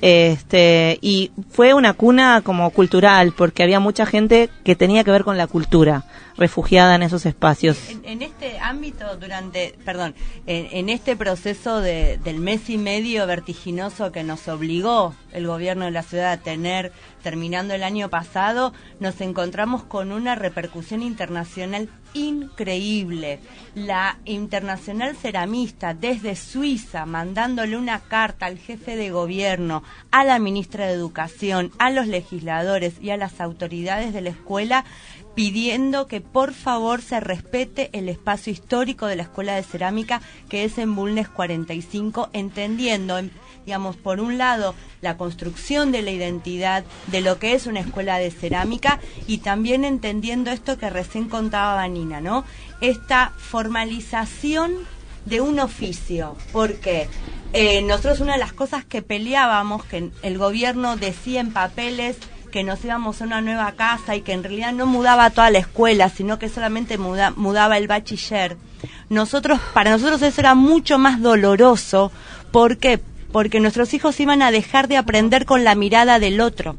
Este, 0.03 0.98
y 1.00 1.30
fue 1.50 1.74
una 1.74 1.92
cuna 1.92 2.42
como 2.42 2.68
cultural, 2.70 3.32
porque 3.36 3.62
había 3.62 3.78
mucha 3.78 4.05
gente 4.05 4.50
que 4.64 4.74
tenía 4.74 5.05
que 5.05 5.12
ver 5.12 5.22
con 5.22 5.38
la 5.38 5.46
cultura, 5.46 6.05
refugiada 6.37 6.95
en 6.95 7.03
esos 7.03 7.26
espacios. 7.26 7.78
En, 8.05 8.22
este 8.22 8.59
ámbito, 8.59 9.16
durante, 9.16 9.74
perdón, 9.85 10.14
en, 10.47 10.68
en 10.70 10.89
este 10.89 11.16
proceso 11.16 11.80
de, 11.80 12.18
del 12.18 12.39
mes 12.39 12.70
y 12.70 12.78
medio 12.78 13.26
vertiginoso 13.26 14.12
que 14.12 14.24
nos 14.24 14.49
obligó 14.49 15.14
el 15.33 15.47
gobierno 15.47 15.87
de 15.87 15.91
la 15.91 16.03
ciudad 16.03 16.33
a 16.33 16.37
tener 16.39 16.93
terminando 17.22 17.74
el 17.74 17.83
año 17.83 18.09
pasado, 18.09 18.72
nos 19.01 19.20
encontramos 19.20 19.85
con 19.85 20.12
una 20.12 20.35
repercusión 20.35 21.03
internacional 21.03 21.89
increíble. 22.14 23.41
La 23.74 24.18
internacional 24.24 25.16
ceramista 25.16 25.95
desde 25.95 26.37
Suiza 26.37 27.07
mandándole 27.07 27.76
una 27.76 28.01
carta 28.01 28.47
al 28.47 28.59
jefe 28.59 28.97
de 28.97 29.11
gobierno, 29.11 29.83
a 30.11 30.24
la 30.24 30.39
ministra 30.39 30.87
de 30.87 30.95
Educación, 30.95 31.70
a 31.78 31.91
los 31.91 32.07
legisladores 32.07 32.95
y 33.01 33.11
a 33.11 33.16
las 33.16 33.41
autoridades 33.41 34.12
de 34.12 34.20
la 34.20 34.30
escuela 34.30 34.85
pidiendo 35.35 36.07
que 36.07 36.20
por 36.20 36.53
favor 36.53 37.01
se 37.03 37.20
respete 37.20 37.91
el 37.93 38.09
espacio 38.09 38.53
histórico 38.53 39.07
de 39.07 39.16
la 39.16 39.22
Escuela 39.24 39.55
de 39.55 39.62
Cerámica 39.62 40.20
que 40.49 40.64
es 40.64 40.78
en 40.78 40.95
Bulnes 40.95 41.28
45, 41.28 42.30
entendiendo, 42.33 43.18
en- 43.18 43.30
digamos, 43.64 43.97
por 43.97 44.20
un 44.20 44.39
lado, 44.39 44.74
la 45.01 45.16
construcción 45.16 45.93
de 45.93 46.03
la 46.03 46.11
identidad 46.11 46.85
de 47.07 47.20
lo 47.20 47.39
que 47.39 47.55
es 47.55 47.66
una 47.66 47.80
escuela 47.80 48.18
de 48.18 48.30
cerámica 48.30 49.01
y 49.28 49.39
también 49.39 49.85
entendiendo 49.85 50.51
esto 50.51 50.76
que 50.78 50.91
recién 50.91 51.28
contaba 51.28 51.76
Vanina, 51.76 52.20
¿no? 52.20 52.45
Esta 52.80 53.33
formalización 53.39 54.72
de 55.26 55.41
un 55.41 55.61
oficio, 55.61 56.37
porque 56.53 57.09
eh, 57.53 57.80
nosotros 57.83 58.18
una 58.20 58.33
de 58.33 58.41
las 58.41 58.53
cosas 58.53 58.85
que 58.85 59.03
peleábamos, 59.03 59.85
que 59.85 60.11
el 60.22 60.39
gobierno 60.39 60.97
decía 60.97 61.41
en 61.41 61.53
papeles 61.53 62.16
que 62.53 62.62
nos 62.62 62.84
íbamos 62.84 63.20
a 63.20 63.24
una 63.24 63.40
nueva 63.40 63.72
casa 63.72 64.14
y 64.14 64.20
que 64.20 64.32
en 64.32 64.44
realidad 64.44 64.72
no 64.72 64.86
mudaba 64.86 65.30
toda 65.30 65.50
la 65.50 65.59
escuela, 65.59 66.09
sino 66.09 66.38
que 66.38 66.48
solamente 66.48 66.98
muda- 66.98 67.32
mudaba 67.34 67.78
el 67.78 67.88
bachiller. 67.88 68.57
Nosotros, 69.09 69.59
para 69.74 69.90
nosotros 69.90 70.22
eso 70.22 70.40
era 70.40 70.55
mucho 70.55 70.98
más 70.98 71.20
doloroso, 71.20 72.12
¿por 72.53 72.76
qué? 72.76 73.00
Porque 73.32 73.59
nuestros 73.59 73.92
hijos 73.94 74.20
iban 74.20 74.42
a 74.42 74.50
dejar 74.53 74.86
de 74.86 74.98
aprender 74.98 75.46
con 75.46 75.64
la 75.64 75.74
mirada 75.74 76.20
del 76.20 76.40
otro. 76.40 76.76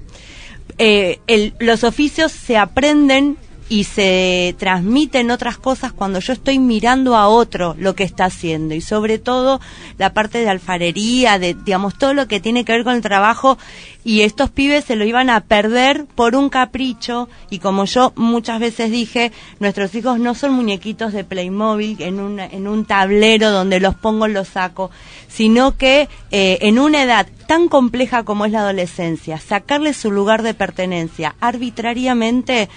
Eh, 0.77 1.19
el- 1.27 1.53
los 1.59 1.83
oficios 1.83 2.31
se 2.31 2.57
aprenden 2.57 3.37
y 3.73 3.85
se 3.85 4.55
transmiten 4.59 5.31
otras 5.31 5.57
cosas 5.57 5.91
cuando 5.91 6.19
yo 6.19 6.31
estoy 6.31 6.59
mirando 6.59 7.15
a 7.15 7.27
otro 7.27 7.75
lo 7.79 7.95
que 7.95 8.03
está 8.03 8.25
haciendo. 8.25 8.75
Y 8.75 8.81
sobre 8.81 9.17
todo 9.17 9.59
la 9.97 10.13
parte 10.13 10.37
de 10.37 10.47
alfarería, 10.47 11.39
de 11.39 11.55
digamos 11.55 11.97
todo 11.97 12.13
lo 12.13 12.27
que 12.27 12.39
tiene 12.39 12.65
que 12.65 12.73
ver 12.73 12.83
con 12.83 12.93
el 12.93 13.01
trabajo. 13.01 13.57
Y 14.03 14.21
estos 14.21 14.51
pibes 14.51 14.85
se 14.85 14.95
lo 14.95 15.05
iban 15.05 15.31
a 15.31 15.39
perder 15.45 16.05
por 16.05 16.35
un 16.35 16.49
capricho. 16.49 17.29
Y 17.49 17.57
como 17.57 17.85
yo 17.85 18.13
muchas 18.15 18.59
veces 18.59 18.91
dije, 18.91 19.31
nuestros 19.59 19.95
hijos 19.95 20.19
no 20.19 20.35
son 20.35 20.53
muñequitos 20.53 21.11
de 21.11 21.23
Playmobil 21.23 21.99
en 22.03 22.19
un, 22.19 22.39
en 22.39 22.67
un 22.67 22.85
tablero 22.85 23.49
donde 23.49 23.79
los 23.79 23.95
pongo 23.95 24.27
los 24.27 24.49
saco, 24.49 24.91
sino 25.27 25.77
que 25.77 26.09
eh, 26.29 26.59
en 26.61 26.77
una 26.77 27.01
edad 27.01 27.25
tan 27.47 27.67
compleja 27.67 28.23
como 28.23 28.45
es 28.45 28.51
la 28.51 28.59
adolescencia, 28.59 29.39
sacarle 29.39 29.93
su 29.93 30.11
lugar 30.11 30.43
de 30.43 30.53
pertenencia 30.53 31.35
arbitrariamente, 31.39 32.69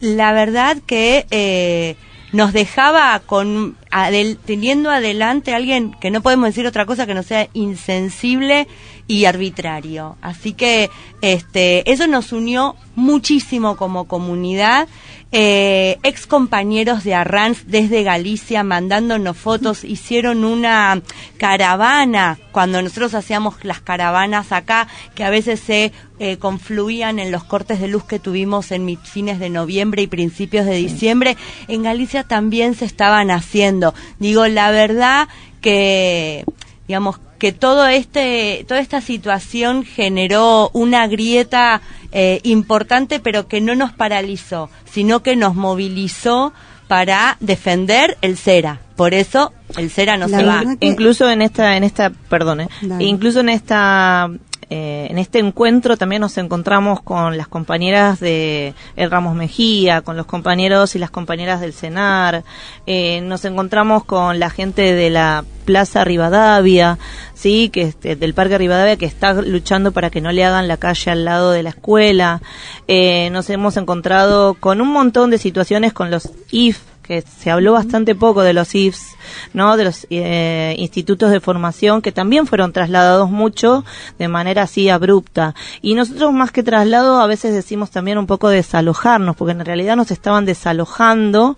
la 0.00 0.32
verdad 0.32 0.76
que 0.86 1.26
eh, 1.30 1.96
nos 2.32 2.52
dejaba 2.52 3.20
con 3.24 3.76
adel- 3.90 4.38
teniendo 4.44 4.90
adelante 4.90 5.52
a 5.52 5.56
alguien 5.56 5.94
que 6.00 6.10
no 6.10 6.20
podemos 6.22 6.48
decir 6.48 6.66
otra 6.66 6.86
cosa 6.86 7.06
que 7.06 7.14
no 7.14 7.22
sea 7.22 7.48
insensible 7.54 8.66
y 9.06 9.24
arbitrario. 9.24 10.16
Así 10.20 10.52
que 10.52 10.90
este 11.22 11.90
eso 11.90 12.06
nos 12.06 12.32
unió 12.32 12.76
muchísimo 12.94 13.76
como 13.76 14.06
comunidad. 14.06 14.88
Eh, 15.30 15.98
ex 16.04 16.26
compañeros 16.26 17.04
de 17.04 17.14
Arranz 17.14 17.64
desde 17.66 18.02
Galicia 18.02 18.62
mandándonos 18.62 19.36
fotos, 19.36 19.84
hicieron 19.84 20.42
una 20.42 21.02
caravana 21.36 22.38
cuando 22.50 22.80
nosotros 22.80 23.12
hacíamos 23.14 23.62
las 23.62 23.80
caravanas 23.80 24.52
acá, 24.52 24.88
que 25.14 25.24
a 25.24 25.30
veces 25.30 25.60
se 25.60 25.92
eh, 26.18 26.38
confluían 26.38 27.18
en 27.18 27.30
los 27.30 27.44
cortes 27.44 27.78
de 27.78 27.88
luz 27.88 28.04
que 28.04 28.18
tuvimos 28.18 28.72
en 28.72 28.98
fines 29.04 29.38
de 29.38 29.50
noviembre 29.50 30.00
y 30.00 30.06
principios 30.06 30.64
de 30.64 30.76
diciembre. 30.76 31.36
En 31.68 31.82
Galicia 31.82 32.24
también 32.24 32.74
se 32.74 32.86
estaban 32.86 33.30
haciendo. 33.30 33.77
Digo, 34.18 34.46
la 34.48 34.70
verdad 34.70 35.28
que 35.60 36.44
digamos 36.86 37.18
que 37.38 37.52
todo 37.52 37.86
este 37.86 38.64
toda 38.66 38.80
esta 38.80 39.00
situación 39.00 39.84
generó 39.84 40.70
una 40.72 41.06
grieta 41.06 41.80
eh, 42.10 42.40
importante 42.42 43.20
pero 43.20 43.46
que 43.46 43.60
no 43.60 43.74
nos 43.74 43.92
paralizó 43.92 44.70
sino 44.90 45.22
que 45.22 45.36
nos 45.36 45.54
movilizó 45.54 46.52
para 46.88 47.36
defender 47.40 48.16
el 48.22 48.38
CERA. 48.38 48.80
Por 48.96 49.12
eso 49.12 49.52
el 49.76 49.90
CERA 49.90 50.16
no 50.16 50.26
La 50.26 50.38
se 50.38 50.44
va. 50.44 50.62
que- 50.80 50.86
Incluso 50.86 51.30
en 51.30 51.42
esta, 51.42 51.76
en 51.76 51.84
esta, 51.84 52.08
perdón, 52.10 52.62
eh, 52.62 52.68
Dale. 52.80 53.04
incluso 53.04 53.40
en 53.40 53.50
esta, 53.50 54.30
eh, 54.70 55.06
en 55.10 55.18
este 55.18 55.38
encuentro 55.38 55.96
también 55.96 56.20
nos 56.20 56.36
encontramos 56.36 57.00
con 57.00 57.38
las 57.38 57.48
compañeras 57.48 58.20
de 58.20 58.74
El 58.96 59.10
Ramos 59.10 59.34
Mejía, 59.34 60.02
con 60.02 60.16
los 60.16 60.26
compañeros 60.26 60.94
y 60.94 60.98
las 60.98 61.10
compañeras 61.10 61.60
del 61.60 61.72
CENAR, 61.72 62.44
eh, 62.86 63.22
nos 63.22 63.44
encontramos 63.46 64.04
con 64.04 64.38
la 64.38 64.50
gente 64.50 64.94
de 64.94 65.08
la 65.08 65.44
Plaza 65.64 66.04
Rivadavia, 66.04 66.98
sí, 67.34 67.70
que 67.70 67.82
este, 67.82 68.16
del 68.16 68.34
Parque 68.34 68.58
Rivadavia 68.58 68.96
que 68.96 69.06
está 69.06 69.34
luchando 69.34 69.92
para 69.92 70.10
que 70.10 70.20
no 70.20 70.32
le 70.32 70.44
hagan 70.44 70.68
la 70.68 70.76
calle 70.76 71.10
al 71.10 71.24
lado 71.24 71.50
de 71.50 71.62
la 71.62 71.70
escuela. 71.70 72.42
Eh, 72.88 73.30
nos 73.30 73.48
hemos 73.50 73.76
encontrado 73.76 74.54
con 74.54 74.80
un 74.80 74.88
montón 74.88 75.30
de 75.30 75.38
situaciones 75.38 75.92
con 75.92 76.10
los 76.10 76.30
IF 76.50 76.80
que 77.08 77.22
se 77.22 77.50
habló 77.50 77.72
bastante 77.72 78.14
poco 78.14 78.42
de 78.42 78.52
los 78.52 78.74
IFs, 78.74 79.16
¿no? 79.54 79.78
De 79.78 79.84
los 79.84 80.06
eh, 80.10 80.76
institutos 80.78 81.30
de 81.30 81.40
formación 81.40 82.02
que 82.02 82.12
también 82.12 82.46
fueron 82.46 82.74
trasladados 82.74 83.30
mucho 83.30 83.82
de 84.18 84.28
manera 84.28 84.64
así 84.64 84.90
abrupta. 84.90 85.54
Y 85.80 85.94
nosotros 85.94 86.34
más 86.34 86.52
que 86.52 86.62
traslado 86.62 87.18
a 87.20 87.26
veces 87.26 87.54
decimos 87.54 87.90
también 87.90 88.18
un 88.18 88.26
poco 88.26 88.50
desalojarnos, 88.50 89.36
porque 89.36 89.52
en 89.52 89.64
realidad 89.64 89.96
nos 89.96 90.10
estaban 90.10 90.44
desalojando 90.44 91.56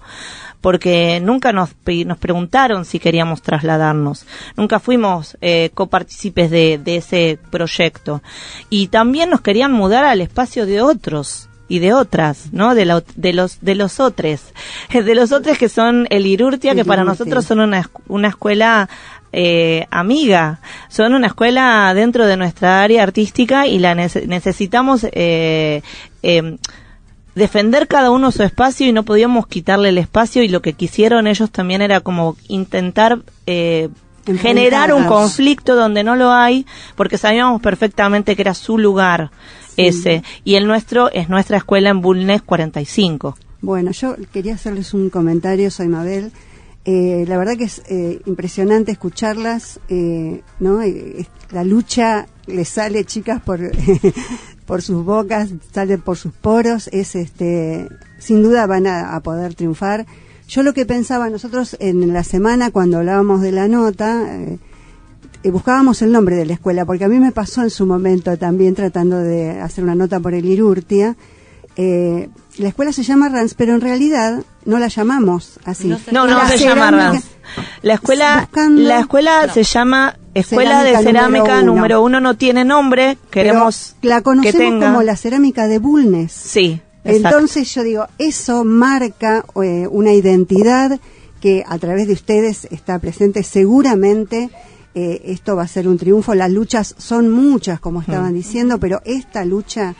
porque 0.60 1.20
nunca 1.20 1.52
nos, 1.52 1.70
nos 2.06 2.18
preguntaron 2.18 2.84
si 2.84 3.00
queríamos 3.00 3.42
trasladarnos. 3.42 4.26
Nunca 4.56 4.78
fuimos 4.78 5.36
eh, 5.40 5.70
copartícipes 5.74 6.50
de, 6.50 6.78
de 6.78 6.96
ese 6.96 7.40
proyecto. 7.50 8.22
Y 8.68 8.88
también 8.88 9.30
nos 9.30 9.40
querían 9.40 9.72
mudar 9.72 10.04
al 10.04 10.20
espacio 10.20 10.64
de 10.66 10.80
otros 10.80 11.49
y 11.70 11.78
de 11.78 11.94
otras, 11.94 12.52
¿no? 12.52 12.74
De, 12.74 12.84
la- 12.84 13.02
de 13.16 13.32
los 13.32 13.60
de 13.62 13.74
los 13.74 13.98
otros, 14.00 14.40
de 14.92 15.14
los 15.14 15.32
otros 15.32 15.56
que 15.56 15.68
son 15.70 16.06
el 16.10 16.26
Irurtia, 16.26 16.74
que 16.74 16.84
para 16.84 17.02
nosotros 17.04 17.44
son 17.46 17.60
una, 17.60 17.88
una 18.08 18.28
escuela 18.28 18.88
eh, 19.32 19.86
amiga, 19.90 20.60
son 20.88 21.14
una 21.14 21.28
escuela 21.28 21.94
dentro 21.94 22.26
de 22.26 22.36
nuestra 22.36 22.82
área 22.82 23.02
artística 23.04 23.66
y 23.66 23.78
la 23.78 23.94
nece- 23.94 24.26
necesitamos 24.26 25.06
eh, 25.12 25.82
eh, 26.22 26.56
defender 27.34 27.86
cada 27.86 28.10
uno 28.10 28.32
su 28.32 28.42
espacio 28.42 28.86
y 28.88 28.92
no 28.92 29.04
podíamos 29.04 29.46
quitarle 29.46 29.90
el 29.90 29.98
espacio 29.98 30.42
y 30.42 30.48
lo 30.48 30.60
que 30.62 30.72
quisieron 30.72 31.26
ellos 31.28 31.50
también 31.50 31.80
era 31.80 32.00
como 32.00 32.36
intentar 32.48 33.20
eh, 33.46 33.88
generar 34.42 34.92
un 34.92 35.04
conflicto 35.04 35.76
donde 35.76 36.02
no 36.04 36.16
lo 36.16 36.32
hay 36.32 36.66
porque 36.96 37.16
sabíamos 37.18 37.62
perfectamente 37.62 38.34
que 38.34 38.42
era 38.42 38.54
su 38.54 38.78
lugar 38.78 39.30
ese 39.88 40.22
y 40.44 40.54
el 40.56 40.66
nuestro 40.66 41.10
es 41.10 41.28
nuestra 41.28 41.58
escuela 41.58 41.90
en 41.90 42.00
Bulnes 42.00 42.42
45 42.42 43.36
Bueno, 43.62 43.90
yo 43.92 44.16
quería 44.32 44.54
hacerles 44.54 44.94
un 44.94 45.10
comentario, 45.10 45.70
soy 45.70 45.88
Mabel. 45.88 46.32
Eh, 46.86 47.24
la 47.28 47.36
verdad 47.36 47.56
que 47.58 47.64
es 47.64 47.82
eh, 47.90 48.20
impresionante 48.24 48.90
escucharlas, 48.90 49.80
eh, 49.88 50.42
¿no? 50.60 50.80
Eh, 50.80 51.26
la 51.52 51.62
lucha 51.62 52.26
les 52.46 52.68
sale, 52.68 53.04
chicas, 53.04 53.42
por, 53.42 53.60
por 54.66 54.80
sus 54.80 55.04
bocas, 55.04 55.50
sale 55.72 55.98
por 55.98 56.16
sus 56.16 56.32
poros, 56.32 56.88
es 56.88 57.16
este, 57.16 57.86
sin 58.18 58.42
duda 58.42 58.66
van 58.66 58.86
a, 58.86 59.14
a 59.14 59.20
poder 59.20 59.54
triunfar. 59.54 60.06
Yo 60.48 60.62
lo 60.62 60.72
que 60.72 60.86
pensaba, 60.86 61.28
nosotros 61.28 61.76
en 61.80 62.12
la 62.12 62.24
semana 62.24 62.70
cuando 62.70 62.96
hablábamos 62.96 63.42
de 63.42 63.52
la 63.52 63.68
nota, 63.68 64.26
eh, 65.42 65.50
buscábamos 65.50 66.02
el 66.02 66.12
nombre 66.12 66.36
de 66.36 66.44
la 66.46 66.54
escuela, 66.54 66.84
porque 66.84 67.04
a 67.04 67.08
mí 67.08 67.18
me 67.18 67.32
pasó 67.32 67.62
en 67.62 67.70
su 67.70 67.86
momento 67.86 68.36
también 68.36 68.74
tratando 68.74 69.18
de 69.18 69.60
hacer 69.60 69.84
una 69.84 69.94
nota 69.94 70.20
por 70.20 70.34
el 70.34 70.44
Irurtia. 70.46 71.16
Eh, 71.76 72.28
la 72.58 72.68
escuela 72.68 72.92
se 72.92 73.02
llama 73.04 73.28
Rans, 73.28 73.54
pero 73.54 73.74
en 73.74 73.80
realidad 73.80 74.42
no 74.66 74.78
la 74.78 74.88
llamamos 74.88 75.58
así. 75.64 75.88
no 75.88 75.98
no 76.12 76.26
La 76.26 76.46
se 76.48 76.58
llama 76.58 76.90
Rans 76.90 77.24
la 77.82 77.94
escuela 77.94 78.40
Buscando- 78.50 78.82
la 78.82 79.00
escuela 79.00 79.48
se 79.52 79.62
llama 79.64 80.16
escuela 80.34 80.82
de 80.84 80.96
Cerámica 80.98 81.62
número 81.62 81.62
número 81.62 81.98
uno. 82.02 82.18
uno, 82.18 82.20
no 82.20 82.36
tiene 82.36 82.64
nombre 82.64 83.18
queremos 83.30 83.96
Pero 84.00 84.14
la 84.14 84.20
conocemos 84.22 84.52
que 84.52 84.58
tenga 84.58 84.86
como 84.88 85.02
la 85.02 85.16
cerámica 85.16 85.66
de 85.68 85.78
Bulnes. 85.78 86.32
sí 86.32 86.80
exacto. 87.04 87.28
Entonces 87.38 87.74
yo 87.74 87.82
digo, 87.82 88.06
eso 88.18 88.64
marca 88.64 89.44
eh, 89.62 89.86
una 89.90 90.12
identidad 90.12 91.00
que 91.40 91.64
a 91.66 91.78
través 91.78 92.06
de 92.08 92.12
ustedes 92.12 92.66
está 92.70 92.98
presente 92.98 93.42
seguramente 93.42 94.50
eh, 94.94 95.22
esto 95.26 95.56
va 95.56 95.62
a 95.62 95.68
ser 95.68 95.86
un 95.88 95.98
triunfo. 95.98 96.34
Las 96.34 96.50
luchas 96.50 96.94
son 96.98 97.30
muchas, 97.30 97.80
como 97.80 98.00
estaban 98.00 98.34
diciendo, 98.34 98.78
pero 98.78 99.00
esta 99.04 99.44
lucha 99.44 99.94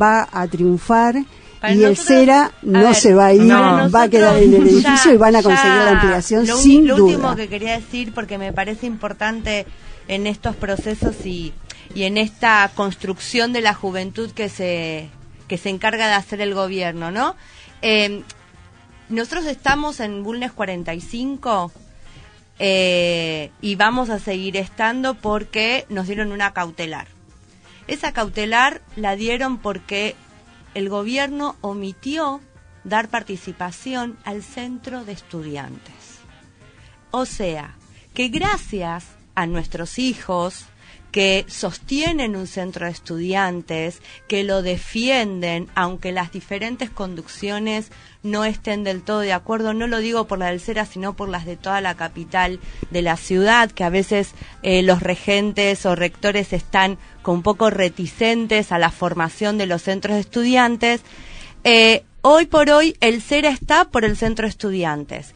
va 0.00 0.28
a 0.30 0.46
triunfar. 0.46 1.24
Para 1.60 1.74
y 1.74 1.84
el 1.84 1.96
CERA 1.96 2.52
no 2.62 2.80
ver, 2.80 2.94
se 2.94 3.14
va 3.14 3.26
a 3.26 3.32
ir, 3.32 3.50
va 3.50 4.02
a 4.02 4.08
quedar 4.08 4.36
en 4.42 4.54
el 4.54 4.62
edificio 4.68 5.10
ya- 5.10 5.14
y 5.14 5.16
van 5.16 5.36
a 5.36 5.42
conseguir 5.42 5.72
la 5.72 5.90
ampliación 5.92 6.46
lo, 6.46 6.56
sin 6.58 6.86
lo 6.86 6.96
duda. 6.96 7.04
último 7.14 7.34
que 7.36 7.48
quería 7.48 7.72
decir, 7.78 8.12
porque 8.12 8.36
me 8.36 8.52
parece 8.52 8.86
importante 8.86 9.66
en 10.06 10.26
estos 10.26 10.54
procesos 10.54 11.24
y, 11.24 11.54
y 11.94 12.02
en 12.04 12.18
esta 12.18 12.70
construcción 12.74 13.52
de 13.54 13.62
la 13.62 13.72
juventud 13.74 14.30
que 14.32 14.48
se, 14.50 15.08
que 15.48 15.56
se 15.56 15.70
encarga 15.70 16.06
de 16.08 16.12
hacer 16.14 16.40
el 16.42 16.52
gobierno, 16.54 17.10
¿no? 17.10 17.34
Eh, 17.80 18.22
nosotros 19.08 19.46
estamos 19.46 20.00
en 20.00 20.22
Bulnes 20.22 20.52
45 20.52 21.72
eh, 22.58 23.50
y 23.60 23.76
vamos 23.76 24.10
a 24.10 24.18
seguir 24.18 24.56
estando 24.56 25.14
porque 25.14 25.86
nos 25.88 26.06
dieron 26.06 26.32
una 26.32 26.52
cautelar. 26.52 27.08
Esa 27.86 28.12
cautelar 28.12 28.82
la 28.96 29.14
dieron 29.16 29.58
porque 29.58 30.16
el 30.74 30.88
gobierno 30.88 31.56
omitió 31.60 32.40
dar 32.84 33.08
participación 33.08 34.18
al 34.24 34.42
centro 34.42 35.04
de 35.04 35.12
estudiantes. 35.12 36.20
O 37.10 37.26
sea, 37.26 37.76
que 38.14 38.28
gracias 38.28 39.06
a 39.34 39.46
nuestros 39.46 39.98
hijos 39.98 40.66
que 41.10 41.44
sostienen 41.48 42.36
un 42.36 42.46
centro 42.46 42.86
de 42.86 42.92
estudiantes, 42.92 44.02
que 44.28 44.44
lo 44.44 44.62
defienden, 44.62 45.68
aunque 45.74 46.12
las 46.12 46.32
diferentes 46.32 46.90
conducciones 46.90 47.90
no 48.22 48.44
estén 48.44 48.84
del 48.84 49.02
todo 49.02 49.20
de 49.20 49.32
acuerdo, 49.32 49.72
no 49.72 49.86
lo 49.86 49.98
digo 49.98 50.26
por 50.26 50.38
la 50.38 50.46
del 50.46 50.60
CERA, 50.60 50.84
sino 50.84 51.14
por 51.14 51.28
las 51.28 51.46
de 51.46 51.56
toda 51.56 51.80
la 51.80 51.94
capital 51.94 52.60
de 52.90 53.02
la 53.02 53.16
ciudad, 53.16 53.70
que 53.70 53.84
a 53.84 53.90
veces 53.90 54.32
eh, 54.62 54.82
los 54.82 55.02
regentes 55.02 55.86
o 55.86 55.94
rectores 55.94 56.52
están 56.52 56.98
con 57.22 57.36
un 57.36 57.42
poco 57.42 57.70
reticentes 57.70 58.72
a 58.72 58.78
la 58.78 58.90
formación 58.90 59.58
de 59.58 59.66
los 59.66 59.82
centros 59.82 60.14
de 60.16 60.20
estudiantes. 60.20 61.02
Eh, 61.64 62.04
hoy 62.28 62.46
por 62.46 62.70
hoy 62.70 62.96
el 63.00 63.22
CERA 63.22 63.50
está 63.50 63.84
por 63.84 64.04
el 64.04 64.16
centro 64.16 64.48
estudiantes. 64.48 65.32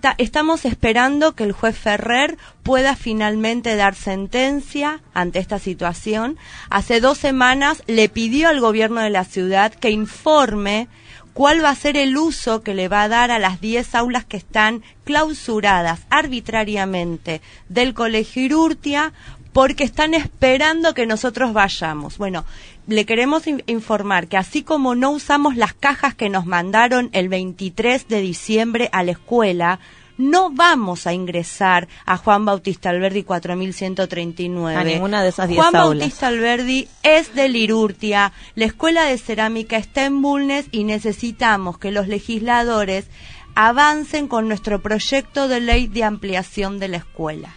Ta- 0.00 0.14
Estamos 0.16 0.64
esperando 0.64 1.34
que 1.34 1.44
el 1.44 1.52
juez 1.52 1.76
Ferrer 1.76 2.38
pueda 2.62 2.96
finalmente 2.96 3.76
dar 3.76 3.94
sentencia 3.94 5.02
ante 5.12 5.38
esta 5.38 5.58
situación. 5.58 6.38
Hace 6.70 7.00
dos 7.02 7.18
semanas 7.18 7.82
le 7.86 8.08
pidió 8.08 8.48
al 8.48 8.58
gobierno 8.60 9.02
de 9.02 9.10
la 9.10 9.24
ciudad 9.24 9.74
que 9.74 9.90
informe 9.90 10.88
cuál 11.34 11.62
va 11.62 11.68
a 11.70 11.74
ser 11.74 11.98
el 11.98 12.16
uso 12.16 12.62
que 12.62 12.72
le 12.74 12.88
va 12.88 13.02
a 13.02 13.08
dar 13.08 13.30
a 13.30 13.38
las 13.38 13.60
10 13.60 13.94
aulas 13.94 14.24
que 14.24 14.38
están 14.38 14.82
clausuradas 15.04 16.00
arbitrariamente 16.08 17.42
del 17.68 17.92
Colegio 17.92 18.42
Irurtia 18.42 19.12
porque 19.52 19.82
están 19.84 20.14
esperando 20.14 20.94
que 20.94 21.06
nosotros 21.06 21.52
vayamos. 21.52 22.18
Bueno, 22.18 22.44
le 22.90 23.06
queremos 23.06 23.46
in- 23.46 23.62
informar 23.66 24.26
que 24.28 24.36
así 24.36 24.62
como 24.62 24.94
no 24.94 25.10
usamos 25.10 25.56
las 25.56 25.72
cajas 25.72 26.14
que 26.14 26.28
nos 26.28 26.44
mandaron 26.44 27.08
el 27.12 27.28
23 27.28 28.06
de 28.08 28.20
diciembre 28.20 28.88
a 28.92 29.02
la 29.02 29.12
escuela, 29.12 29.78
no 30.18 30.50
vamos 30.50 31.06
a 31.06 31.14
ingresar 31.14 31.88
a 32.04 32.18
Juan 32.18 32.44
Bautista 32.44 32.90
Alberdi 32.90 33.22
4139. 33.22 34.76
A 34.76 34.84
ninguna 34.84 35.22
de 35.22 35.30
esas 35.30 35.48
10 35.48 35.58
Juan 35.60 35.76
aulas. 35.76 35.98
Bautista 36.00 36.26
Alberdi 36.28 36.88
es 37.02 37.34
de 37.34 37.48
Lirurtia, 37.48 38.32
la 38.54 38.66
escuela 38.66 39.04
de 39.04 39.16
cerámica 39.16 39.76
está 39.78 40.04
en 40.04 40.20
Bulnes 40.20 40.66
y 40.72 40.84
necesitamos 40.84 41.78
que 41.78 41.90
los 41.90 42.06
legisladores 42.06 43.06
avancen 43.54 44.28
con 44.28 44.46
nuestro 44.48 44.80
proyecto 44.82 45.48
de 45.48 45.60
ley 45.60 45.86
de 45.86 46.04
ampliación 46.04 46.78
de 46.78 46.88
la 46.88 46.96
escuela. 46.98 47.48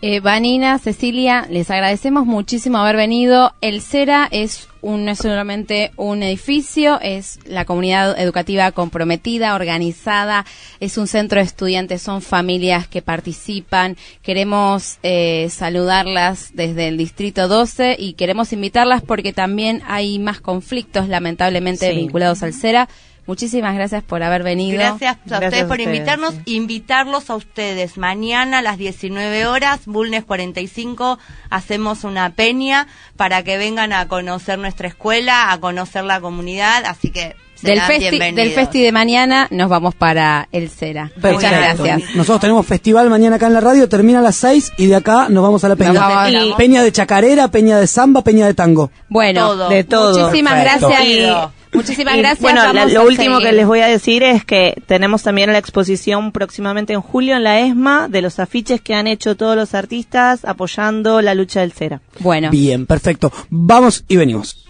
Eh, 0.00 0.20
Vanina, 0.20 0.78
Cecilia, 0.78 1.48
les 1.50 1.72
agradecemos 1.72 2.24
muchísimo 2.24 2.78
haber 2.78 2.94
venido. 2.94 3.52
El 3.60 3.80
CERA 3.82 4.28
es 4.30 4.68
un, 4.80 5.04
no 5.04 5.10
es 5.10 5.18
solamente 5.18 5.90
un 5.96 6.22
edificio, 6.22 7.00
es 7.00 7.40
la 7.46 7.64
comunidad 7.64 8.16
educativa 8.16 8.70
comprometida, 8.70 9.56
organizada, 9.56 10.46
es 10.78 10.98
un 10.98 11.08
centro 11.08 11.40
de 11.40 11.46
estudiantes, 11.46 12.00
son 12.00 12.22
familias 12.22 12.86
que 12.86 13.02
participan. 13.02 13.96
Queremos 14.22 14.98
eh, 15.02 15.48
saludarlas 15.50 16.50
desde 16.54 16.86
el 16.86 16.96
Distrito 16.96 17.48
12 17.48 17.96
y 17.98 18.12
queremos 18.12 18.52
invitarlas 18.52 19.02
porque 19.02 19.32
también 19.32 19.82
hay 19.84 20.20
más 20.20 20.40
conflictos, 20.40 21.08
lamentablemente, 21.08 21.90
Sí. 21.90 21.96
vinculados 21.96 22.44
al 22.44 22.54
CERA. 22.54 22.88
Muchísimas 23.28 23.74
gracias 23.74 24.02
por 24.02 24.22
haber 24.22 24.42
venido. 24.42 24.78
Gracias 24.78 25.16
a 25.16 25.18
Gracias 25.26 25.44
ustedes 25.44 25.64
a 25.64 25.68
por 25.68 25.78
ustedes, 25.78 25.96
invitarnos, 25.98 26.34
sí. 26.34 26.40
invitarlos 26.56 27.28
a 27.30 27.36
ustedes. 27.36 27.98
Mañana 27.98 28.58
a 28.58 28.62
las 28.62 28.78
19 28.78 29.46
horas, 29.46 29.80
Bulnes 29.84 30.24
45, 30.24 31.18
hacemos 31.50 32.04
una 32.04 32.30
peña 32.30 32.86
para 33.18 33.42
que 33.44 33.58
vengan 33.58 33.92
a 33.92 34.08
conocer 34.08 34.58
nuestra 34.58 34.88
escuela, 34.88 35.52
a 35.52 35.60
conocer 35.60 36.04
la 36.04 36.20
comunidad, 36.22 36.86
así 36.86 37.10
que 37.10 37.36
Del 37.60 37.80
festi, 37.82 38.18
del 38.18 38.52
festi 38.52 38.82
de 38.82 38.92
mañana 38.92 39.46
nos 39.50 39.68
vamos 39.68 39.94
para 39.94 40.48
el 40.52 40.70
CERA. 40.70 41.10
Muchas 41.16 41.50
gracias. 41.52 42.14
Nosotros 42.14 42.40
tenemos 42.40 42.64
festival 42.66 43.10
mañana 43.10 43.36
acá 43.36 43.48
en 43.48 43.52
la 43.54 43.60
radio, 43.60 43.90
termina 43.90 44.20
a 44.20 44.22
las 44.22 44.36
6 44.36 44.72
y 44.78 44.86
de 44.86 44.96
acá 44.96 45.26
nos 45.28 45.42
vamos 45.42 45.62
a 45.64 45.68
la 45.68 45.76
peña. 45.76 46.56
Peña 46.56 46.82
de 46.82 46.92
chacarera, 46.92 47.48
peña 47.50 47.78
de 47.78 47.86
samba, 47.86 48.22
peña 48.24 48.46
de 48.46 48.54
tango. 48.54 48.90
Bueno, 49.10 49.48
Todo. 49.48 49.68
De 49.68 49.84
todo. 49.84 50.18
muchísimas 50.26 50.54
Perfecto. 50.54 50.88
gracias. 50.88 51.08
Y- 51.08 51.57
muchísimas 51.72 52.14
Y, 52.16 52.18
gracias. 52.18 52.40
Bueno, 52.40 52.72
la- 52.72 52.86
lo 52.86 53.02
último 53.04 53.36
seguir. 53.36 53.50
que 53.50 53.56
les 53.56 53.66
voy 53.66 53.80
a 53.80 53.86
decir 53.86 54.22
es 54.22 54.44
que 54.44 54.80
tenemos 54.86 55.22
también 55.22 55.52
la 55.52 55.58
exposición 55.58 56.32
próximamente 56.32 56.92
en 56.92 57.00
julio 57.00 57.36
en 57.36 57.44
la 57.44 57.60
ESMA 57.60 58.08
de 58.08 58.22
los 58.22 58.38
afiches 58.38 58.80
que 58.80 58.94
han 58.94 59.06
hecho 59.06 59.36
todos 59.36 59.56
los 59.56 59.74
artistas 59.74 60.44
apoyando 60.44 61.20
la 61.22 61.34
lucha 61.34 61.60
del 61.60 61.72
CERA. 61.72 62.00
Bueno, 62.20 62.50
Bien, 62.50 62.86
perfecto. 62.86 63.32
Vamos 63.50 64.04
y 64.08 64.16
venimos. 64.16 64.64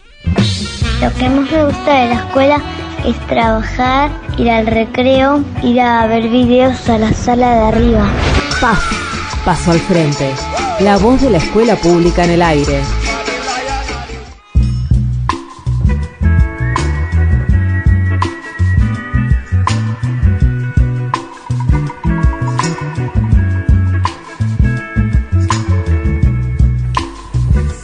Lo 1.01 1.13
que 1.15 1.29
más 1.29 1.51
me 1.51 1.65
gusta 1.65 1.95
de 1.95 2.09
la 2.09 2.15
escuela 2.27 2.61
es 3.07 3.17
trabajar, 3.29 4.11
ir 4.37 4.51
al 4.51 4.67
recreo, 4.67 5.45
ir 5.63 5.81
a 5.81 6.07
ver 6.07 6.29
videos 6.29 6.89
a 6.89 6.99
la 6.99 7.13
sala 7.13 7.55
de 7.55 7.61
arriba. 7.67 8.11
PAF, 8.61 9.45
paso 9.45 9.71
al 9.71 9.79
frente. 9.79 10.31
La 10.81 10.97
voz 10.97 11.21
de 11.23 11.31
la 11.31 11.39
escuela 11.39 11.77
pública 11.77 12.25
en 12.25 12.31
el 12.33 12.43
aire. 12.43 12.81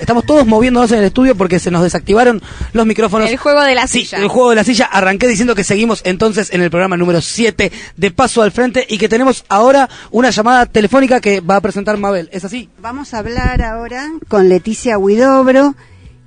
Estamos 0.04 0.26
todos 0.26 0.46
moviéndonos 0.46 0.92
en 0.92 0.98
el 0.98 1.04
estudio 1.06 1.34
porque 1.34 1.58
se 1.58 1.70
nos 1.70 1.82
desactivaron 1.82 2.42
los 2.74 2.84
micrófonos. 2.84 3.30
el 3.30 3.38
juego 3.38 3.62
de 3.62 3.74
la 3.74 3.86
Sí, 3.86 4.00
silla. 4.04 4.18
el 4.18 4.28
juego 4.28 4.50
de 4.50 4.56
la 4.56 4.62
silla. 4.64 4.84
Arranqué 4.84 5.26
diciendo 5.26 5.54
que 5.54 5.64
seguimos 5.64 6.02
entonces 6.04 6.52
en 6.52 6.60
el 6.60 6.68
programa 6.68 6.98
número 6.98 7.22
7 7.22 7.72
de 7.96 8.10
Paso 8.10 8.42
al 8.42 8.52
Frente 8.52 8.84
y 8.86 8.98
que 8.98 9.08
tenemos 9.08 9.46
ahora 9.48 9.88
una 10.10 10.28
llamada 10.28 10.66
telefónica 10.66 11.22
que 11.22 11.40
va 11.40 11.56
a 11.56 11.60
presentar 11.62 11.96
Mabel. 11.96 12.28
¿Es 12.32 12.44
así? 12.44 12.68
Vamos 12.82 13.14
a 13.14 13.18
hablar 13.20 13.62
ahora 13.62 14.10
con 14.28 14.50
Leticia 14.50 14.98
Huidobro, 14.98 15.74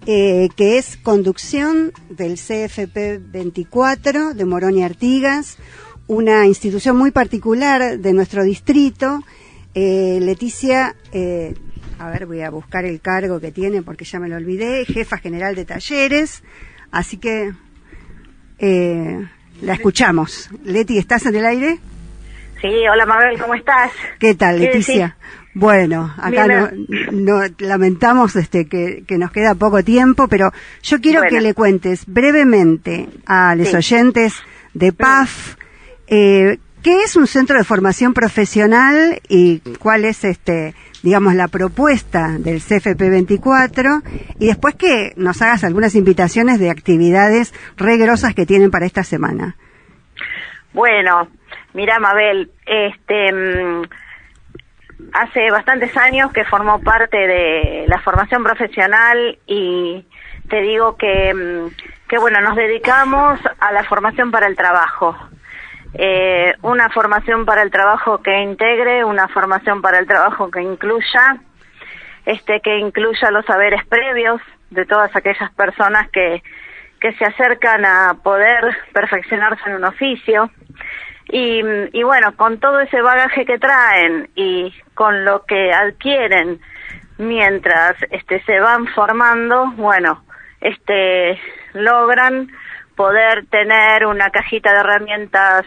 eh, 0.07 0.49
que 0.55 0.79
es 0.79 0.97
conducción 1.03 1.91
del 2.09 2.33
CFP 2.39 3.19
24 3.31 4.33
de 4.33 4.45
Morón 4.45 4.75
y 4.79 4.83
Artigas, 4.83 5.57
una 6.07 6.47
institución 6.47 6.97
muy 6.97 7.11
particular 7.11 7.99
de 7.99 8.13
nuestro 8.13 8.43
distrito. 8.43 9.21
Eh, 9.75 10.17
Leticia, 10.19 10.95
eh, 11.11 11.53
a 11.99 12.09
ver, 12.09 12.25
voy 12.25 12.41
a 12.41 12.49
buscar 12.49 12.85
el 12.85 13.01
cargo 13.01 13.39
que 13.39 13.51
tiene 13.51 13.81
porque 13.81 14.05
ya 14.05 14.19
me 14.19 14.29
lo 14.29 14.35
olvidé, 14.35 14.85
jefa 14.85 15.17
general 15.17 15.55
de 15.55 15.65
talleres, 15.65 16.43
así 16.91 17.17
que 17.17 17.53
eh, 18.59 19.27
la 19.61 19.73
escuchamos. 19.73 20.49
Leti, 20.63 20.97
¿estás 20.97 21.25
en 21.25 21.35
el 21.35 21.45
aire? 21.45 21.79
Sí, 22.61 22.67
hola 22.91 23.05
Mabel, 23.05 23.39
¿cómo 23.39 23.53
estás? 23.55 23.91
¿Qué 24.19 24.33
tal, 24.35 24.57
¿Qué 24.59 24.65
Leticia? 24.67 25.17
Bueno, 25.53 26.13
acá 26.17 26.71
no, 27.11 27.41
lamentamos 27.57 28.35
este 28.35 28.67
que, 28.67 29.03
que 29.07 29.17
nos 29.17 29.31
queda 29.31 29.55
poco 29.55 29.83
tiempo, 29.83 30.27
pero 30.27 30.51
yo 30.83 31.01
quiero 31.01 31.21
Bueno. 31.21 31.35
que 31.35 31.41
le 31.41 31.53
cuentes 31.55 32.05
brevemente 32.05 33.07
a 33.25 33.55
los 33.55 33.69
Sí. 33.69 33.75
oyentes 33.75 34.33
de 34.75 34.91
PAF 34.93 35.55
eh, 36.07 36.59
qué 36.83 37.01
es 37.03 37.15
un 37.15 37.27
centro 37.27 37.57
de 37.57 37.63
formación 37.63 38.13
profesional 38.13 39.19
y 39.27 39.59
cuál 39.79 40.05
es 40.05 40.23
este 40.23 40.73
digamos 41.03 41.35
la 41.35 41.47
propuesta 41.47 42.37
del 42.39 42.59
CFP 42.59 43.09
24 43.09 44.01
y 44.39 44.47
después 44.47 44.75
que 44.75 45.13
nos 45.15 45.41
hagas 45.41 45.63
algunas 45.63 45.95
invitaciones 45.95 46.59
de 46.59 46.69
actividades 46.69 47.53
regrosas 47.77 48.33
que 48.33 48.45
tienen 48.45 48.71
para 48.71 48.85
esta 48.85 49.03
semana. 49.03 49.55
Bueno, 50.73 51.27
mira 51.73 51.99
Mabel, 51.99 52.51
este 52.65 53.33
mm, 53.33 53.83
hace 55.13 55.51
bastantes 55.51 55.95
años 55.97 56.31
que 56.33 56.43
formó 56.45 56.81
parte 56.81 57.17
de 57.17 57.85
la 57.87 57.99
formación 58.01 58.43
profesional 58.43 59.37
y 59.45 60.05
te 60.49 60.61
digo 60.61 60.97
que, 60.97 61.33
mm, 61.33 62.07
que 62.09 62.17
bueno, 62.17 62.41
nos 62.41 62.55
dedicamos 62.55 63.39
a 63.59 63.71
la 63.71 63.83
formación 63.83 64.31
para 64.31 64.47
el 64.47 64.55
trabajo. 64.55 65.15
Eh, 65.93 66.53
una 66.61 66.89
formación 66.89 67.45
para 67.45 67.61
el 67.61 67.71
trabajo 67.71 68.21
que 68.21 68.41
integre, 68.41 69.03
una 69.03 69.27
formación 69.29 69.81
para 69.81 69.99
el 69.99 70.07
trabajo 70.07 70.51
que 70.51 70.61
incluya 70.61 71.37
este, 72.27 72.59
que 72.59 72.77
incluya 72.77 73.31
los 73.31 73.45
saberes 73.45 73.85
previos 73.85 74.41
de 74.69 74.85
todas 74.85 75.15
aquellas 75.15 75.49
personas 75.53 76.09
que, 76.09 76.43
que 76.99 77.13
se 77.13 77.23
acercan 77.23 77.85
a 77.85 78.15
poder 78.21 78.65
perfeccionarse 78.91 79.61
en 79.69 79.75
un 79.75 79.85
oficio. 79.85 80.51
Y, 81.29 81.61
y 81.93 82.03
bueno, 82.03 82.35
con 82.35 82.59
todo 82.59 82.81
ese 82.81 83.01
bagaje 83.01 83.45
que 83.45 83.57
traen 83.57 84.29
y 84.35 84.73
con 84.93 85.23
lo 85.23 85.45
que 85.45 85.73
adquieren 85.73 86.59
mientras 87.17 87.95
este, 88.11 88.43
se 88.43 88.59
van 88.59 88.87
formando, 88.87 89.71
bueno, 89.77 90.23
este, 90.59 91.39
logran 91.73 92.49
poder 92.97 93.45
tener 93.45 94.05
una 94.05 94.29
cajita 94.31 94.73
de 94.73 94.79
herramientas 94.79 95.65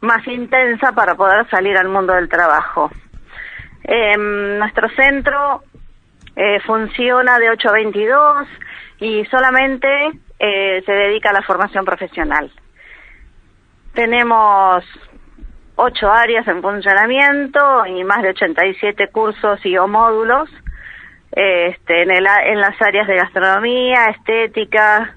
más 0.00 0.26
intensa 0.26 0.92
para 0.92 1.14
poder 1.14 1.48
salir 1.50 1.76
al 1.76 1.88
mundo 1.88 2.14
del 2.14 2.28
trabajo. 2.28 2.90
Em, 3.84 4.58
nuestro 4.58 4.88
centro 4.88 5.62
eh, 6.34 6.58
funciona 6.66 7.38
de 7.38 7.50
8 7.50 7.68
a 7.68 7.72
22 7.72 8.48
y 8.98 9.24
solamente 9.26 9.88
eh, 10.38 10.82
se 10.84 10.92
dedica 10.92 11.30
a 11.30 11.34
la 11.34 11.42
formación 11.42 11.84
profesional. 11.84 12.50
Tenemos 13.92 14.84
ocho 15.76 16.10
áreas 16.10 16.48
en 16.48 16.62
funcionamiento 16.62 17.86
y 17.86 18.02
más 18.04 18.22
de 18.22 18.30
87 18.30 19.08
cursos 19.12 19.64
y 19.64 19.76
o 19.76 19.86
módulos 19.86 20.48
este, 21.32 22.02
en, 22.02 22.10
el, 22.10 22.26
en 22.26 22.60
las 22.60 22.80
áreas 22.80 23.06
de 23.08 23.16
gastronomía, 23.16 24.06
estética, 24.06 25.16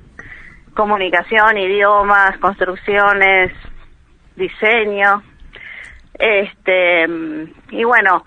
comunicación, 0.78 1.58
idiomas, 1.58 2.38
construcciones, 2.38 3.52
diseño. 4.36 5.24
Este, 6.14 7.06
y 7.72 7.84
bueno, 7.84 8.24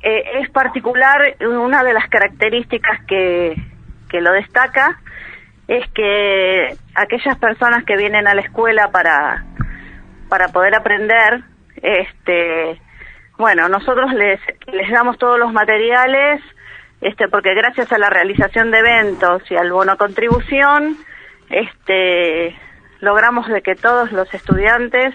eh, 0.00 0.40
es 0.40 0.50
particular, 0.50 1.36
una 1.40 1.82
de 1.82 1.92
las 1.92 2.08
características 2.08 3.04
que, 3.06 3.56
que 4.08 4.20
lo 4.20 4.32
destaca 4.32 5.00
es 5.66 5.86
que 5.90 6.76
aquellas 6.94 7.36
personas 7.38 7.84
que 7.84 7.96
vienen 7.96 8.28
a 8.28 8.34
la 8.34 8.40
escuela 8.40 8.90
para, 8.90 9.44
para 10.28 10.48
poder 10.48 10.76
aprender, 10.76 11.42
este, 11.82 12.80
bueno, 13.36 13.68
nosotros 13.68 14.12
les, 14.14 14.40
les 14.68 14.90
damos 14.90 15.18
todos 15.18 15.38
los 15.38 15.52
materiales, 15.52 16.40
este, 17.00 17.28
porque 17.28 17.54
gracias 17.54 17.92
a 17.92 17.98
la 17.98 18.10
realización 18.10 18.70
de 18.70 18.78
eventos 18.78 19.42
y 19.50 19.56
al 19.56 19.70
bono 19.70 19.96
contribución, 19.96 20.96
este, 21.50 22.56
logramos 23.00 23.46
de 23.48 23.62
que 23.62 23.74
todos 23.74 24.12
los 24.12 24.32
estudiantes 24.34 25.14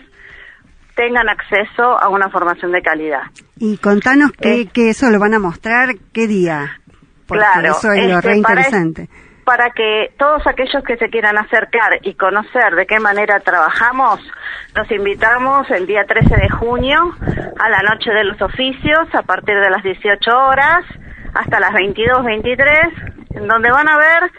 tengan 0.95 1.27
acceso 1.27 1.99
a 1.99 2.09
una 2.09 2.29
formación 2.29 2.71
de 2.71 2.81
calidad. 2.81 3.23
Y 3.57 3.77
contanos 3.77 4.31
que, 4.31 4.67
que 4.67 4.91
eso 4.91 5.09
lo 5.09 5.19
van 5.19 5.33
a 5.33 5.39
mostrar, 5.39 5.89
qué 6.13 6.27
día. 6.27 6.79
Porque 7.27 7.43
claro, 7.43 7.71
eso 7.71 7.91
es 7.91 8.07
lo 8.07 8.19
este, 8.19 8.33
re 8.33 8.41
para-. 8.41 8.63
Para 9.43 9.71
que 9.71 10.13
todos 10.17 10.47
aquellos 10.47 10.81
que 10.85 10.95
se 10.95 11.09
quieran 11.09 11.37
acercar 11.37 11.99
y 12.03 12.13
conocer 12.13 12.75
de 12.75 12.85
qué 12.85 12.99
manera 12.99 13.41
trabajamos, 13.41 14.21
los 14.73 14.89
invitamos 14.89 15.69
el 15.71 15.85
día 15.85 16.05
13 16.07 16.33
de 16.33 16.49
junio 16.49 17.13
a 17.59 17.69
la 17.69 17.81
Noche 17.81 18.11
de 18.11 18.23
los 18.23 18.41
Oficios 18.41 19.13
a 19.13 19.21
partir 19.23 19.55
de 19.59 19.69
las 19.69 19.83
18 19.83 20.31
horas 20.31 20.85
hasta 21.33 21.59
las 21.59 21.73
22, 21.73 22.23
23, 22.23 22.69
en 23.35 23.47
donde 23.47 23.71
van 23.71 23.89
a 23.89 23.97
ver 23.97 24.31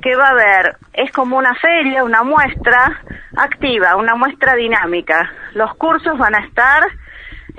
que 0.00 0.16
va 0.16 0.28
a 0.28 0.30
haber, 0.30 0.76
es 0.92 1.10
como 1.12 1.36
una 1.36 1.54
feria, 1.54 2.04
una 2.04 2.22
muestra 2.22 3.02
activa, 3.36 3.96
una 3.96 4.14
muestra 4.14 4.54
dinámica. 4.54 5.30
Los 5.54 5.74
cursos 5.74 6.16
van 6.18 6.34
a 6.34 6.44
estar 6.46 6.84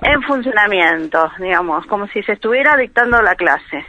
en 0.01 0.21
funcionamiento, 0.23 1.31
digamos, 1.39 1.85
como 1.87 2.07
si 2.07 2.23
se 2.23 2.33
estuviera 2.33 2.77
dictando 2.77 3.21
la 3.21 3.35
clase. 3.35 3.85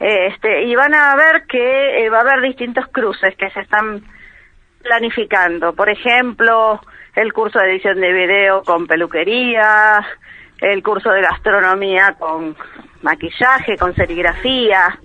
Este, 0.00 0.62
y 0.62 0.74
van 0.76 0.94
a 0.94 1.14
ver 1.16 1.44
que 1.46 2.04
eh, 2.04 2.08
va 2.08 2.18
a 2.18 2.22
haber 2.22 2.40
distintos 2.40 2.86
cruces 2.88 3.34
que 3.36 3.50
se 3.50 3.60
están 3.60 4.02
planificando. 4.82 5.74
Por 5.74 5.90
ejemplo, 5.90 6.80
el 7.14 7.32
curso 7.32 7.58
de 7.58 7.72
edición 7.72 8.00
de 8.00 8.12
video 8.12 8.62
con 8.62 8.86
peluquería, 8.86 10.06
el 10.60 10.82
curso 10.82 11.10
de 11.10 11.22
gastronomía 11.22 12.14
con 12.18 12.56
maquillaje, 13.02 13.76
con 13.78 13.94
serigrafía. 13.94 14.98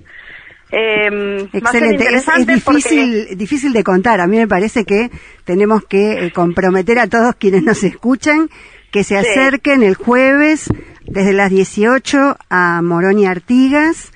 Eh, 0.72 1.10
ser 1.10 1.50
Excelente, 1.54 2.04
es, 2.06 2.28
es 2.28 2.28
interesante 2.38 2.62
porque- 2.66 2.78
difícil, 2.90 3.38
difícil 3.38 3.74
de 3.74 3.84
contar. 3.84 4.20
A 4.22 4.28
mí 4.28 4.38
me 4.38 4.48
parece 4.48 4.86
que 4.86 5.12
tenemos 5.44 5.84
que 5.86 6.26
eh, 6.26 6.32
comprometer 6.32 6.98
a 7.00 7.08
todos 7.08 7.36
quienes 7.36 7.64
nos 7.64 7.84
escuchan 7.84 8.50
que 8.92 9.04
se 9.04 9.20
Sí. 9.22 9.28
acerquen 9.30 9.84
el 9.84 9.96
jueves 9.96 10.68
desde 11.06 11.34
las 11.34 11.50
18 11.52 12.38
a 12.50 12.82
Morón 12.82 13.20
y 13.20 13.28
Artigas 13.28 14.12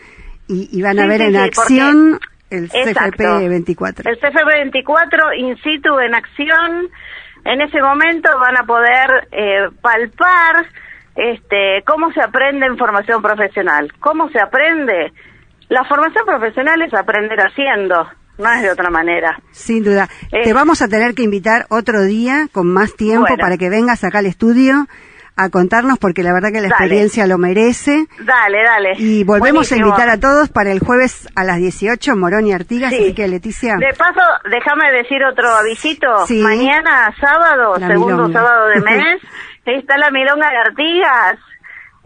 y, 0.47 0.69
y 0.71 0.82
van 0.82 0.97
a 0.99 1.03
Sí, 1.03 1.07
ver 1.09 1.19
sí, 1.21 1.28
en 1.28 1.36
acción 1.36 2.19
el. 2.49 2.69
CFP 2.69 3.49
24. 3.49 4.09
El 4.09 4.19
CFP24 4.19 5.38
in 5.38 5.57
situ 5.57 5.99
en 5.99 6.15
acción. 6.15 6.89
En 7.45 7.61
ese 7.61 7.80
momento 7.82 8.30
van 8.39 8.57
a 8.57 8.63
poder 8.65 9.28
eh, 9.32 9.67
palpar 9.82 10.65
este, 11.18 11.84
cómo 11.86 12.11
se 12.13 12.22
aprende 12.22 12.65
en 12.68 12.78
formación 12.78 13.22
profesional. 13.22 13.91
¿Cómo 13.99 14.30
se 14.30 14.39
aprende? 14.39 15.11
La 15.70 15.84
formación 15.84 16.26
profesional 16.26 16.82
es 16.84 16.93
aprender 16.93 17.39
haciendo, 17.39 18.07
no 18.38 18.51
es 18.53 18.61
de 18.61 18.72
otra 18.72 18.89
manera. 18.89 19.39
Sin 19.51 19.84
duda. 19.84 20.07
Eh, 20.32 20.43
Te 20.43 20.53
vamos 20.53 20.82
a 20.82 20.88
tener 20.88 21.13
que 21.15 21.24
invitar 21.24 21.65
otro 21.70 22.03
día 22.03 22.47
con 22.53 22.72
más 22.72 22.95
tiempo 22.95 23.22
Bueno. 23.28 23.38
para 23.41 23.57
que 23.57 23.70
vengas 23.70 24.03
acá 24.03 24.20
al 24.20 24.28
estudio 24.28 24.86
a 25.39 25.49
contarnos 25.49 25.99
porque 25.99 26.24
la 26.24 26.34
verdad 26.34 26.49
que 26.49 26.61
la 26.61 26.70
Dale. 26.70 26.70
experiencia 26.70 27.28
lo 27.28 27.38
merece. 27.38 28.05
Dale, 28.24 28.63
dale. 28.63 28.93
Y 28.97 29.24
volvemos 29.24 29.70
Buenísimo. 29.70 29.86
a 29.86 29.89
invitar 29.89 30.09
a 30.09 30.20
todos 30.20 30.49
para 30.49 30.72
el 30.72 30.80
jueves 30.80 31.28
a 31.36 31.43
las 31.43 31.57
18, 31.57 32.15
Morón 32.15 32.47
y 32.47 32.53
Artigas. 32.53 32.91
Sí. 32.91 32.95
Así 33.03 33.13
que, 33.13 33.28
Leticia. 33.28 33.76
De 33.76 33.93
paso, 33.97 34.22
déjame 34.49 34.91
decir 34.93 35.24
otro 35.26 35.47
avisito. 35.49 36.26
Sí. 36.28 36.41
Mañana, 36.41 37.13
sábado, 37.20 37.76
La 37.78 37.88
segundo 37.88 38.15
milonga. 38.28 38.39
sábado 38.39 38.68
de 38.70 38.82
mes, 38.82 39.22
está 39.76 39.97
la 39.97 40.11
Milonga 40.11 40.49
de 40.49 40.57
Artigas. 40.57 41.39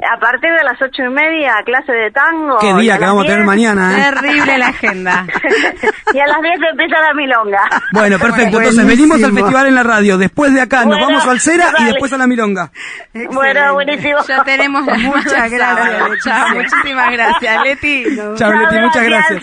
A 0.03 0.19
partir 0.19 0.49
de 0.49 0.63
las 0.63 0.81
ocho 0.81 1.03
y 1.03 1.09
media, 1.09 1.55
clase 1.63 1.91
de 1.91 2.09
tango. 2.11 2.57
Qué 2.59 2.73
día 2.75 2.97
que 2.97 3.05
vamos 3.05 3.23
a 3.23 3.27
tener 3.27 3.39
10 3.39 3.45
mañana, 3.47 3.97
¿eh? 3.97 4.11
Terrible 4.11 4.57
la 4.57 4.67
agenda. 4.67 5.25
y 6.13 6.19
a 6.19 6.27
las 6.27 6.41
10 6.41 6.53
empieza 6.71 7.01
la 7.01 7.13
Milonga. 7.13 7.61
Bueno, 7.91 8.17
perfecto. 8.17 8.57
Entonces 8.57 8.83
Buenísimo. 8.83 9.13
venimos 9.13 9.23
al 9.23 9.33
festival 9.33 9.67
en 9.67 9.75
la 9.75 9.83
radio. 9.83 10.17
Después 10.17 10.53
de 10.53 10.61
acá 10.61 10.85
nos 10.85 10.99
vamos 10.99 11.25
al 11.27 11.39
Cera 11.39 11.71
y 11.79 11.83
después 11.85 12.11
a 12.13 12.17
la 12.17 12.25
Milonga. 12.25 12.71
Bueno, 13.31 13.73
buenísimo. 13.75 14.17
Ya 14.27 14.43
tenemos 14.43 14.83
Muchas 14.97 15.51
gracias. 15.51 16.23
Chao, 16.23 16.47
muchísimas 16.55 17.11
gracias, 17.11 17.63
Leti. 17.63 18.03
Chao, 18.35 18.51
Leti, 18.51 18.79
muchas 18.79 19.03
gracias. 19.03 19.41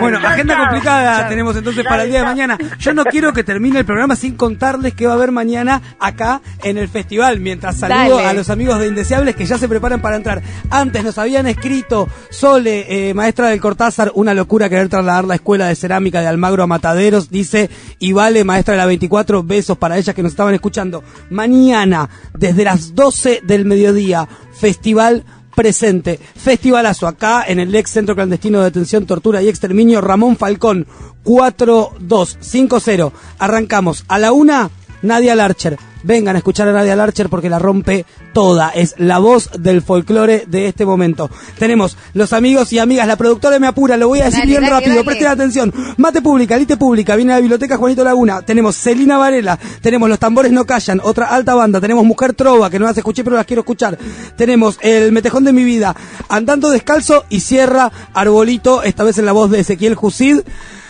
Bueno, 0.00 0.18
agenda 0.18 0.58
complicada 0.58 1.20
Chao. 1.20 1.28
tenemos 1.28 1.56
entonces 1.56 1.84
para 1.84 2.04
el 2.04 2.10
día 2.10 2.20
de 2.20 2.24
mañana. 2.26 2.58
Yo 2.78 2.94
no 2.94 3.04
quiero 3.04 3.32
que 3.32 3.42
termine 3.42 3.80
el 3.80 3.84
programa 3.84 4.14
sin 4.14 4.36
contarles 4.36 4.94
qué 4.94 5.06
va 5.06 5.12
a 5.12 5.16
haber 5.16 5.32
mañana 5.32 5.80
acá 5.98 6.40
en 6.62 6.78
el 6.78 6.88
festival. 6.88 7.40
Mientras 7.40 7.78
saludo 7.78 8.16
Dale. 8.18 8.28
a 8.28 8.32
los 8.32 8.48
amigos 8.50 8.78
de 8.78 8.86
Indeseables 8.86 9.34
que 9.34 9.44
ya 9.44 9.58
se 9.58 9.68
preparan 9.68 9.87
para 9.96 10.16
entrar. 10.16 10.42
Antes 10.68 11.02
nos 11.02 11.16
habían 11.16 11.46
escrito 11.46 12.08
Sole, 12.30 13.08
eh, 13.08 13.14
maestra 13.14 13.48
del 13.48 13.60
Cortázar, 13.60 14.12
una 14.14 14.34
locura 14.34 14.68
querer 14.68 14.88
trasladar 14.88 15.24
la 15.24 15.36
escuela 15.36 15.68
de 15.68 15.74
cerámica 15.74 16.20
de 16.20 16.26
Almagro 16.26 16.62
a 16.62 16.66
Mataderos. 16.66 17.30
Dice, 17.30 17.70
y 17.98 18.12
vale, 18.12 18.44
maestra 18.44 18.74
de 18.74 18.78
la 18.78 18.86
24, 18.86 19.42
besos 19.42 19.78
para 19.78 19.96
ellas 19.96 20.14
que 20.14 20.22
nos 20.22 20.32
estaban 20.32 20.54
escuchando. 20.54 21.02
Mañana, 21.30 22.10
desde 22.36 22.64
las 22.64 22.94
12 22.94 23.40
del 23.44 23.64
mediodía, 23.64 24.28
festival 24.52 25.24
presente. 25.58 26.20
Festivalazo 26.36 27.08
acá 27.08 27.44
en 27.46 27.58
el 27.58 27.74
ex 27.74 27.90
Centro 27.90 28.14
Clandestino 28.14 28.58
de 28.58 28.66
Detención, 28.66 29.06
Tortura 29.06 29.42
y 29.42 29.48
Exterminio 29.48 30.00
Ramón 30.00 30.36
Falcón 30.36 30.86
4250. 31.24 33.10
Arrancamos 33.40 34.04
a 34.06 34.20
la 34.20 34.30
una, 34.30 34.70
Nadia 35.02 35.34
Larcher. 35.34 35.76
Vengan 36.02 36.36
a 36.36 36.38
escuchar 36.38 36.68
a 36.68 36.72
Nadia 36.72 36.94
Larcher 36.96 37.28
porque 37.28 37.50
la 37.50 37.58
rompe 37.58 38.04
toda. 38.32 38.70
Es 38.70 38.94
la 38.98 39.18
voz 39.18 39.50
del 39.58 39.82
folclore 39.82 40.44
de 40.46 40.66
este 40.68 40.86
momento. 40.86 41.30
Tenemos 41.58 41.96
los 42.14 42.32
amigos 42.32 42.72
y 42.72 42.78
amigas. 42.78 43.06
La 43.06 43.16
productora 43.16 43.58
me 43.58 43.66
apura, 43.66 43.96
lo 43.96 44.08
voy 44.08 44.20
a 44.20 44.26
decir 44.26 44.40
Dale, 44.40 44.50
bien 44.50 44.60
dale, 44.62 44.72
rápido. 44.74 44.94
dale. 44.96 45.04
Presten 45.04 45.26
atención. 45.28 45.74
Mate 45.96 46.22
Pública, 46.22 46.56
Lite 46.56 46.76
Pública, 46.76 47.16
viene 47.16 47.32
a 47.32 47.36
la 47.36 47.40
Biblioteca 47.40 47.76
Juanito 47.76 48.04
Laguna. 48.04 48.42
Tenemos 48.42 48.76
Celina 48.76 49.18
Varela, 49.18 49.58
tenemos 49.80 50.08
Los 50.08 50.18
Tambores 50.18 50.52
No 50.52 50.64
Callan, 50.64 51.00
otra 51.02 51.26
alta 51.26 51.54
banda. 51.54 51.80
Tenemos 51.80 52.04
Mujer 52.04 52.32
Trova, 52.34 52.70
que 52.70 52.78
no 52.78 52.86
las 52.86 52.96
escuché 52.96 53.24
pero 53.24 53.36
las 53.36 53.46
quiero 53.46 53.60
escuchar. 53.62 53.98
Tenemos 54.36 54.78
El 54.80 55.12
Metejón 55.12 55.44
de 55.44 55.52
mi 55.52 55.64
vida, 55.64 55.94
Andando 56.28 56.70
Descalzo 56.70 57.24
y 57.28 57.40
cierra 57.40 57.90
Arbolito, 58.14 58.82
esta 58.82 59.04
vez 59.04 59.18
en 59.18 59.26
la 59.26 59.32
voz 59.32 59.50
de 59.50 59.60
Ezequiel 59.60 59.94
Jusid, 59.94 60.40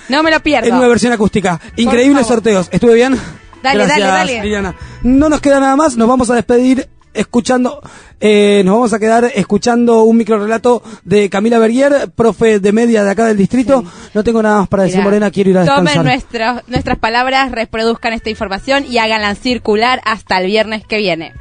No 0.08 0.22
me 0.22 0.30
lo 0.30 0.40
pierdo. 0.40 0.68
en 0.68 0.74
una 0.74 0.88
versión 0.88 1.12
acústica. 1.12 1.60
Increíbles 1.76 2.26
sorteos. 2.26 2.68
¿Estuve 2.72 2.94
bien? 2.94 3.18
Dale, 3.62 3.84
Gracias, 3.84 3.98
dale, 4.08 4.32
dale. 4.34 4.42
Liliana. 4.42 4.74
No 5.02 5.28
nos 5.28 5.40
queda 5.40 5.60
nada 5.60 5.76
más, 5.76 5.96
nos 5.96 6.08
vamos 6.08 6.30
a 6.30 6.34
despedir 6.34 6.88
escuchando, 7.14 7.80
eh, 8.20 8.62
nos 8.64 8.74
vamos 8.74 8.92
a 8.92 8.98
quedar 9.00 9.24
escuchando 9.34 10.02
un 10.02 10.16
microrelato 10.18 10.82
de 11.04 11.28
Camila 11.28 11.58
Berguier, 11.58 12.10
profe 12.14 12.60
de 12.60 12.72
media 12.72 13.02
de 13.02 13.10
acá 13.10 13.24
del 13.26 13.36
distrito. 13.36 13.82
No 14.14 14.22
tengo 14.22 14.40
nada 14.42 14.58
más 14.60 14.68
para 14.68 14.84
decir, 14.84 14.98
Mirá, 14.98 15.04
Morena, 15.04 15.30
quiero 15.32 15.50
ir 15.50 15.58
a 15.58 15.64
Tomen 15.64 15.84
descansar. 15.86 16.04
nuestros- 16.04 16.68
nuestras 16.68 16.98
palabras, 16.98 17.50
reproduzcan 17.50 18.12
esta 18.12 18.30
información 18.30 18.84
y 18.88 18.98
háganla 18.98 19.34
circular 19.34 20.00
hasta 20.04 20.38
el 20.38 20.46
viernes 20.46 20.84
que 20.86 20.98
viene. 20.98 21.32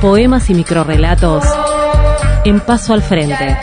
Poemas 0.00 0.50
y 0.50 0.54
microrrelatos 0.54 1.44
en 2.44 2.58
Paso 2.60 2.92
al 2.92 3.02
Frente, 3.02 3.56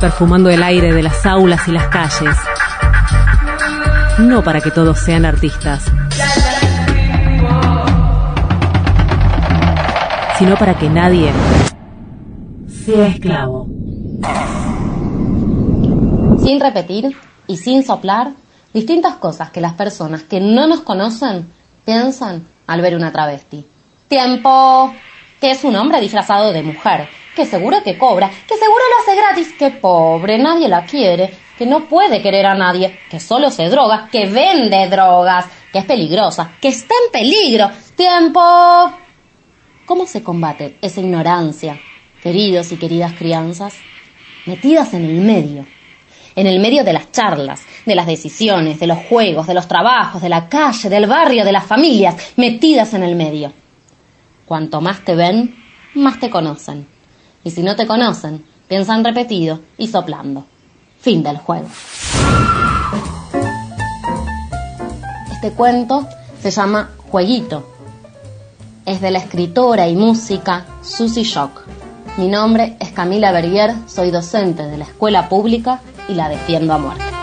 perfumando 0.00 0.50
el 0.50 0.62
aire 0.62 0.92
de 0.92 1.02
las 1.02 1.24
aulas 1.24 1.66
y 1.68 1.70
las 1.72 1.86
calles. 1.88 2.36
No 4.18 4.44
para 4.44 4.60
que 4.60 4.70
todos 4.70 4.98
sean 5.00 5.24
artistas, 5.24 5.84
sino 10.38 10.56
para 10.56 10.78
que 10.78 10.88
nadie 10.88 11.32
sea 12.68 13.08
esclavo. 13.08 13.66
Sin 16.38 16.60
repetir 16.60 17.16
y 17.48 17.56
sin 17.56 17.82
soplar, 17.82 18.30
distintas 18.72 19.16
cosas 19.16 19.50
que 19.50 19.60
las 19.60 19.74
personas 19.74 20.22
que 20.22 20.40
no 20.40 20.68
nos 20.68 20.80
conocen 20.82 21.50
piensan 21.84 22.46
al 22.68 22.80
ver 22.82 22.94
una 22.94 23.10
travesti. 23.10 23.66
Tiempo, 24.06 24.94
que 25.40 25.50
es 25.50 25.64
un 25.64 25.74
hombre 25.74 26.00
disfrazado 26.00 26.52
de 26.52 26.62
mujer, 26.62 27.08
que 27.34 27.44
seguro 27.44 27.82
que 27.82 27.98
cobra, 27.98 28.28
que 28.28 28.56
seguro 28.56 28.82
lo 28.90 29.02
hace 29.02 29.20
gratis, 29.20 29.52
que 29.58 29.70
pobre, 29.70 30.38
nadie 30.38 30.68
la 30.68 30.84
quiere, 30.84 31.34
que 31.58 31.66
no 31.66 31.88
puede 31.88 32.22
querer 32.22 32.46
a 32.46 32.54
nadie, 32.54 32.98
que 33.10 33.20
solo 33.20 33.50
se 33.50 33.68
droga, 33.68 34.08
que 34.10 34.26
vende 34.26 34.88
drogas, 34.88 35.46
que 35.72 35.78
es 35.78 35.84
peligrosa, 35.84 36.52
que 36.60 36.68
está 36.68 36.94
en 37.04 37.12
peligro. 37.12 37.70
Tiempo. 37.96 38.40
¿Cómo 39.84 40.06
se 40.06 40.22
combate 40.22 40.78
esa 40.80 41.00
ignorancia, 41.00 41.78
queridos 42.22 42.72
y 42.72 42.76
queridas 42.76 43.12
crianzas? 43.12 43.74
Metidas 44.46 44.94
en 44.94 45.04
el 45.04 45.20
medio, 45.20 45.66
en 46.36 46.46
el 46.46 46.60
medio 46.60 46.84
de 46.84 46.92
las 46.92 47.10
charlas, 47.12 47.62
de 47.84 47.94
las 47.94 48.06
decisiones, 48.06 48.80
de 48.80 48.86
los 48.86 48.98
juegos, 49.08 49.46
de 49.46 49.54
los 49.54 49.68
trabajos, 49.68 50.22
de 50.22 50.28
la 50.28 50.48
calle, 50.48 50.88
del 50.88 51.06
barrio, 51.06 51.44
de 51.44 51.52
las 51.52 51.66
familias, 51.66 52.32
metidas 52.36 52.94
en 52.94 53.02
el 53.02 53.14
medio. 53.14 53.52
Cuanto 54.44 54.80
más 54.80 55.04
te 55.04 55.14
ven, 55.14 55.54
más 55.94 56.18
te 56.18 56.30
conocen. 56.30 56.93
Y 57.44 57.50
si 57.50 57.62
no 57.62 57.76
te 57.76 57.86
conocen, 57.86 58.44
piensan 58.68 59.04
repetido 59.04 59.60
y 59.76 59.88
soplando. 59.88 60.46
Fin 60.98 61.22
del 61.22 61.36
juego. 61.36 61.68
Este 65.30 65.52
cuento 65.52 66.08
se 66.40 66.50
llama 66.50 66.90
Jueguito. 67.10 67.70
Es 68.86 69.02
de 69.02 69.10
la 69.10 69.18
escritora 69.18 69.86
y 69.88 69.94
música 69.94 70.64
Susie 70.82 71.24
Shock. 71.24 71.62
Mi 72.16 72.28
nombre 72.28 72.76
es 72.80 72.92
Camila 72.92 73.30
Berrier, 73.32 73.74
soy 73.86 74.10
docente 74.10 74.62
de 74.62 74.78
la 74.78 74.84
escuela 74.84 75.28
pública 75.28 75.80
y 76.08 76.14
la 76.14 76.28
defiendo 76.28 76.72
a 76.72 76.78
muerte. 76.78 77.13